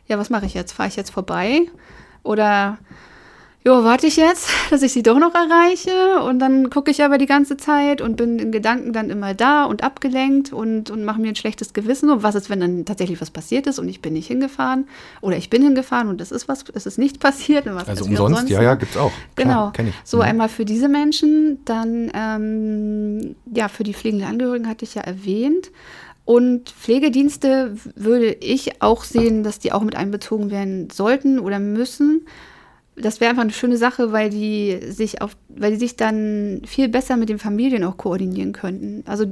Ja, 0.07 0.17
was 0.17 0.29
mache 0.29 0.45
ich 0.45 0.53
jetzt? 0.53 0.73
Fahre 0.73 0.89
ich 0.89 0.95
jetzt 0.95 1.11
vorbei? 1.11 1.61
Oder 2.23 2.77
jo, 3.65 3.83
warte 3.83 4.07
ich 4.07 4.17
jetzt, 4.17 4.49
dass 4.69 4.81
ich 4.81 4.91
sie 4.91 5.03
doch 5.03 5.19
noch 5.19 5.33
erreiche 5.33 6.21
und 6.23 6.39
dann 6.39 6.69
gucke 6.69 6.91
ich 6.91 7.03
aber 7.03 7.17
die 7.17 7.25
ganze 7.25 7.57
Zeit 7.57 8.01
und 8.01 8.17
bin 8.17 8.39
in 8.39 8.51
Gedanken 8.51 8.93
dann 8.93 9.09
immer 9.09 9.33
da 9.33 9.63
und 9.65 9.83
abgelenkt 9.83 10.51
und, 10.51 10.89
und 10.89 11.05
mache 11.05 11.21
mir 11.21 11.29
ein 11.29 11.35
schlechtes 11.35 11.73
Gewissen. 11.73 12.09
Und 12.09 12.23
was 12.23 12.35
ist, 12.35 12.49
wenn 12.49 12.59
dann 12.59 12.85
tatsächlich 12.85 13.21
was 13.21 13.31
passiert 13.31 13.67
ist 13.67 13.79
und 13.79 13.87
ich 13.87 14.01
bin 14.01 14.13
nicht 14.13 14.27
hingefahren 14.27 14.87
oder 15.21 15.37
ich 15.37 15.49
bin 15.49 15.61
hingefahren 15.61 16.09
und 16.09 16.19
es 16.19 16.31
ist 16.31 16.47
was, 16.47 16.65
es 16.73 16.85
ist 16.85 16.97
nicht 16.97 17.19
passiert. 17.19 17.67
also 17.67 18.05
umsonst, 18.05 18.49
ja, 18.49 18.61
ja, 18.61 18.75
gibt's 18.75 18.97
auch. 18.97 19.11
Genau. 19.35 19.71
ich. 19.77 19.93
So 20.03 20.17
mhm. 20.17 20.23
einmal 20.23 20.49
für 20.49 20.65
diese 20.65 20.89
Menschen, 20.89 21.59
dann 21.65 22.11
ähm, 22.13 23.35
ja, 23.53 23.69
für 23.69 23.83
die 23.83 23.93
pflegenden 23.93 24.27
Angehörigen 24.27 24.67
hatte 24.67 24.83
ich 24.85 24.95
ja 24.95 25.01
erwähnt. 25.03 25.71
Und 26.25 26.69
Pflegedienste 26.69 27.75
würde 27.95 28.31
ich 28.31 28.81
auch 28.81 29.03
sehen, 29.03 29.43
dass 29.43 29.59
die 29.59 29.71
auch 29.71 29.81
mit 29.81 29.95
einbezogen 29.95 30.51
werden 30.51 30.89
sollten 30.89 31.39
oder 31.39 31.59
müssen 31.59 32.25
das 32.95 33.19
wäre 33.19 33.31
einfach 33.31 33.43
eine 33.43 33.53
schöne 33.53 33.77
Sache, 33.77 34.12
weil 34.12 34.29
die 34.29 34.79
sich 34.89 35.21
auf, 35.21 35.36
weil 35.49 35.71
die 35.71 35.79
sich 35.79 35.95
dann 35.95 36.62
viel 36.65 36.89
besser 36.89 37.17
mit 37.17 37.29
den 37.29 37.39
Familien 37.39 37.83
auch 37.83 37.97
koordinieren 37.97 38.53
könnten. 38.53 39.03
Also 39.07 39.25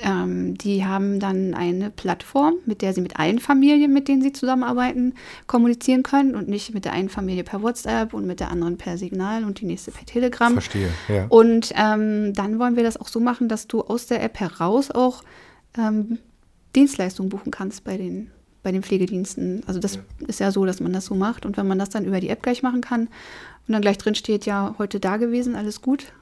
ähm, 0.00 0.56
die 0.58 0.84
haben 0.84 1.18
dann 1.18 1.54
eine 1.54 1.90
Plattform, 1.90 2.54
mit 2.66 2.82
der 2.82 2.92
sie 2.92 3.00
mit 3.00 3.18
allen 3.18 3.38
Familien, 3.38 3.92
mit 3.92 4.06
denen 4.06 4.22
sie 4.22 4.32
zusammenarbeiten, 4.32 5.14
kommunizieren 5.46 6.02
können 6.02 6.36
und 6.36 6.48
nicht 6.48 6.74
mit 6.74 6.84
der 6.84 6.92
einen 6.92 7.08
Familie 7.08 7.42
per 7.42 7.62
WhatsApp 7.62 8.12
und 8.12 8.26
mit 8.26 8.38
der 8.38 8.50
anderen 8.50 8.76
per 8.76 8.98
Signal 8.98 9.44
und 9.44 9.60
die 9.60 9.66
nächste 9.66 9.90
per 9.90 10.04
Telegram. 10.04 10.52
Verstehe, 10.52 10.90
ja. 11.08 11.26
Und 11.28 11.72
ähm, 11.74 12.32
dann 12.34 12.58
wollen 12.58 12.76
wir 12.76 12.84
das 12.84 13.00
auch 13.00 13.08
so 13.08 13.18
machen, 13.18 13.48
dass 13.48 13.66
du 13.66 13.80
aus 13.80 14.06
der 14.06 14.22
App 14.22 14.38
heraus 14.38 14.90
auch 14.90 15.22
ähm, 15.76 16.18
Dienstleistungen 16.74 17.28
buchen 17.28 17.50
kannst 17.50 17.84
bei 17.84 17.96
den, 17.96 18.30
bei 18.62 18.72
den 18.72 18.82
Pflegediensten. 18.82 19.62
Also 19.66 19.80
das 19.80 19.96
ja. 19.96 20.02
ist 20.26 20.40
ja 20.40 20.50
so, 20.50 20.64
dass 20.64 20.80
man 20.80 20.92
das 20.92 21.06
so 21.06 21.14
macht. 21.14 21.46
Und 21.46 21.56
wenn 21.56 21.66
man 21.66 21.78
das 21.78 21.90
dann 21.90 22.04
über 22.04 22.20
die 22.20 22.28
App 22.28 22.42
gleich 22.42 22.62
machen 22.62 22.80
kann 22.80 23.02
und 23.02 23.72
dann 23.72 23.82
gleich 23.82 23.98
drin 23.98 24.14
steht, 24.14 24.46
ja, 24.46 24.74
heute 24.78 25.00
da 25.00 25.16
gewesen, 25.16 25.54
alles 25.56 25.82
gut, 25.82 26.12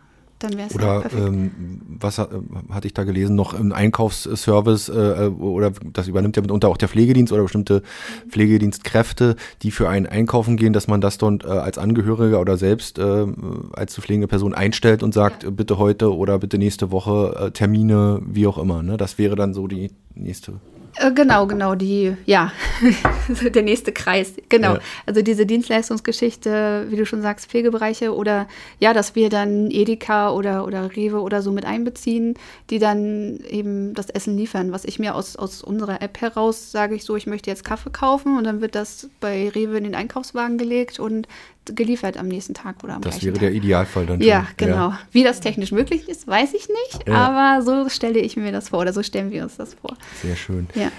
dann 0.46 0.58
wäre 0.58 0.68
es 0.68 0.74
Oder 0.74 1.04
ähm, 1.16 1.80
was 1.98 2.18
äh, 2.18 2.26
hatte 2.70 2.86
ich 2.86 2.94
da 2.94 3.04
gelesen, 3.04 3.36
noch 3.36 3.54
ein 3.54 3.72
Einkaufsservice 3.72 4.88
äh, 4.88 5.30
oder 5.38 5.72
das 5.92 6.08
übernimmt 6.08 6.36
ja 6.36 6.42
mitunter 6.42 6.68
auch 6.68 6.76
der 6.76 6.88
Pflegedienst 6.88 7.32
oder 7.32 7.42
bestimmte 7.42 7.82
mhm. 8.24 8.30
Pflegedienstkräfte, 8.30 9.36
die 9.62 9.70
für 9.70 9.88
einen 9.88 10.06
einkaufen 10.06 10.56
gehen, 10.56 10.72
dass 10.72 10.88
man 10.88 11.00
das 11.00 11.18
dort 11.18 11.44
äh, 11.44 11.48
als 11.48 11.78
Angehöriger 11.78 12.40
oder 12.40 12.56
selbst 12.56 12.98
äh, 12.98 13.26
als 13.72 13.92
zu 13.92 14.00
pflegende 14.00 14.28
Person 14.28 14.54
einstellt 14.54 15.02
und 15.02 15.14
sagt, 15.14 15.44
ja. 15.44 15.50
bitte 15.50 15.78
heute 15.78 16.14
oder 16.14 16.38
bitte 16.38 16.58
nächste 16.58 16.90
Woche 16.90 17.46
äh, 17.46 17.50
Termine, 17.50 18.20
wie 18.24 18.46
auch 18.46 18.58
immer. 18.58 18.82
Ne? 18.82 18.96
Das 18.96 19.18
wäre 19.18 19.36
dann 19.36 19.54
so 19.54 19.66
die 19.66 19.90
nächste 20.14 20.52
äh, 20.52 20.75
genau, 21.14 21.46
genau, 21.46 21.74
die, 21.74 22.16
ja, 22.26 22.52
der 23.54 23.62
nächste 23.62 23.92
Kreis, 23.92 24.32
genau. 24.48 24.74
Ja. 24.74 24.80
Also 25.06 25.22
diese 25.22 25.46
Dienstleistungsgeschichte, 25.46 26.86
wie 26.88 26.96
du 26.96 27.06
schon 27.06 27.22
sagst, 27.22 27.50
Pflegebereiche 27.50 28.14
oder 28.14 28.46
ja, 28.78 28.94
dass 28.94 29.14
wir 29.14 29.28
dann 29.28 29.70
Edeka 29.70 30.32
oder, 30.32 30.64
oder 30.64 30.94
Rewe 30.96 31.20
oder 31.20 31.42
so 31.42 31.52
mit 31.52 31.64
einbeziehen, 31.64 32.34
die 32.70 32.78
dann 32.78 33.40
eben 33.48 33.94
das 33.94 34.10
Essen 34.10 34.36
liefern. 34.36 34.72
Was 34.72 34.84
ich 34.84 34.98
mir 34.98 35.14
aus, 35.14 35.36
aus 35.36 35.62
unserer 35.62 36.02
App 36.02 36.20
heraus 36.20 36.72
sage 36.72 36.94
ich 36.94 37.04
so, 37.04 37.16
ich 37.16 37.26
möchte 37.26 37.50
jetzt 37.50 37.64
Kaffee 37.64 37.90
kaufen 37.90 38.36
und 38.36 38.44
dann 38.44 38.60
wird 38.60 38.74
das 38.74 39.08
bei 39.20 39.48
Rewe 39.48 39.78
in 39.78 39.84
den 39.84 39.94
Einkaufswagen 39.94 40.58
gelegt 40.58 40.98
und 40.98 41.28
geliefert 41.74 42.16
am 42.16 42.28
nächsten 42.28 42.54
Tag 42.54 42.82
oder 42.84 42.94
am 42.94 43.02
Das 43.02 43.24
wäre 43.24 43.38
der 43.38 43.52
Idealfall 43.52 44.06
dann. 44.06 44.20
Ja, 44.20 44.46
schon. 44.46 44.56
genau. 44.56 44.90
Ja. 44.90 44.98
Wie 45.12 45.24
das 45.24 45.40
technisch 45.40 45.72
möglich 45.72 46.08
ist, 46.08 46.26
weiß 46.26 46.54
ich 46.54 46.68
nicht, 46.68 47.08
ja. 47.08 47.14
aber 47.14 47.62
so 47.64 47.88
stelle 47.88 48.18
ich 48.20 48.36
mir 48.36 48.52
das 48.52 48.68
vor 48.68 48.80
oder 48.80 48.92
so 48.92 49.02
stellen 49.02 49.30
wir 49.30 49.42
uns 49.42 49.56
das 49.56 49.74
vor. 49.74 49.96
Sehr 50.22 50.36
schön. 50.36 50.68
Ja. 50.74 50.90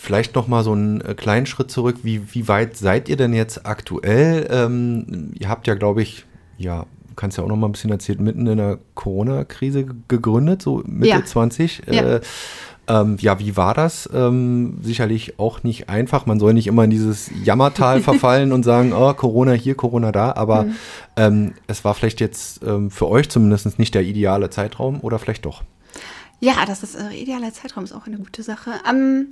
Vielleicht 0.00 0.34
noch 0.36 0.46
mal 0.46 0.62
so 0.62 0.72
einen 0.72 1.00
äh, 1.00 1.14
kleinen 1.14 1.46
Schritt 1.46 1.70
zurück. 1.70 1.96
Wie, 2.02 2.32
wie 2.32 2.46
weit 2.46 2.76
seid 2.76 3.08
ihr 3.08 3.16
denn 3.16 3.32
jetzt 3.34 3.66
aktuell? 3.66 4.46
Ähm, 4.50 5.32
ihr 5.38 5.48
habt 5.48 5.66
ja, 5.66 5.74
glaube 5.74 6.02
ich, 6.02 6.24
ja, 6.56 6.86
kannst 7.16 7.36
ja 7.36 7.44
auch 7.44 7.48
noch 7.48 7.56
mal 7.56 7.66
ein 7.66 7.72
bisschen 7.72 7.90
erzählen, 7.90 8.22
mitten 8.22 8.46
in 8.46 8.58
der 8.58 8.78
Corona-Krise 8.94 9.86
gegründet, 10.06 10.62
so 10.62 10.82
Mitte 10.86 11.08
ja. 11.08 11.24
20. 11.24 11.82
Ja. 11.90 12.16
Äh, 12.16 12.20
ähm, 12.88 13.16
ja, 13.20 13.38
wie 13.38 13.56
war 13.56 13.74
das? 13.74 14.08
Ähm, 14.12 14.78
sicherlich 14.82 15.38
auch 15.38 15.62
nicht 15.62 15.88
einfach. 15.88 16.26
Man 16.26 16.40
soll 16.40 16.54
nicht 16.54 16.66
immer 16.66 16.84
in 16.84 16.90
dieses 16.90 17.30
Jammertal 17.44 18.00
verfallen 18.02 18.50
und 18.52 18.62
sagen, 18.62 18.92
oh, 18.92 19.12
Corona 19.14 19.52
hier, 19.52 19.74
Corona 19.74 20.10
da. 20.10 20.32
Aber 20.32 20.64
mhm. 20.64 20.76
ähm, 21.16 21.54
es 21.66 21.84
war 21.84 21.94
vielleicht 21.94 22.20
jetzt 22.20 22.62
ähm, 22.64 22.90
für 22.90 23.08
euch 23.08 23.28
zumindest 23.28 23.78
nicht 23.78 23.94
der 23.94 24.02
ideale 24.02 24.50
Zeitraum 24.50 25.00
oder 25.00 25.18
vielleicht 25.18 25.44
doch. 25.44 25.62
Ja, 26.40 26.64
das 26.66 26.82
ist 26.82 26.94
äh, 26.94 27.10
idealer 27.14 27.52
Zeitraum, 27.52 27.84
ist 27.84 27.92
auch 27.92 28.06
eine 28.06 28.18
gute 28.18 28.42
Sache. 28.42 28.72
Ähm, 28.88 29.28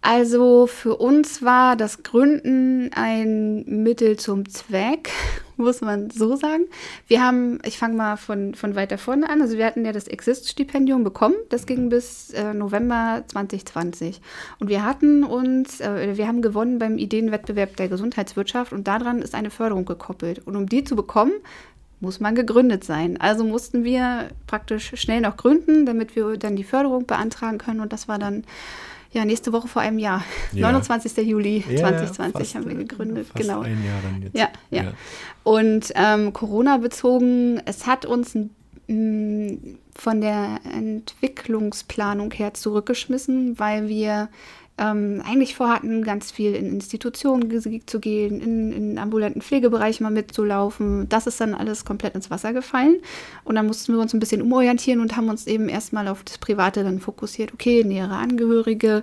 also 0.00 0.66
für 0.68 0.96
uns 0.96 1.42
war 1.42 1.74
das 1.74 2.04
Gründen 2.04 2.90
ein 2.94 3.64
Mittel 3.66 4.16
zum 4.16 4.48
Zweck, 4.48 5.10
muss 5.56 5.80
man 5.80 6.10
so 6.10 6.36
sagen. 6.36 6.64
Wir 7.08 7.22
haben, 7.22 7.58
ich 7.64 7.78
fange 7.78 7.96
mal 7.96 8.16
von, 8.16 8.54
von 8.54 8.76
weiter 8.76 8.96
vorne 8.96 9.28
an, 9.28 9.42
also 9.42 9.58
wir 9.58 9.66
hatten 9.66 9.84
ja 9.84 9.92
das 9.92 10.06
Exist-Stipendium 10.06 11.02
bekommen, 11.02 11.34
das 11.48 11.66
ging 11.66 11.88
bis 11.88 12.30
äh, 12.30 12.54
November 12.54 13.24
2020. 13.26 14.20
Und 14.60 14.68
wir 14.68 14.84
hatten 14.84 15.24
uns, 15.24 15.80
äh, 15.80 16.16
wir 16.16 16.28
haben 16.28 16.42
gewonnen 16.42 16.78
beim 16.78 16.96
Ideenwettbewerb 16.96 17.76
der 17.76 17.88
Gesundheitswirtschaft 17.88 18.72
und 18.72 18.86
daran 18.86 19.20
ist 19.20 19.34
eine 19.34 19.50
Förderung 19.50 19.84
gekoppelt. 19.84 20.46
Und 20.46 20.54
um 20.54 20.68
die 20.68 20.84
zu 20.84 20.94
bekommen, 20.94 21.32
muss 22.00 22.20
man 22.20 22.36
gegründet 22.36 22.84
sein. 22.84 23.20
Also 23.20 23.44
mussten 23.44 23.82
wir 23.82 24.28
praktisch 24.46 24.92
schnell 24.94 25.20
noch 25.20 25.36
gründen, 25.36 25.84
damit 25.84 26.14
wir 26.14 26.36
dann 26.36 26.54
die 26.54 26.62
Förderung 26.62 27.06
beantragen 27.06 27.58
können. 27.58 27.80
Und 27.80 27.92
das 27.92 28.06
war 28.06 28.20
dann 28.20 28.44
ja, 29.10 29.24
nächste 29.24 29.52
Woche 29.52 29.68
vor 29.68 29.82
einem 29.82 29.98
Jahr. 29.98 30.24
Ja. 30.52 30.70
29. 30.70 31.16
Juli 31.26 31.64
ja, 31.68 31.78
2020 31.78 32.32
fast, 32.32 32.54
haben 32.54 32.68
wir 32.68 32.74
gegründet. 32.74 33.26
Fast 33.26 33.36
genau. 33.36 33.60
Ein 33.60 33.84
Jahr 33.84 34.00
dann 34.02 34.22
jetzt. 34.22 34.36
Ja, 34.36 34.48
ja. 34.70 34.82
ja. 34.84 34.92
Und 35.44 35.92
ähm, 35.94 36.32
Corona 36.32 36.76
bezogen, 36.76 37.60
es 37.64 37.86
hat 37.86 38.04
uns 38.04 38.36
von 38.90 40.20
der 40.20 40.60
Entwicklungsplanung 40.64 42.32
her 42.32 42.54
zurückgeschmissen, 42.54 43.58
weil 43.58 43.88
wir 43.88 44.30
ähm, 44.78 45.22
eigentlich 45.26 45.54
vorhatten, 45.54 46.02
ganz 46.02 46.30
viel 46.30 46.54
in 46.54 46.66
Institutionen 46.66 47.50
zu 47.86 48.00
gehen, 48.00 48.40
in, 48.40 48.72
in 48.72 48.98
ambulanten 48.98 49.42
Pflegebereich 49.42 50.00
mal 50.00 50.10
mitzulaufen. 50.10 51.08
Das 51.08 51.26
ist 51.26 51.40
dann 51.40 51.54
alles 51.54 51.84
komplett 51.84 52.14
ins 52.14 52.30
Wasser 52.30 52.52
gefallen. 52.52 52.96
Und 53.44 53.56
dann 53.56 53.66
mussten 53.66 53.92
wir 53.92 54.00
uns 54.00 54.14
ein 54.14 54.20
bisschen 54.20 54.42
umorientieren 54.42 55.00
und 55.00 55.16
haben 55.16 55.28
uns 55.28 55.46
eben 55.46 55.68
erstmal 55.68 56.08
auf 56.08 56.22
das 56.24 56.38
Private 56.38 56.84
dann 56.84 57.00
fokussiert. 57.00 57.52
Okay, 57.52 57.84
nähere 57.84 58.14
Angehörige, 58.14 59.02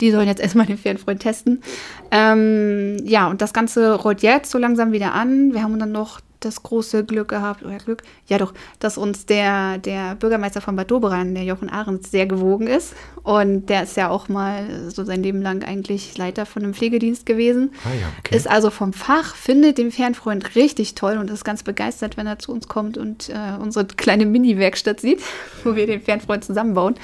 die 0.00 0.10
sollen 0.10 0.28
jetzt 0.28 0.40
erstmal 0.40 0.66
den 0.66 0.78
Fernfreund 0.78 1.20
testen. 1.20 1.62
Ähm, 2.10 2.98
ja, 3.04 3.28
und 3.28 3.42
das 3.42 3.52
Ganze 3.52 3.94
rollt 3.94 4.22
jetzt 4.22 4.50
so 4.50 4.58
langsam 4.58 4.92
wieder 4.92 5.14
an. 5.14 5.52
Wir 5.52 5.62
haben 5.62 5.78
dann 5.78 5.92
noch 5.92 6.20
das 6.40 6.62
große 6.62 7.04
Glück 7.04 7.28
gehabt, 7.28 7.64
oder 7.64 7.78
Glück, 7.78 8.02
ja 8.26 8.38
doch, 8.38 8.54
dass 8.78 8.98
uns 8.98 9.26
der, 9.26 9.78
der 9.78 10.14
Bürgermeister 10.14 10.60
von 10.60 10.76
Bad 10.76 10.90
Doberan, 10.90 11.34
der 11.34 11.44
Jochen 11.44 11.68
Ahrens, 11.68 12.10
sehr 12.10 12.26
gewogen 12.26 12.66
ist. 12.66 12.94
Und 13.22 13.66
der 13.66 13.82
ist 13.82 13.96
ja 13.96 14.08
auch 14.08 14.28
mal 14.28 14.90
so 14.90 15.04
sein 15.04 15.22
Leben 15.22 15.42
lang 15.42 15.62
eigentlich 15.64 16.16
Leiter 16.16 16.46
von 16.46 16.62
einem 16.62 16.74
Pflegedienst 16.74 17.26
gewesen. 17.26 17.72
Ah 17.84 17.94
ja, 18.00 18.06
okay. 18.18 18.36
Ist 18.36 18.48
also 18.48 18.70
vom 18.70 18.92
Fach, 18.92 19.34
findet 19.34 19.78
den 19.78 19.90
Fernfreund 19.90 20.54
richtig 20.54 20.94
toll 20.94 21.18
und 21.18 21.30
ist 21.30 21.44
ganz 21.44 21.62
begeistert, 21.62 22.16
wenn 22.16 22.26
er 22.26 22.38
zu 22.38 22.52
uns 22.52 22.68
kommt 22.68 22.96
und 22.96 23.28
äh, 23.28 23.60
unsere 23.60 23.86
kleine 23.86 24.26
Mini-Werkstatt 24.26 25.00
sieht, 25.00 25.20
wo 25.64 25.76
wir 25.76 25.86
den 25.86 26.00
Fernfreund 26.00 26.44
zusammenbauen. 26.44 26.94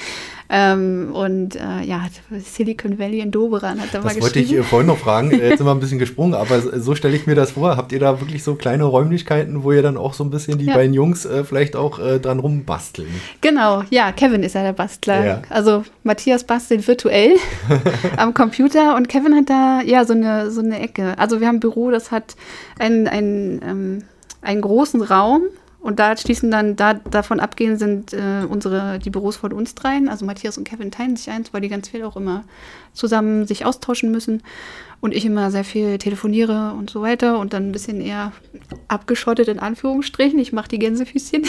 Ähm, 0.56 1.10
und 1.12 1.56
äh, 1.56 1.82
ja, 1.82 2.06
Silicon 2.38 2.96
Valley 3.00 3.18
in 3.18 3.32
Doberan 3.32 3.80
hat 3.80 3.88
da 3.92 3.98
das 3.98 4.04
mal 4.04 4.14
geschrieben. 4.14 4.24
Das 4.24 4.36
wollte 4.36 4.60
ich 4.60 4.66
vorhin 4.66 4.86
noch 4.86 4.98
fragen. 4.98 5.32
Äh, 5.32 5.48
jetzt 5.48 5.58
sind 5.58 5.66
wir 5.66 5.72
ein 5.72 5.80
bisschen 5.80 5.98
gesprungen, 5.98 6.34
aber 6.34 6.60
so 6.60 6.94
stelle 6.94 7.16
ich 7.16 7.26
mir 7.26 7.34
das 7.34 7.50
vor. 7.50 7.76
Habt 7.76 7.90
ihr 7.90 7.98
da 7.98 8.20
wirklich 8.20 8.44
so 8.44 8.54
kleine 8.54 8.84
Räumlichkeiten, 8.84 9.64
wo 9.64 9.72
ihr 9.72 9.82
dann 9.82 9.96
auch 9.96 10.14
so 10.14 10.22
ein 10.22 10.30
bisschen 10.30 10.58
die 10.58 10.66
ja. 10.66 10.74
beiden 10.74 10.94
Jungs 10.94 11.24
äh, 11.26 11.42
vielleicht 11.42 11.74
auch 11.74 11.98
äh, 11.98 12.20
dran 12.20 12.38
rumbasteln? 12.38 13.08
Genau, 13.40 13.82
ja, 13.90 14.12
Kevin 14.12 14.44
ist 14.44 14.54
ja 14.54 14.62
der 14.62 14.74
Bastler. 14.74 15.26
Ja. 15.26 15.42
Also 15.48 15.82
Matthias 16.04 16.44
bastelt 16.44 16.86
virtuell 16.86 17.34
am 18.16 18.32
Computer 18.32 18.94
und 18.94 19.08
Kevin 19.08 19.34
hat 19.34 19.50
da 19.50 19.80
ja 19.84 20.04
so 20.04 20.12
eine, 20.12 20.52
so 20.52 20.60
eine 20.60 20.78
Ecke. 20.78 21.18
Also 21.18 21.40
wir 21.40 21.48
haben 21.48 21.56
ein 21.56 21.60
Büro, 21.60 21.90
das 21.90 22.12
hat 22.12 22.36
einen, 22.78 23.08
einen, 23.08 23.60
ähm, 23.64 24.02
einen 24.40 24.60
großen 24.60 25.02
Raum 25.02 25.42
und 25.84 25.98
da 25.98 26.16
schließen 26.16 26.50
dann, 26.50 26.76
da 26.76 26.94
davon 26.94 27.40
abgehen 27.40 27.76
sind 27.76 28.14
äh, 28.14 28.46
unsere, 28.48 28.98
die 28.98 29.10
Büros 29.10 29.36
von 29.36 29.52
uns 29.52 29.74
dreien, 29.74 30.08
also 30.08 30.24
Matthias 30.24 30.56
und 30.56 30.64
Kevin 30.64 30.90
teilen 30.90 31.14
sich 31.14 31.28
eins, 31.28 31.52
weil 31.52 31.60
die 31.60 31.68
ganz 31.68 31.90
viel 31.90 32.04
auch 32.04 32.16
immer 32.16 32.44
zusammen 32.94 33.46
sich 33.46 33.66
austauschen 33.66 34.10
müssen. 34.10 34.42
Und 35.02 35.14
ich 35.14 35.26
immer 35.26 35.50
sehr 35.50 35.64
viel 35.64 35.98
telefoniere 35.98 36.72
und 36.78 36.88
so 36.88 37.02
weiter 37.02 37.38
und 37.38 37.52
dann 37.52 37.68
ein 37.68 37.72
bisschen 37.72 38.00
eher 38.00 38.32
abgeschottet 38.88 39.48
in 39.48 39.58
Anführungsstrichen. 39.58 40.38
Ich 40.38 40.54
mache 40.54 40.68
die 40.68 40.78
Gänsefüßchen 40.78 41.46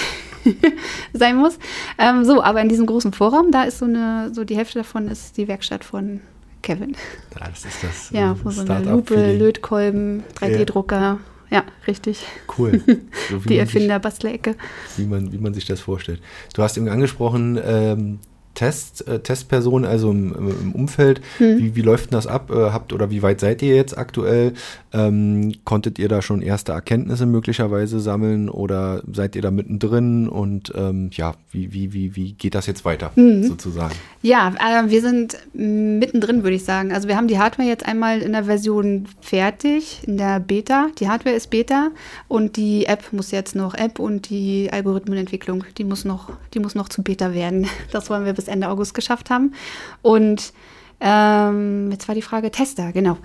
sein 1.14 1.38
muss. 1.38 1.58
Ähm, 1.98 2.26
so, 2.26 2.44
aber 2.44 2.60
in 2.60 2.68
diesem 2.68 2.88
großen 2.88 3.14
Vorraum, 3.14 3.52
da 3.52 3.64
ist 3.64 3.78
so 3.78 3.86
eine, 3.86 4.34
so 4.34 4.44
die 4.44 4.58
Hälfte 4.58 4.80
davon 4.80 5.08
ist 5.08 5.38
die 5.38 5.48
Werkstatt 5.48 5.86
von 5.86 6.20
Kevin. 6.62 6.98
Ja, 7.40 7.48
das 7.48 7.64
ist 7.64 7.82
das. 7.82 8.10
Ja, 8.10 8.36
wo 8.44 8.50
so 8.50 8.64
eine 8.64 8.92
Lupe, 8.92 9.38
Lötkolben, 9.38 10.26
3D-Drucker. 10.38 11.00
Ja 11.00 11.20
ja, 11.50 11.64
richtig. 11.88 12.26
Cool. 12.58 12.82
So 13.30 13.38
die 13.40 13.58
Erfinder-Bastlerecke. 13.58 14.56
Wie 14.98 15.06
man, 15.06 15.32
wie 15.32 15.40
man 15.40 15.54
sich 15.54 15.66
das 15.66 15.80
vorstellt. 15.80 16.22
Du 16.54 16.62
hast 16.62 16.78
eben 16.78 16.88
angesprochen, 16.90 17.60
ähm, 17.64 18.20
Test, 18.56 19.08
äh, 19.08 19.20
Testperson, 19.20 19.86
also 19.86 20.12
im, 20.12 20.34
im 20.34 20.72
Umfeld. 20.72 21.22
Hm. 21.38 21.58
Wie, 21.60 21.76
wie 21.76 21.82
läuft 21.82 22.06
denn 22.06 22.18
das 22.18 22.26
ab? 22.26 22.50
Äh, 22.50 22.72
habt 22.72 22.94
oder 22.94 23.12
wie 23.12 23.22
weit 23.22 23.40
seid 23.40 23.62
ihr 23.62 23.76
jetzt 23.76 23.98
aktuell? 23.98 24.54
Ähm, 24.96 25.52
konntet 25.66 26.00
ihr 26.00 26.08
da 26.08 26.22
schon 26.22 26.42
erste 26.42 26.72
Erkenntnisse 26.72 27.26
möglicherweise 27.26 28.00
sammeln 28.00 28.48
oder 28.48 29.04
seid 29.12 29.36
ihr 29.36 29.42
da 29.42 29.52
mittendrin? 29.52 30.30
Und 30.30 30.72
ähm, 30.74 31.10
ja, 31.12 31.34
wie, 31.52 31.74
wie, 31.74 31.92
wie, 31.92 32.16
wie 32.16 32.32
geht 32.32 32.56
das 32.56 32.66
jetzt 32.66 32.86
weiter 32.86 33.12
hm. 33.16 33.44
sozusagen? 33.44 33.94
Ja, 34.22 34.54
äh, 34.58 34.90
wir 34.90 35.02
sind 35.02 35.38
mittendrin, 35.54 36.44
würde 36.44 36.56
ich 36.56 36.64
sagen. 36.64 36.94
Also 36.94 37.10
wir 37.10 37.18
haben 37.18 37.28
die 37.28 37.40
Hardware 37.40 37.68
jetzt 37.68 37.86
einmal 37.86 38.22
in 38.22 38.32
der 38.32 38.46
Version 38.46 39.10
fertig, 39.20 40.00
in 40.08 40.16
der 40.16 40.40
Beta. 40.40 40.88
Die 40.98 41.10
Hardware 41.10 41.36
ist 41.36 41.50
Beta 41.50 41.90
und 42.30 42.56
die 42.56 42.86
App 42.86 43.12
muss 43.12 43.32
jetzt 43.32 43.54
noch 43.54 43.74
App 43.74 44.00
und 44.00 44.30
die 44.30 44.70
Algorithmenentwicklung, 44.72 45.66
die 45.78 45.84
muss 45.84 46.06
noch, 46.06 46.30
die 46.54 46.60
muss 46.60 46.74
noch 46.74 46.88
zu 46.88 47.04
Beta 47.04 47.34
werden. 47.34 47.68
Das 47.92 48.10
wollen 48.10 48.26
wir 48.26 48.34
bis 48.34 48.48
Ende 48.48 48.68
August 48.70 48.94
geschafft 48.94 49.30
haben. 49.30 49.54
Und 50.02 50.54
ähm, 51.02 51.92
jetzt 51.92 52.08
war 52.08 52.16
die 52.16 52.22
Frage 52.22 52.52
Tester, 52.52 52.92
genau. 52.92 53.18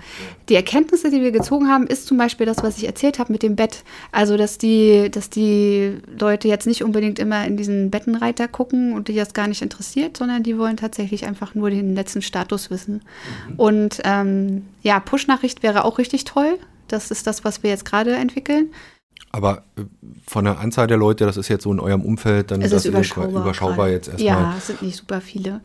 Die 0.49 0.55
Erkenntnisse, 0.55 1.09
die 1.09 1.21
wir 1.21 1.31
gezogen 1.31 1.69
haben, 1.69 1.87
ist 1.87 2.05
zum 2.05 2.17
Beispiel 2.17 2.45
das, 2.45 2.63
was 2.63 2.77
ich 2.77 2.85
erzählt 2.85 3.17
habe 3.17 3.31
mit 3.31 3.43
dem 3.43 3.55
Bett. 3.55 3.83
Also, 4.11 4.35
dass 4.37 4.57
die, 4.57 5.09
dass 5.09 5.29
die 5.29 5.97
Leute 6.19 6.47
jetzt 6.47 6.67
nicht 6.67 6.83
unbedingt 6.83 7.17
immer 7.17 7.45
in 7.45 7.55
diesen 7.55 7.89
Bettenreiter 7.89 8.47
gucken 8.47 8.93
und 8.93 9.07
die 9.07 9.15
das 9.15 9.33
gar 9.33 9.47
nicht 9.47 9.61
interessiert, 9.61 10.17
sondern 10.17 10.43
die 10.43 10.57
wollen 10.57 10.77
tatsächlich 10.77 11.25
einfach 11.25 11.55
nur 11.55 11.69
den 11.69 11.95
letzten 11.95 12.21
Status 12.21 12.69
wissen. 12.69 13.01
Mhm. 13.49 13.55
Und 13.55 14.01
ähm, 14.03 14.65
ja, 14.81 14.99
Push-Nachricht 14.99 15.63
wäre 15.63 15.85
auch 15.85 15.97
richtig 15.97 16.25
toll. 16.25 16.57
Das 16.87 17.09
ist 17.09 17.25
das, 17.25 17.45
was 17.45 17.63
wir 17.63 17.69
jetzt 17.69 17.85
gerade 17.85 18.13
entwickeln. 18.13 18.71
Aber 19.31 19.63
äh, 19.77 19.83
von 20.27 20.45
der 20.45 20.59
Anzahl 20.59 20.87
der 20.87 20.97
Leute, 20.97 21.25
das 21.25 21.37
ist 21.37 21.47
jetzt 21.47 21.63
so 21.63 21.71
in 21.71 21.79
eurem 21.79 22.01
Umfeld, 22.01 22.51
dann 22.51 22.61
es 22.61 22.71
das 22.71 22.85
ist 22.85 22.91
überschaubar, 22.91 23.41
überschaubar 23.41 23.89
jetzt 23.89 24.09
erstmal. 24.09 24.27
Ja, 24.27 24.55
es 24.57 24.67
sind 24.67 24.81
nicht 24.81 24.97
super 24.97 25.21
viele. 25.21 25.61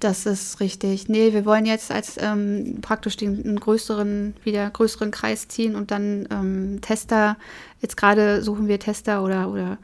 Das 0.00 0.24
ist 0.24 0.60
richtig. 0.60 1.10
Nee, 1.10 1.34
wir 1.34 1.44
wollen 1.44 1.66
jetzt 1.66 1.92
als 1.92 2.16
ähm, 2.18 2.78
praktisch 2.80 3.18
den 3.18 3.60
größeren, 3.60 4.34
wieder 4.42 4.70
größeren 4.70 5.10
Kreis 5.10 5.46
ziehen 5.46 5.74
und 5.76 5.90
dann 5.90 6.26
ähm, 6.30 6.80
Tester, 6.80 7.36
jetzt 7.82 7.98
gerade 7.98 8.42
suchen 8.42 8.66
wir 8.66 8.78
Tester 8.78 9.22
oder, 9.22 9.50
oder 9.50 9.76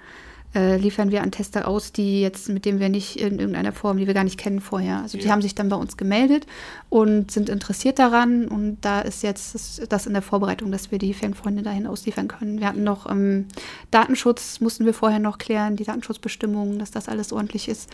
äh, 0.55 0.79
liefern 0.79 1.11
wir 1.11 1.23
an 1.23 1.33
Tester 1.33 1.69
aus, 1.69 1.93
die 1.93 2.23
jetzt, 2.23 2.49
mit 2.49 2.65
denen 2.65 2.81
wir 2.81 2.89
nicht 2.89 3.21
in 3.21 3.39
irgendeiner 3.39 3.73
Form, 3.73 3.99
die 3.99 4.07
wir 4.07 4.15
gar 4.15 4.25
nicht 4.25 4.39
kennen 4.39 4.61
vorher. 4.61 5.03
Also 5.03 5.19
die 5.19 5.31
haben 5.31 5.43
sich 5.43 5.55
dann 5.55 5.69
bei 5.69 5.77
uns 5.77 5.99
gemeldet 5.99 6.47
und 6.89 7.31
sind 7.31 7.51
interessiert 7.51 7.99
daran 7.99 8.49
und 8.49 8.79
da 8.81 9.03
ist 9.03 9.23
jetzt 9.23 9.83
das 9.93 10.07
in 10.07 10.15
der 10.15 10.23
Vorbereitung, 10.23 10.73
dass 10.73 10.91
wir 10.91 10.99
die 10.99 11.13
Fanfreunde 11.13 11.63
dahin 11.63 11.87
ausliefern 11.87 12.27
können. 12.27 12.59
Wir 12.59 12.69
hatten 12.69 12.85
noch 12.85 13.11
ähm, 13.11 13.49
Datenschutz, 13.91 14.61
mussten 14.61 14.87
wir 14.87 14.95
vorher 14.95 15.19
noch 15.19 15.37
klären, 15.37 15.77
die 15.77 15.85
Datenschutzbestimmungen, 15.85 16.79
dass 16.79 16.91
das 16.91 17.07
alles 17.07 17.35
ordentlich 17.35 17.69
ist. 17.69 17.91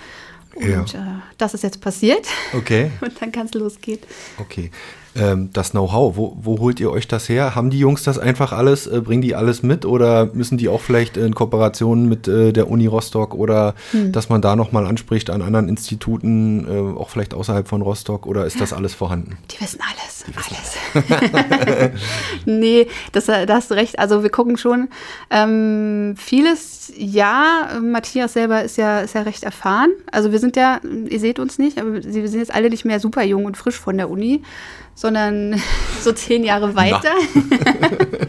Und 0.55 0.69
ja. 0.69 0.83
äh, 0.83 1.33
das 1.39 1.55
ist 1.55 1.63
jetzt 1.63 1.81
passiert. 1.81 2.27
Okay. 2.53 2.91
Und 3.01 3.21
dann 3.21 3.33
kann 3.33 3.47
es 3.47 3.55
losgehen. 3.55 4.01
Okay 4.39 4.71
ähm, 5.15 5.51
das 5.53 5.73
Know-how? 5.73 6.17
Wo, 6.17 6.37
wo 6.41 6.59
holt 6.59 6.81
ihr 6.81 6.91
euch 6.91 7.07
das 7.07 7.29
her? 7.29 7.55
Haben 7.55 7.71
die 7.71 7.79
Jungs 7.79 8.03
das 8.03 8.19
einfach 8.19 8.53
alles? 8.53 8.87
Äh, 8.87 9.01
bringen 9.01 9.23
die 9.23 9.35
alles 9.35 9.63
mit 9.63 9.85
oder 9.85 10.31
müssen 10.33 10.57
die 10.57 10.69
auch 10.69 10.81
vielleicht 10.81 11.17
in 11.17 11.35
Kooperation 11.35 12.09
mit 12.09 12.29
äh, 12.29 12.53
der 12.53 12.71
Uni 12.71 12.87
Rostock 12.87 13.35
oder 13.35 13.75
hm. 13.91 14.13
dass 14.13 14.29
man 14.29 14.41
da 14.41 14.57
nochmal 14.57 14.87
anspricht 14.87 15.29
an 15.29 15.43
anderen 15.43 15.69
Instituten, 15.69 16.67
äh, 16.67 16.99
auch 16.99 17.11
vielleicht 17.11 17.35
außerhalb 17.35 17.69
von 17.69 17.83
Rostock 17.83 18.27
oder 18.27 18.47
ist 18.47 18.61
das 18.61 18.73
alles 18.73 18.95
vorhanden? 18.95 19.37
Die 19.51 19.61
wissen 19.61 19.81
alles. 19.81 20.25
Die 20.27 20.37
wissen 20.37 20.57
alles. 21.75 21.91
nee, 22.47 22.87
das, 23.13 23.27
da 23.27 23.47
hast 23.49 23.71
du 23.71 23.75
recht. 23.75 23.99
Also 23.99 24.23
wir 24.23 24.31
gucken 24.31 24.57
schon 24.57 24.89
ähm, 25.31 26.15
vieles, 26.17 26.93
ja, 26.97 27.81
Matthias 27.83 28.33
selber 28.33 28.63
ist 28.63 28.79
ja, 28.79 29.01
ist 29.01 29.15
ja 29.15 29.23
recht 29.23 29.43
erfahren. 29.43 29.91
Also 30.11 30.33
wir 30.33 30.39
sind 30.39 30.57
ja, 30.57 30.81
ihr 31.09 31.21
seht 31.21 31.39
uns 31.39 31.59
nicht, 31.59 31.79
aber 31.79 31.95
wir 31.95 32.29
sind 32.29 32.41
jetzt 32.41 32.55
alle 32.55 32.71
nicht 32.71 32.85
mehr 32.85 33.01
super 33.01 33.23
jung 33.23 33.45
und 33.45 33.57
frisch 33.57 33.79
von 33.79 33.97
der 33.99 34.09
Uni 34.09 34.43
sondern 34.95 35.61
so 36.01 36.13
zehn 36.13 36.45
Jahre 36.45 36.75
weiter. 36.75 37.13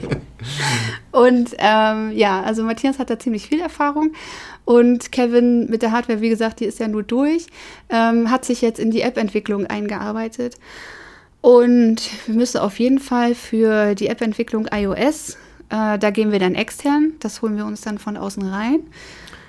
und 1.11 1.51
ähm, 1.57 2.11
ja, 2.11 2.41
also 2.41 2.63
Matthias 2.63 2.99
hat 2.99 3.09
da 3.09 3.19
ziemlich 3.19 3.47
viel 3.47 3.59
Erfahrung. 3.59 4.13
Und 4.65 5.11
Kevin 5.11 5.69
mit 5.69 5.81
der 5.81 5.91
Hardware, 5.91 6.21
wie 6.21 6.29
gesagt, 6.29 6.59
die 6.61 6.65
ist 6.65 6.79
ja 6.79 6.87
nur 6.87 7.03
durch, 7.03 7.47
ähm, 7.89 8.31
hat 8.31 8.45
sich 8.45 8.61
jetzt 8.61 8.79
in 8.79 8.91
die 8.91 9.01
App-Entwicklung 9.01 9.67
eingearbeitet. 9.67 10.55
Und 11.41 12.09
wir 12.25 12.35
müssen 12.35 12.59
auf 12.59 12.79
jeden 12.79 12.99
Fall 12.99 13.35
für 13.35 13.95
die 13.95 14.07
App-Entwicklung 14.07 14.67
iOS, 14.73 15.37
äh, 15.69 15.97
da 15.97 16.09
gehen 16.11 16.31
wir 16.31 16.39
dann 16.39 16.55
extern, 16.55 17.13
das 17.19 17.41
holen 17.41 17.57
wir 17.57 17.65
uns 17.65 17.81
dann 17.81 17.97
von 17.97 18.15
außen 18.15 18.47
rein. 18.47 18.79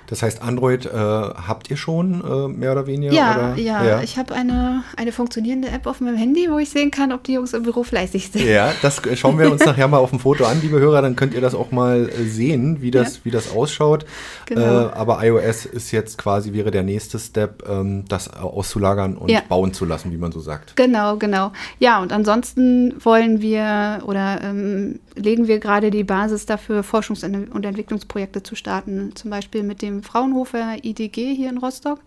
Das 0.07 0.21
heißt, 0.21 0.41
Android 0.41 0.85
äh, 0.85 0.89
habt 0.91 1.69
ihr 1.69 1.77
schon 1.77 2.21
äh, 2.23 2.47
mehr 2.47 2.71
oder 2.71 2.87
weniger? 2.87 3.13
Ja, 3.13 3.31
oder? 3.31 3.61
ja. 3.61 3.83
ja. 3.83 4.01
Ich 4.01 4.17
habe 4.17 4.33
eine, 4.33 4.83
eine 4.97 5.11
funktionierende 5.11 5.69
App 5.69 5.87
auf 5.87 6.01
meinem 6.01 6.17
Handy, 6.17 6.47
wo 6.49 6.57
ich 6.57 6.69
sehen 6.69 6.91
kann, 6.91 7.11
ob 7.11 7.23
die 7.23 7.33
Jungs 7.33 7.53
im 7.53 7.63
Büro 7.63 7.83
fleißig 7.83 8.31
sind. 8.31 8.45
Ja, 8.45 8.71
das 8.81 9.01
schauen 9.15 9.39
wir 9.39 9.51
uns 9.51 9.65
nachher 9.65 9.87
mal 9.87 9.97
auf 9.97 10.11
dem 10.11 10.19
Foto 10.19 10.45
an, 10.45 10.61
liebe 10.61 10.79
Hörer. 10.79 11.01
Dann 11.01 11.15
könnt 11.15 11.33
ihr 11.33 11.41
das 11.41 11.55
auch 11.55 11.71
mal 11.71 12.09
äh, 12.09 12.23
sehen, 12.25 12.81
wie 12.81 12.91
das, 12.91 13.17
ja. 13.17 13.25
wie 13.25 13.31
das 13.31 13.51
ausschaut. 13.51 14.05
Genau. 14.45 14.61
Äh, 14.61 14.91
aber 14.93 15.23
iOS 15.23 15.65
ist 15.65 15.91
jetzt 15.91 16.17
quasi, 16.17 16.53
wäre 16.53 16.71
der 16.71 16.83
nächste 16.83 17.19
Step, 17.19 17.67
ähm, 17.67 18.05
das 18.07 18.31
auszulagern 18.33 19.17
und 19.17 19.29
ja. 19.29 19.41
bauen 19.47 19.73
zu 19.73 19.85
lassen, 19.85 20.11
wie 20.11 20.17
man 20.17 20.31
so 20.31 20.39
sagt. 20.39 20.75
Genau, 20.75 21.17
genau. 21.17 21.51
Ja, 21.79 22.01
und 22.01 22.11
ansonsten 22.11 22.93
wollen 23.03 23.41
wir 23.41 24.03
oder 24.05 24.39
ähm, 24.43 24.99
legen 25.15 25.47
wir 25.47 25.59
gerade 25.59 25.91
die 25.91 26.03
Basis 26.03 26.45
dafür, 26.45 26.81
Forschungs- 26.81 27.23
und 27.23 27.65
Entwicklungsprojekte 27.65 28.43
zu 28.43 28.55
starten. 28.55 29.15
Zum 29.15 29.31
Beispiel 29.31 29.63
mit 29.63 29.81
dem 29.81 29.94
Fraunhofer 30.03 30.83
IDG 30.83 31.33
hier 31.35 31.49
in 31.49 31.57
Rostock. 31.57 31.99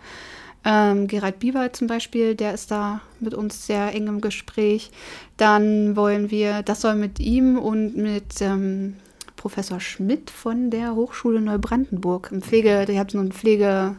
Ähm, 0.64 1.06
Gerald 1.06 1.38
Bieber 1.38 1.72
zum 1.72 1.86
Beispiel, 1.86 2.34
der 2.34 2.52
ist 2.52 2.70
da 2.70 3.00
mit 3.20 3.34
uns 3.34 3.66
sehr 3.66 3.94
eng 3.94 4.06
im 4.06 4.20
Gespräch. 4.20 4.90
Dann 5.36 5.96
wollen 5.96 6.30
wir, 6.30 6.62
das 6.62 6.80
soll 6.80 6.94
mit 6.94 7.20
ihm 7.20 7.58
und 7.58 7.96
mit 7.96 8.40
ähm, 8.40 8.96
Professor 9.36 9.80
Schmidt 9.80 10.30
von 10.30 10.70
der 10.70 10.94
Hochschule 10.94 11.40
Neubrandenburg 11.40 12.30
im 12.32 12.42
Pflege, 12.42 12.84
der 12.86 12.98
hat 12.98 13.12
so 13.12 13.18
einen 13.18 13.32
Pflege, 13.32 13.96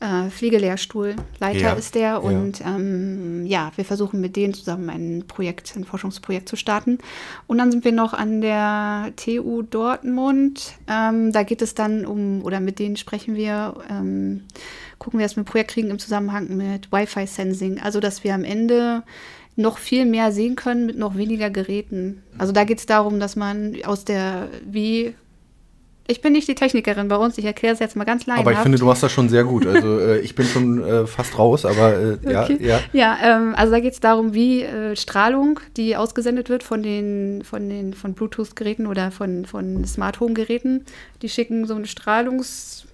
äh, 0.00 0.28
Pflegelehrstuhl. 0.30 1.16
Leiter 1.40 1.58
ja, 1.58 1.72
ist 1.72 1.94
der. 1.94 2.22
Und 2.22 2.60
ja. 2.60 2.76
Ähm, 2.76 3.46
ja, 3.46 3.72
wir 3.76 3.84
versuchen 3.84 4.20
mit 4.20 4.36
denen 4.36 4.54
zusammen 4.54 4.90
ein 4.90 5.24
Projekt, 5.26 5.74
ein 5.76 5.84
Forschungsprojekt 5.84 6.48
zu 6.48 6.56
starten. 6.56 6.98
Und 7.46 7.58
dann 7.58 7.70
sind 7.70 7.84
wir 7.84 7.92
noch 7.92 8.12
an 8.12 8.40
der 8.40 9.12
TU 9.16 9.62
Dortmund. 9.62 10.74
Ähm, 10.88 11.32
da 11.32 11.42
geht 11.42 11.62
es 11.62 11.74
dann 11.74 12.04
um, 12.04 12.42
oder 12.44 12.60
mit 12.60 12.78
denen 12.78 12.96
sprechen 12.96 13.34
wir, 13.36 13.74
ähm, 13.88 14.42
gucken 14.98 15.18
wir, 15.18 15.24
dass 15.24 15.36
wir 15.36 15.42
ein 15.42 15.46
Projekt 15.46 15.70
kriegen 15.70 15.90
im 15.90 15.98
Zusammenhang 15.98 16.56
mit 16.56 16.92
Wi-Fi-Sensing. 16.92 17.80
Also, 17.80 18.00
dass 18.00 18.22
wir 18.22 18.34
am 18.34 18.44
Ende 18.44 19.02
noch 19.56 19.78
viel 19.78 20.04
mehr 20.04 20.32
sehen 20.32 20.54
können 20.54 20.84
mit 20.84 20.98
noch 20.98 21.16
weniger 21.16 21.48
Geräten. 21.48 22.22
Also 22.36 22.52
da 22.52 22.64
geht 22.64 22.78
es 22.78 22.84
darum, 22.84 23.18
dass 23.18 23.36
man 23.36 23.74
aus 23.86 24.04
der, 24.04 24.50
wie 24.66 25.14
ich 26.08 26.20
bin 26.20 26.32
nicht 26.32 26.48
die 26.48 26.54
Technikerin 26.54 27.08
bei 27.08 27.16
uns, 27.16 27.36
ich 27.38 27.44
erkläre 27.44 27.74
es 27.74 27.80
jetzt 27.80 27.96
mal 27.96 28.04
ganz 28.04 28.26
leicht. 28.26 28.40
Aber 28.40 28.52
ich 28.52 28.58
finde, 28.58 28.78
du 28.78 28.84
machst 28.84 29.02
das 29.02 29.12
schon 29.12 29.28
sehr 29.28 29.44
gut. 29.44 29.66
Also 29.66 29.98
äh, 29.98 30.18
ich 30.20 30.34
bin 30.34 30.46
schon 30.46 30.82
äh, 30.82 31.06
fast 31.06 31.38
raus, 31.38 31.64
aber 31.64 31.94
äh, 31.94 32.18
ja, 32.30 32.44
okay. 32.44 32.58
ja. 32.60 32.80
Ja, 32.92 33.18
ähm, 33.22 33.54
also 33.56 33.72
da 33.72 33.80
geht 33.80 33.94
es 33.94 34.00
darum, 34.00 34.34
wie 34.34 34.62
äh, 34.62 34.94
Strahlung, 34.96 35.60
die 35.76 35.96
ausgesendet 35.96 36.48
wird 36.48 36.62
von 36.62 36.82
den, 36.82 37.42
von 37.44 37.68
den 37.68 37.94
von 37.94 38.14
Bluetooth-Geräten 38.14 38.86
oder 38.86 39.10
von, 39.10 39.46
von 39.46 39.84
Smart 39.84 40.20
Home-Geräten, 40.20 40.84
die 41.22 41.28
schicken 41.28 41.66
so 41.66 41.74
eine 41.74 41.86
Strahlungs 41.86 42.86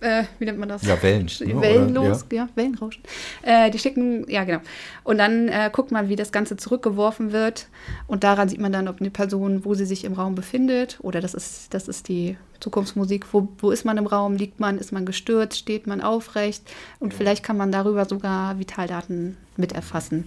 äh, 0.00 0.24
wie 0.38 0.46
nennt 0.46 0.58
man 0.58 0.68
das? 0.68 0.82
Ja, 0.82 1.02
Wellen. 1.02 1.26
Ne, 1.40 1.60
Wellenlos, 1.60 2.26
ja. 2.32 2.44
ja, 2.44 2.48
Wellenrauschen. 2.54 3.02
Äh, 3.42 3.70
die 3.70 3.78
schicken, 3.78 4.28
ja 4.28 4.44
genau. 4.44 4.60
Und 5.04 5.18
dann 5.18 5.48
äh, 5.48 5.70
guckt 5.72 5.90
man, 5.90 6.08
wie 6.08 6.16
das 6.16 6.32
Ganze 6.32 6.56
zurückgeworfen 6.56 7.32
wird. 7.32 7.68
Und 8.06 8.24
daran 8.24 8.48
sieht 8.48 8.60
man 8.60 8.72
dann, 8.72 8.88
ob 8.88 9.00
eine 9.00 9.10
Person, 9.10 9.64
wo 9.64 9.74
sie 9.74 9.84
sich 9.84 10.04
im 10.04 10.14
Raum 10.14 10.34
befindet, 10.34 10.98
oder 11.02 11.20
das 11.20 11.34
ist, 11.34 11.74
das 11.74 11.88
ist 11.88 12.08
die 12.08 12.36
Zukunftsmusik, 12.60 13.26
wo, 13.32 13.48
wo 13.58 13.70
ist 13.70 13.84
man 13.84 13.96
im 13.98 14.06
Raum, 14.06 14.36
liegt 14.36 14.60
man, 14.60 14.78
ist 14.78 14.92
man 14.92 15.06
gestürzt, 15.06 15.58
steht 15.58 15.86
man 15.86 16.00
aufrecht. 16.00 16.62
Und 16.98 17.14
vielleicht 17.14 17.42
kann 17.42 17.56
man 17.56 17.72
darüber 17.72 18.04
sogar 18.04 18.58
Vitaldaten 18.58 19.36
mit 19.56 19.72
erfassen. 19.72 20.24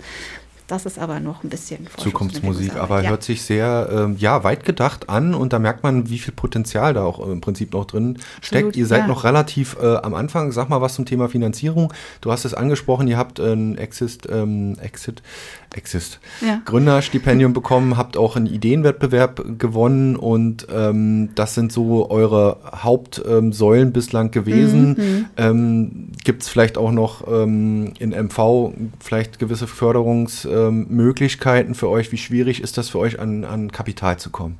Das 0.68 0.86
ist 0.86 0.98
aber 0.98 1.20
noch 1.20 1.44
ein 1.44 1.50
bisschen 1.50 1.88
Zukunftsmusik, 1.98 2.76
aber 2.76 3.04
ja. 3.04 3.10
hört 3.10 3.24
sich 3.24 3.42
sehr 3.42 3.90
ähm, 3.92 4.16
ja, 4.18 4.44
weit 4.46 4.64
gedacht 4.64 5.10
an 5.10 5.34
und 5.34 5.52
da 5.52 5.60
merkt 5.60 5.84
man, 5.84 6.10
wie 6.10 6.20
viel 6.20 6.34
Potenzial 6.34 6.94
da 6.94 7.04
auch 7.04 7.26
im 7.28 7.42
Prinzip 7.42 7.74
noch 7.74 7.86
drin 7.86 8.18
steckt. 8.42 8.68
Absolut, 8.68 8.76
ihr 8.78 8.86
seid 8.86 9.02
ja. 9.02 9.08
noch 9.08 9.26
relativ 9.26 9.76
äh, 9.82 9.98
am 9.98 10.14
Anfang. 10.14 10.52
Sag 10.54 10.70
mal 10.70 10.80
was 10.80 10.96
zum 10.96 11.06
Thema 11.06 11.28
Finanzierung. 11.28 11.92
Du 12.22 12.32
hast 12.32 12.46
es 12.46 12.54
angesprochen, 12.54 13.08
ihr 13.08 13.18
habt 13.18 13.40
ein 13.40 13.78
Exit, 13.78 14.28
ähm, 14.32 14.78
Exit, 14.80 15.22
Exist. 15.76 16.20
Ja. 16.40 16.62
Gründerstipendium 16.64 17.52
bekommen, 17.54 17.98
habt 17.98 18.16
auch 18.16 18.38
einen 18.38 18.48
Ideenwettbewerb 18.48 19.60
gewonnen 19.60 20.16
und 20.16 20.68
ähm, 20.74 21.30
das 21.36 21.56
sind 21.56 21.74
so 21.74 22.10
eure 22.10 22.58
Hauptsäulen 22.74 23.88
ähm, 23.88 23.94
bislang 23.94 24.32
gewesen. 24.32 24.96
Mhm. 24.98 25.26
Ähm, 25.36 26.08
Gibt 26.24 26.44
es 26.44 26.50
vielleicht 26.50 26.78
auch 26.78 26.92
noch 26.92 27.28
ähm, 27.28 27.94
in 28.00 28.12
MV 28.12 28.74
vielleicht 29.02 29.40
gewisse 29.40 29.68
Förderungsmöglichkeiten 29.68 30.53
ähm, 30.54 31.76
für 31.76 31.90
euch? 31.90 32.12
Wie 32.12 32.18
schwierig 32.18 32.62
ist 32.62 32.78
das 32.78 32.90
für 32.90 33.00
euch, 33.00 33.20
an, 33.20 33.44
an 33.44 33.72
Kapital 33.72 34.18
zu 34.18 34.30
kommen? 34.30 34.58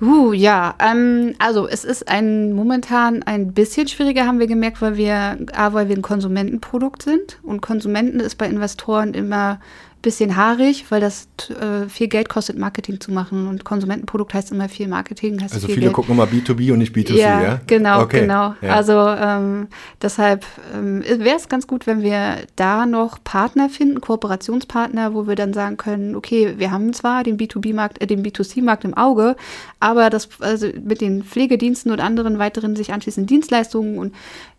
Uh, 0.00 0.32
ja, 0.32 0.74
ähm, 0.80 1.34
also 1.38 1.68
es 1.68 1.84
ist 1.84 2.08
ein 2.08 2.52
momentan 2.52 3.22
ein 3.22 3.52
bisschen 3.52 3.86
schwieriger, 3.86 4.26
haben 4.26 4.40
wir 4.40 4.48
gemerkt, 4.48 4.82
weil 4.82 4.96
wir, 4.96 5.38
A, 5.52 5.72
weil 5.72 5.88
wir 5.88 5.96
ein 5.96 6.02
Konsumentenprodukt 6.02 7.02
sind 7.02 7.38
und 7.42 7.60
Konsumenten 7.60 8.18
ist 8.18 8.34
bei 8.34 8.46
Investoren 8.46 9.14
immer 9.14 9.60
bisschen 10.04 10.36
haarig, 10.36 10.84
weil 10.90 11.00
das 11.00 11.26
äh, 11.48 11.88
viel 11.88 12.08
Geld 12.08 12.28
kostet, 12.28 12.58
Marketing 12.58 13.00
zu 13.00 13.10
machen. 13.10 13.48
Und 13.48 13.64
Konsumentenprodukt 13.64 14.34
heißt 14.34 14.52
immer 14.52 14.68
viel 14.68 14.86
Marketing. 14.86 15.40
also 15.42 15.58
viel 15.60 15.74
viele 15.74 15.80
Geld. 15.86 15.92
gucken 15.94 16.14
immer 16.14 16.26
B2B 16.26 16.72
und 16.72 16.78
nicht 16.78 16.94
B2C, 16.94 17.16
ja? 17.16 17.42
Ja, 17.42 17.60
genau, 17.66 18.02
okay. 18.02 18.20
genau. 18.20 18.54
Ja. 18.60 18.74
Also 18.74 18.92
ähm, 18.92 19.68
deshalb 20.00 20.44
ähm, 20.74 21.02
wäre 21.02 21.36
es 21.36 21.48
ganz 21.48 21.66
gut, 21.66 21.86
wenn 21.86 22.02
wir 22.02 22.36
da 22.54 22.86
noch 22.86 23.18
Partner 23.24 23.68
finden, 23.68 24.00
Kooperationspartner, 24.00 25.14
wo 25.14 25.26
wir 25.26 25.34
dann 25.34 25.52
sagen 25.52 25.76
können, 25.76 26.14
okay, 26.14 26.54
wir 26.58 26.70
haben 26.70 26.92
zwar 26.92 27.24
den 27.24 27.38
B2B-Markt, 27.38 28.00
äh, 28.00 28.06
den 28.06 28.22
B2C-Markt 28.24 28.84
im 28.84 28.94
Auge, 28.94 29.36
aber 29.80 30.10
das 30.10 30.28
also 30.40 30.68
mit 30.82 31.00
den 31.00 31.24
Pflegediensten 31.24 31.90
und 31.90 32.00
anderen 32.00 32.38
weiteren 32.38 32.76
sich 32.76 32.92
anschließenden 32.92 33.26
Dienstleistungen 33.26 33.98
und 33.98 34.14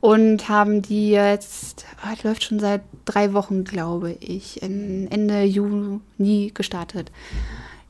und 0.00 0.50
haben 0.50 0.82
die 0.82 1.12
jetzt, 1.12 1.86
oh, 2.04 2.28
läuft 2.28 2.44
schon 2.44 2.60
seit 2.60 2.82
drei 3.06 3.32
Wochen, 3.32 3.64
glaube 3.64 4.14
ich, 4.20 4.62
Ende 4.62 5.44
Juni 5.44 6.50
gestartet. 6.52 7.10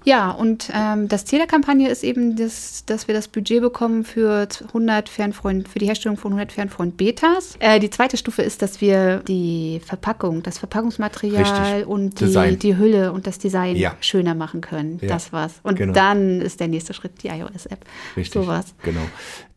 Ja, 0.05 0.31
und 0.31 0.71
ähm, 0.73 1.09
das 1.09 1.25
Ziel 1.25 1.39
der 1.39 1.49
Kampagne 1.49 1.89
ist 1.89 2.05
eben, 2.05 2.37
das, 2.37 2.85
dass 2.85 3.09
wir 3.09 3.15
das 3.15 3.29
Budget 3.29 3.63
bekommen 3.63 4.05
für 4.05 4.47
100 4.69 5.09
Fernfreund, 5.09 5.69
für 5.69 5.79
die 5.79 5.87
Herstellung 5.87 6.19
von 6.19 6.33
100 6.33 6.53
Fernfreund 6.53 6.97
Betas. 6.97 7.57
Äh, 7.59 7.81
die 7.81 7.91
zweite 7.91 8.17
Stufe 8.17 8.43
ist, 8.43 8.61
dass 8.61 8.81
wir 8.81 9.19
die 9.27 9.81
Verpackung, 9.85 10.43
das 10.43 10.59
Verpackungsmaterial 10.59 11.43
Richtig. 11.43 11.87
und 11.87 12.21
die, 12.21 12.57
die, 12.57 12.77
Hülle 12.77 13.13
und 13.13 13.27
das 13.27 13.39
Design 13.39 13.77
ja. 13.77 13.97
schöner 14.01 14.35
machen 14.35 14.61
können. 14.61 14.99
Ja. 15.01 15.09
Das 15.09 15.33
war's. 15.33 15.55
Und 15.63 15.77
genau. 15.77 15.95
dann 15.95 16.41
ist 16.43 16.61
der 16.61 16.69
nächste 16.69 16.93
Schritt 16.93 17.23
die 17.23 17.29
iOS-App. 17.29 17.85
Richtig. 18.17 18.43
Sowas. 18.43 18.75
Genau. 18.83 19.01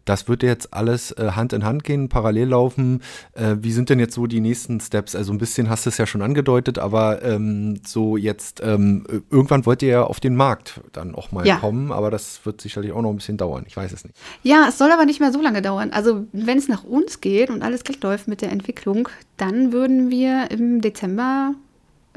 Das 0.08 0.30
wird 0.30 0.42
jetzt 0.42 0.74
alles 0.74 1.12
äh, 1.12 1.32
Hand 1.36 1.52
in 1.52 1.66
Hand 1.66 1.84
gehen, 1.84 2.08
parallel 2.08 2.50
laufen. 2.50 3.02
Äh, 3.34 3.58
wie 3.60 3.74
sind 3.74 3.90
denn 3.90 4.00
jetzt 4.00 4.16
so 4.16 4.26
die 4.26 4.40
nächsten 4.40 4.80
Steps? 4.80 5.16
Also 5.16 5.34
ein 5.34 5.38
bisschen 5.38 5.70
hast 5.70 5.86
du 5.86 5.90
es 5.90 5.98
ja 5.98 6.08
schon 6.08 6.22
angedeutet, 6.22 6.80
aber 6.80 7.22
ähm, 7.24 7.80
so 7.86 8.16
jetzt, 8.16 8.62
ähm, 8.64 9.06
irgendwann 9.30 9.66
wollt 9.66 9.82
ihr 9.82 9.90
ja 9.90 10.04
auf 10.04 10.22
den 10.22 10.36
Markt 10.36 10.80
dann 10.94 11.14
auch 11.14 11.34
mal 11.34 11.46
ja. 11.46 11.58
kommen, 11.58 11.92
aber 11.92 12.10
das 12.10 12.40
wird 12.46 12.62
sicherlich 12.62 12.94
auch 12.94 13.02
noch 13.02 13.10
ein 13.10 13.18
bisschen 13.18 13.38
dauern. 13.38 13.66
Ich 13.68 13.76
weiß 13.76 13.92
es 13.92 14.06
nicht. 14.06 14.16
Ja, 14.44 14.68
es 14.70 14.78
soll 14.78 14.92
aber 14.92 15.06
nicht 15.06 15.20
mehr 15.20 15.34
so 15.34 15.42
lange 15.42 15.62
dauern. 15.62 15.92
Also 15.92 16.26
wenn 16.32 16.58
es 16.58 16.70
nach 16.70 16.86
uns 16.86 17.20
geht 17.20 17.50
und 17.50 17.62
alles 17.62 17.84
glatt 17.84 18.02
läuft 18.02 18.30
mit 18.30 18.42
der 18.42 18.52
Entwicklung, 18.52 19.10
dann 19.36 19.74
würden 19.74 20.10
wir 20.10 20.50
im 20.52 20.80
Dezember 20.80 21.54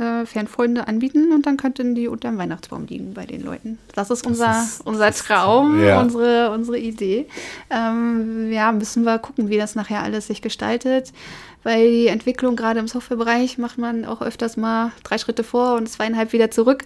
äh, 0.00 0.24
Fernfreunde 0.24 0.88
anbieten 0.88 1.32
und 1.32 1.44
dann 1.44 1.56
könnten 1.56 1.94
die 1.94 2.08
unter 2.08 2.30
dem 2.30 2.38
Weihnachtsbaum 2.38 2.86
liegen 2.86 3.12
bei 3.12 3.26
den 3.26 3.44
Leuten. 3.44 3.78
Das 3.94 4.10
ist 4.10 4.26
unser, 4.26 4.46
das 4.46 4.64
ist, 4.64 4.86
unser 4.86 5.12
Traum, 5.12 5.84
ja. 5.84 6.00
unsere, 6.00 6.50
unsere 6.52 6.78
Idee. 6.78 7.26
Ähm, 7.68 8.50
ja, 8.50 8.72
müssen 8.72 9.04
wir 9.04 9.18
gucken, 9.18 9.50
wie 9.50 9.58
das 9.58 9.74
nachher 9.74 10.02
alles 10.02 10.28
sich 10.28 10.40
gestaltet 10.40 11.12
weil 11.62 11.90
die 11.90 12.06
Entwicklung 12.08 12.56
gerade 12.56 12.80
im 12.80 12.88
Softwarebereich 12.88 13.58
macht 13.58 13.78
man 13.78 14.04
auch 14.04 14.22
öfters 14.22 14.56
mal 14.56 14.92
drei 15.02 15.18
Schritte 15.18 15.44
vor 15.44 15.76
und 15.76 15.88
zweieinhalb 15.88 16.32
wieder 16.32 16.50
zurück. 16.50 16.84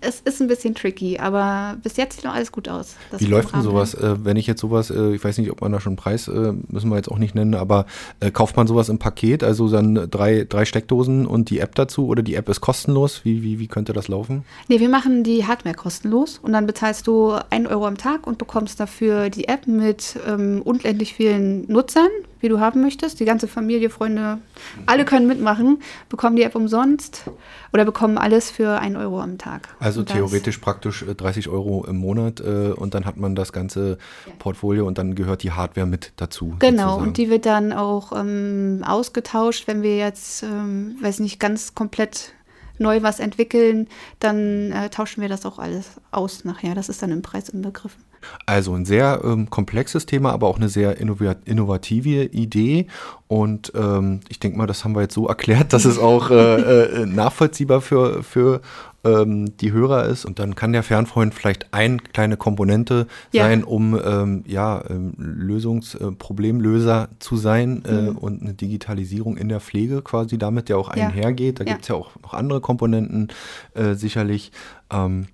Es 0.00 0.20
ist 0.20 0.40
ein 0.40 0.48
bisschen 0.48 0.74
tricky, 0.74 1.18
aber 1.18 1.76
bis 1.82 1.96
jetzt 1.96 2.16
sieht 2.16 2.24
noch 2.24 2.34
alles 2.34 2.52
gut 2.52 2.68
aus. 2.68 2.96
Wie 3.18 3.26
läuft 3.26 3.54
denn 3.54 3.62
sowas, 3.62 3.94
äh, 3.94 4.24
wenn 4.24 4.36
ich 4.36 4.46
jetzt 4.46 4.60
sowas, 4.60 4.90
äh, 4.90 5.14
ich 5.14 5.24
weiß 5.24 5.38
nicht, 5.38 5.50
ob 5.50 5.60
man 5.60 5.72
da 5.72 5.80
schon 5.80 5.92
einen 5.92 5.96
Preis, 5.96 6.28
äh, 6.28 6.52
müssen 6.68 6.90
wir 6.90 6.96
jetzt 6.96 7.10
auch 7.10 7.18
nicht 7.18 7.34
nennen, 7.34 7.54
aber 7.54 7.86
äh, 8.20 8.30
kauft 8.30 8.56
man 8.56 8.66
sowas 8.66 8.88
im 8.88 8.98
Paket, 8.98 9.42
also 9.42 9.68
dann 9.68 10.08
drei, 10.10 10.46
drei 10.48 10.64
Steckdosen 10.64 11.26
und 11.26 11.50
die 11.50 11.60
App 11.60 11.74
dazu 11.74 12.06
oder 12.06 12.22
die 12.22 12.34
App 12.34 12.48
ist 12.48 12.60
kostenlos? 12.60 13.24
Wie, 13.24 13.42
wie, 13.42 13.58
wie 13.58 13.66
könnte 13.66 13.92
das 13.92 14.08
laufen? 14.08 14.44
Nee, 14.68 14.80
wir 14.80 14.88
machen 14.88 15.24
die 15.24 15.46
Hardware 15.46 15.74
kostenlos 15.74 16.38
und 16.42 16.52
dann 16.52 16.66
bezahlst 16.66 17.06
du 17.06 17.34
einen 17.50 17.66
Euro 17.66 17.86
am 17.86 17.96
Tag 17.96 18.26
und 18.26 18.38
bekommst 18.38 18.80
dafür 18.80 19.30
die 19.30 19.48
App 19.48 19.66
mit 19.66 20.18
ähm, 20.26 20.62
unendlich 20.62 21.14
vielen 21.14 21.70
Nutzern, 21.70 22.08
wie 22.40 22.48
du 22.48 22.60
haben 22.60 22.80
möchtest. 22.80 23.20
Die 23.20 23.24
ganze 23.24 23.48
Familie, 23.48 23.90
Freunde, 23.90 24.38
alle 24.86 25.04
können 25.04 25.26
mitmachen, 25.26 25.82
bekommen 26.08 26.36
die 26.36 26.42
App 26.42 26.54
umsonst 26.54 27.24
oder 27.72 27.84
bekommen 27.84 28.18
alles 28.18 28.50
für 28.50 28.78
einen 28.78 28.96
Euro 28.96 29.20
am 29.20 29.38
Tag. 29.38 29.68
Also 29.78 30.02
theoretisch 30.02 30.58
praktisch 30.58 31.04
30 31.04 31.46
äh, 31.46 31.50
Euro 31.50 31.84
im 31.86 31.96
Monat 31.96 32.40
äh, 32.40 32.72
und 32.72 32.94
dann 32.94 33.04
hat 33.04 33.16
man 33.16 33.34
das 33.34 33.52
ganze 33.52 33.98
Portfolio 34.38 34.86
und 34.86 34.98
dann 34.98 35.14
gehört 35.14 35.42
die 35.42 35.52
Hardware 35.52 35.86
mit 35.86 36.12
dazu. 36.16 36.56
Genau, 36.58 36.82
sozusagen. 36.82 37.02
und 37.02 37.16
die 37.16 37.30
wird 37.30 37.46
dann 37.46 37.72
auch 37.72 38.12
ähm, 38.12 38.82
ausgetauscht, 38.86 39.66
wenn 39.66 39.82
wir 39.82 39.96
jetzt, 39.96 40.42
ähm, 40.42 40.96
weiß 41.00 41.20
nicht, 41.20 41.38
ganz 41.38 41.74
komplett 41.74 42.32
neu 42.78 43.02
was 43.02 43.20
entwickeln, 43.20 43.88
dann 44.18 44.72
äh, 44.72 44.88
tauschen 44.88 45.20
wir 45.20 45.28
das 45.28 45.44
auch 45.44 45.58
alles 45.58 46.00
aus 46.10 46.44
nachher. 46.44 46.74
Das 46.74 46.88
ist 46.88 47.02
dann 47.02 47.12
im 47.12 47.22
Preis 47.22 47.50
inbegriffen. 47.50 48.02
Also 48.46 48.74
ein 48.74 48.84
sehr 48.84 49.20
ähm, 49.24 49.50
komplexes 49.50 50.06
Thema, 50.06 50.32
aber 50.32 50.48
auch 50.48 50.56
eine 50.56 50.68
sehr 50.68 50.98
innovative 50.98 52.24
Idee. 52.24 52.86
Und 53.28 53.72
ähm, 53.74 54.20
ich 54.28 54.40
denke 54.40 54.58
mal, 54.58 54.66
das 54.66 54.84
haben 54.84 54.94
wir 54.94 55.02
jetzt 55.02 55.14
so 55.14 55.28
erklärt, 55.28 55.72
dass 55.72 55.84
es 55.84 55.98
auch 55.98 56.30
äh, 56.30 57.02
äh, 57.02 57.06
nachvollziehbar 57.06 57.80
für, 57.80 58.22
für 58.22 58.60
ähm, 59.04 59.56
die 59.58 59.72
Hörer 59.72 60.06
ist. 60.06 60.24
Und 60.24 60.38
dann 60.38 60.54
kann 60.54 60.72
der 60.72 60.82
Fernfreund 60.82 61.34
vielleicht 61.34 61.72
eine 61.72 61.98
kleine 61.98 62.36
Komponente 62.36 63.06
ja. 63.32 63.44
sein, 63.44 63.64
um 63.64 63.98
ähm, 64.02 64.44
ja, 64.46 64.82
ähm, 64.88 65.14
Lösungs-, 65.16 65.94
äh, 65.94 67.06
zu 67.18 67.36
sein 67.36 67.84
äh, 67.84 67.92
mhm. 67.92 68.18
und 68.18 68.42
eine 68.42 68.54
Digitalisierung 68.54 69.36
in 69.36 69.48
der 69.48 69.60
Pflege 69.60 70.02
quasi 70.02 70.38
damit 70.38 70.68
ja 70.68 70.76
auch 70.76 70.88
einhergeht. 70.88 71.60
Da 71.60 71.64
ja. 71.64 71.72
gibt 71.72 71.82
es 71.82 71.88
ja 71.88 71.94
auch 71.94 72.10
noch 72.22 72.34
andere 72.34 72.60
Komponenten 72.60 73.28
äh, 73.74 73.94
sicherlich. 73.94 74.52
Ähm, 74.92 75.26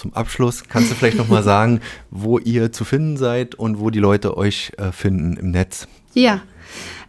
zum 0.00 0.14
Abschluss 0.14 0.64
kannst 0.68 0.90
du 0.90 0.94
vielleicht 0.94 1.18
noch 1.18 1.28
mal 1.28 1.42
sagen, 1.42 1.80
wo 2.10 2.38
ihr 2.38 2.72
zu 2.72 2.84
finden 2.84 3.16
seid 3.16 3.54
und 3.54 3.78
wo 3.78 3.90
die 3.90 3.98
Leute 3.98 4.36
euch 4.36 4.72
äh, 4.78 4.92
finden 4.92 5.36
im 5.36 5.50
Netz. 5.50 5.86
Ja, 6.14 6.40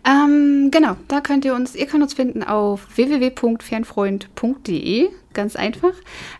ähm, 0.03 0.71
genau, 0.71 0.97
da 1.07 1.21
könnt 1.21 1.45
ihr 1.45 1.53
uns, 1.53 1.75
ihr 1.75 1.85
könnt 1.85 2.01
uns 2.01 2.15
finden 2.15 2.43
auf 2.43 2.87
www.fernfreund.de, 2.95 5.09
ganz 5.33 5.55
einfach. 5.55 5.93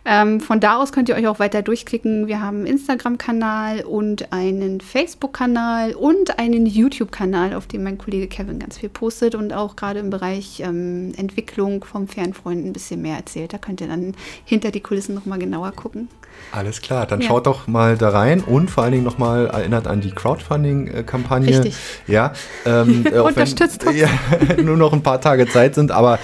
Ähm, 0.03 0.39
von 0.39 0.59
da 0.59 0.77
aus 0.77 0.91
könnt 0.91 1.09
ihr 1.09 1.15
euch 1.15 1.27
auch 1.27 1.37
weiter 1.37 1.61
durchklicken. 1.61 2.25
Wir 2.25 2.41
haben 2.41 2.57
einen 2.57 2.65
Instagram-Kanal 2.65 3.85
und 3.85 4.33
einen 4.33 4.81
Facebook-Kanal 4.81 5.93
und 5.93 6.39
einen 6.39 6.65
YouTube-Kanal, 6.65 7.53
auf 7.53 7.67
dem 7.67 7.83
mein 7.83 7.99
Kollege 7.99 8.27
Kevin 8.27 8.57
ganz 8.57 8.79
viel 8.79 8.89
postet 8.89 9.35
und 9.35 9.53
auch 9.53 9.75
gerade 9.75 9.99
im 9.99 10.09
Bereich 10.09 10.61
ähm, 10.61 11.11
Entwicklung 11.15 11.83
vom 11.83 12.07
Fernfreund 12.07 12.65
ein 12.65 12.73
bisschen 12.73 13.03
mehr 13.03 13.17
erzählt. 13.17 13.53
Da 13.53 13.59
könnt 13.59 13.81
ihr 13.81 13.87
dann 13.87 14.15
hinter 14.43 14.71
die 14.71 14.81
Kulissen 14.81 15.13
nochmal 15.13 15.37
genauer 15.37 15.73
gucken. 15.73 16.07
Alles 16.51 16.81
klar, 16.81 17.05
dann 17.05 17.21
ja. 17.21 17.27
schaut 17.27 17.47
doch 17.47 17.67
mal 17.67 17.97
da 17.97 18.09
rein 18.09 18.41
und 18.41 18.69
vor 18.69 18.83
allen 18.83 18.91
Dingen 18.91 19.03
nochmal 19.03 19.47
erinnert 19.47 19.87
an 19.87 20.01
die 20.01 20.11
Crowdfunding-Kampagne. 20.11 21.47
Richtig. 21.47 21.75
Ja, 22.07 22.33
ähm, 22.65 23.05
Unterstützt 23.23 23.85
wenn, 23.85 23.95
ja, 23.95 24.09
nur 24.61 24.77
noch 24.77 24.93
ein 24.93 25.03
paar 25.03 25.21
Tage 25.21 25.47
Zeit 25.47 25.75
sind, 25.75 25.91
aber 25.91 26.19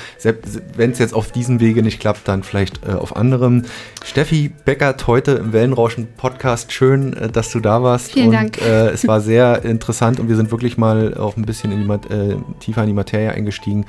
wenn 0.75 0.91
es 0.91 0.99
jetzt 0.99 1.13
auf 1.13 1.31
diesem 1.31 1.59
Wege 1.59 1.81
nicht 1.81 1.99
klappt, 1.99 2.27
dann 2.27 2.43
vielleicht 2.43 2.85
äh, 2.85 2.91
auf 2.91 3.15
anderem. 3.15 3.63
Steffi 4.03 4.49
Beckert 4.63 5.07
heute 5.07 5.31
im 5.31 5.53
Wellenrauschen-Podcast. 5.53 6.71
Schön, 6.71 7.13
äh, 7.13 7.29
dass 7.29 7.51
du 7.51 7.59
da 7.59 7.83
warst. 7.83 8.11
Vielen 8.11 8.27
und, 8.27 8.33
Dank. 8.33 8.61
Äh, 8.61 8.89
es 8.89 9.07
war 9.07 9.21
sehr 9.21 9.63
interessant 9.65 10.19
und 10.19 10.29
wir 10.29 10.35
sind 10.35 10.51
wirklich 10.51 10.77
mal 10.77 11.15
auch 11.15 11.37
ein 11.37 11.43
bisschen 11.43 11.71
in 11.71 11.87
die, 11.87 12.13
äh, 12.13 12.37
tiefer 12.59 12.81
in 12.81 12.87
die 12.87 12.93
Materie 12.93 13.31
eingestiegen 13.31 13.85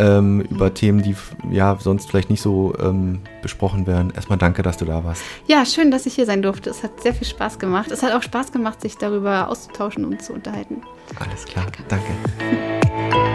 ähm, 0.00 0.40
über 0.40 0.72
Themen, 0.72 1.02
die 1.02 1.14
ja 1.50 1.76
sonst 1.78 2.08
vielleicht 2.08 2.30
nicht 2.30 2.40
so 2.40 2.74
ähm, 2.80 3.20
besprochen 3.42 3.86
werden. 3.86 4.12
Erstmal 4.14 4.38
danke, 4.38 4.62
dass 4.62 4.78
du 4.78 4.86
da 4.86 5.04
warst. 5.04 5.22
Ja, 5.46 5.64
schön, 5.66 5.90
dass 5.90 6.06
ich 6.06 6.14
hier 6.14 6.26
sein 6.26 6.42
durfte. 6.42 6.70
Es 6.70 6.82
hat 6.82 7.02
sehr 7.02 7.14
viel 7.14 7.26
Spaß 7.26 7.58
gemacht. 7.58 7.90
Es 7.90 8.02
hat 8.02 8.12
auch 8.12 8.22
Spaß 8.22 8.50
gemacht, 8.50 8.80
sich 8.80 8.96
darüber 8.96 9.48
auszutauschen 9.48 10.04
und 10.04 10.22
zu 10.22 10.32
unterhalten. 10.32 10.82
Alles 11.18 11.44
klar, 11.44 11.66
danke. 11.88 13.26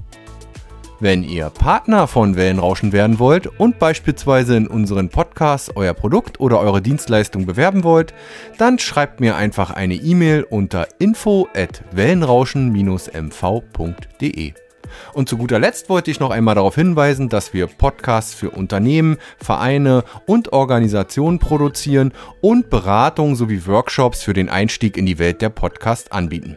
Wenn 0.98 1.22
ihr 1.22 1.50
Partner 1.50 2.06
von 2.06 2.36
Wellenrauschen 2.36 2.90
werden 2.90 3.18
wollt 3.18 3.48
und 3.60 3.78
beispielsweise 3.78 4.56
in 4.56 4.66
unseren 4.66 5.10
Podcasts 5.10 5.70
euer 5.74 5.92
Produkt 5.92 6.40
oder 6.40 6.58
eure 6.58 6.80
Dienstleistung 6.80 7.44
bewerben 7.44 7.84
wollt, 7.84 8.14
dann 8.56 8.78
schreibt 8.78 9.20
mir 9.20 9.36
einfach 9.36 9.70
eine 9.70 9.92
E-Mail 9.94 10.46
unter 10.48 10.88
info 10.98 11.48
at 11.54 11.82
wellenrauschen-mv.de. 11.92 14.54
Und 15.12 15.28
zu 15.28 15.36
guter 15.36 15.58
Letzt 15.58 15.90
wollte 15.90 16.10
ich 16.10 16.18
noch 16.18 16.30
einmal 16.30 16.54
darauf 16.54 16.76
hinweisen, 16.76 17.28
dass 17.28 17.52
wir 17.52 17.66
Podcasts 17.66 18.32
für 18.32 18.48
Unternehmen, 18.48 19.18
Vereine 19.36 20.02
und 20.24 20.54
Organisationen 20.54 21.38
produzieren 21.38 22.14
und 22.40 22.70
Beratungen 22.70 23.36
sowie 23.36 23.66
Workshops 23.66 24.22
für 24.22 24.32
den 24.32 24.48
Einstieg 24.48 24.96
in 24.96 25.04
die 25.04 25.18
Welt 25.18 25.42
der 25.42 25.50
Podcast 25.50 26.12
anbieten. 26.12 26.56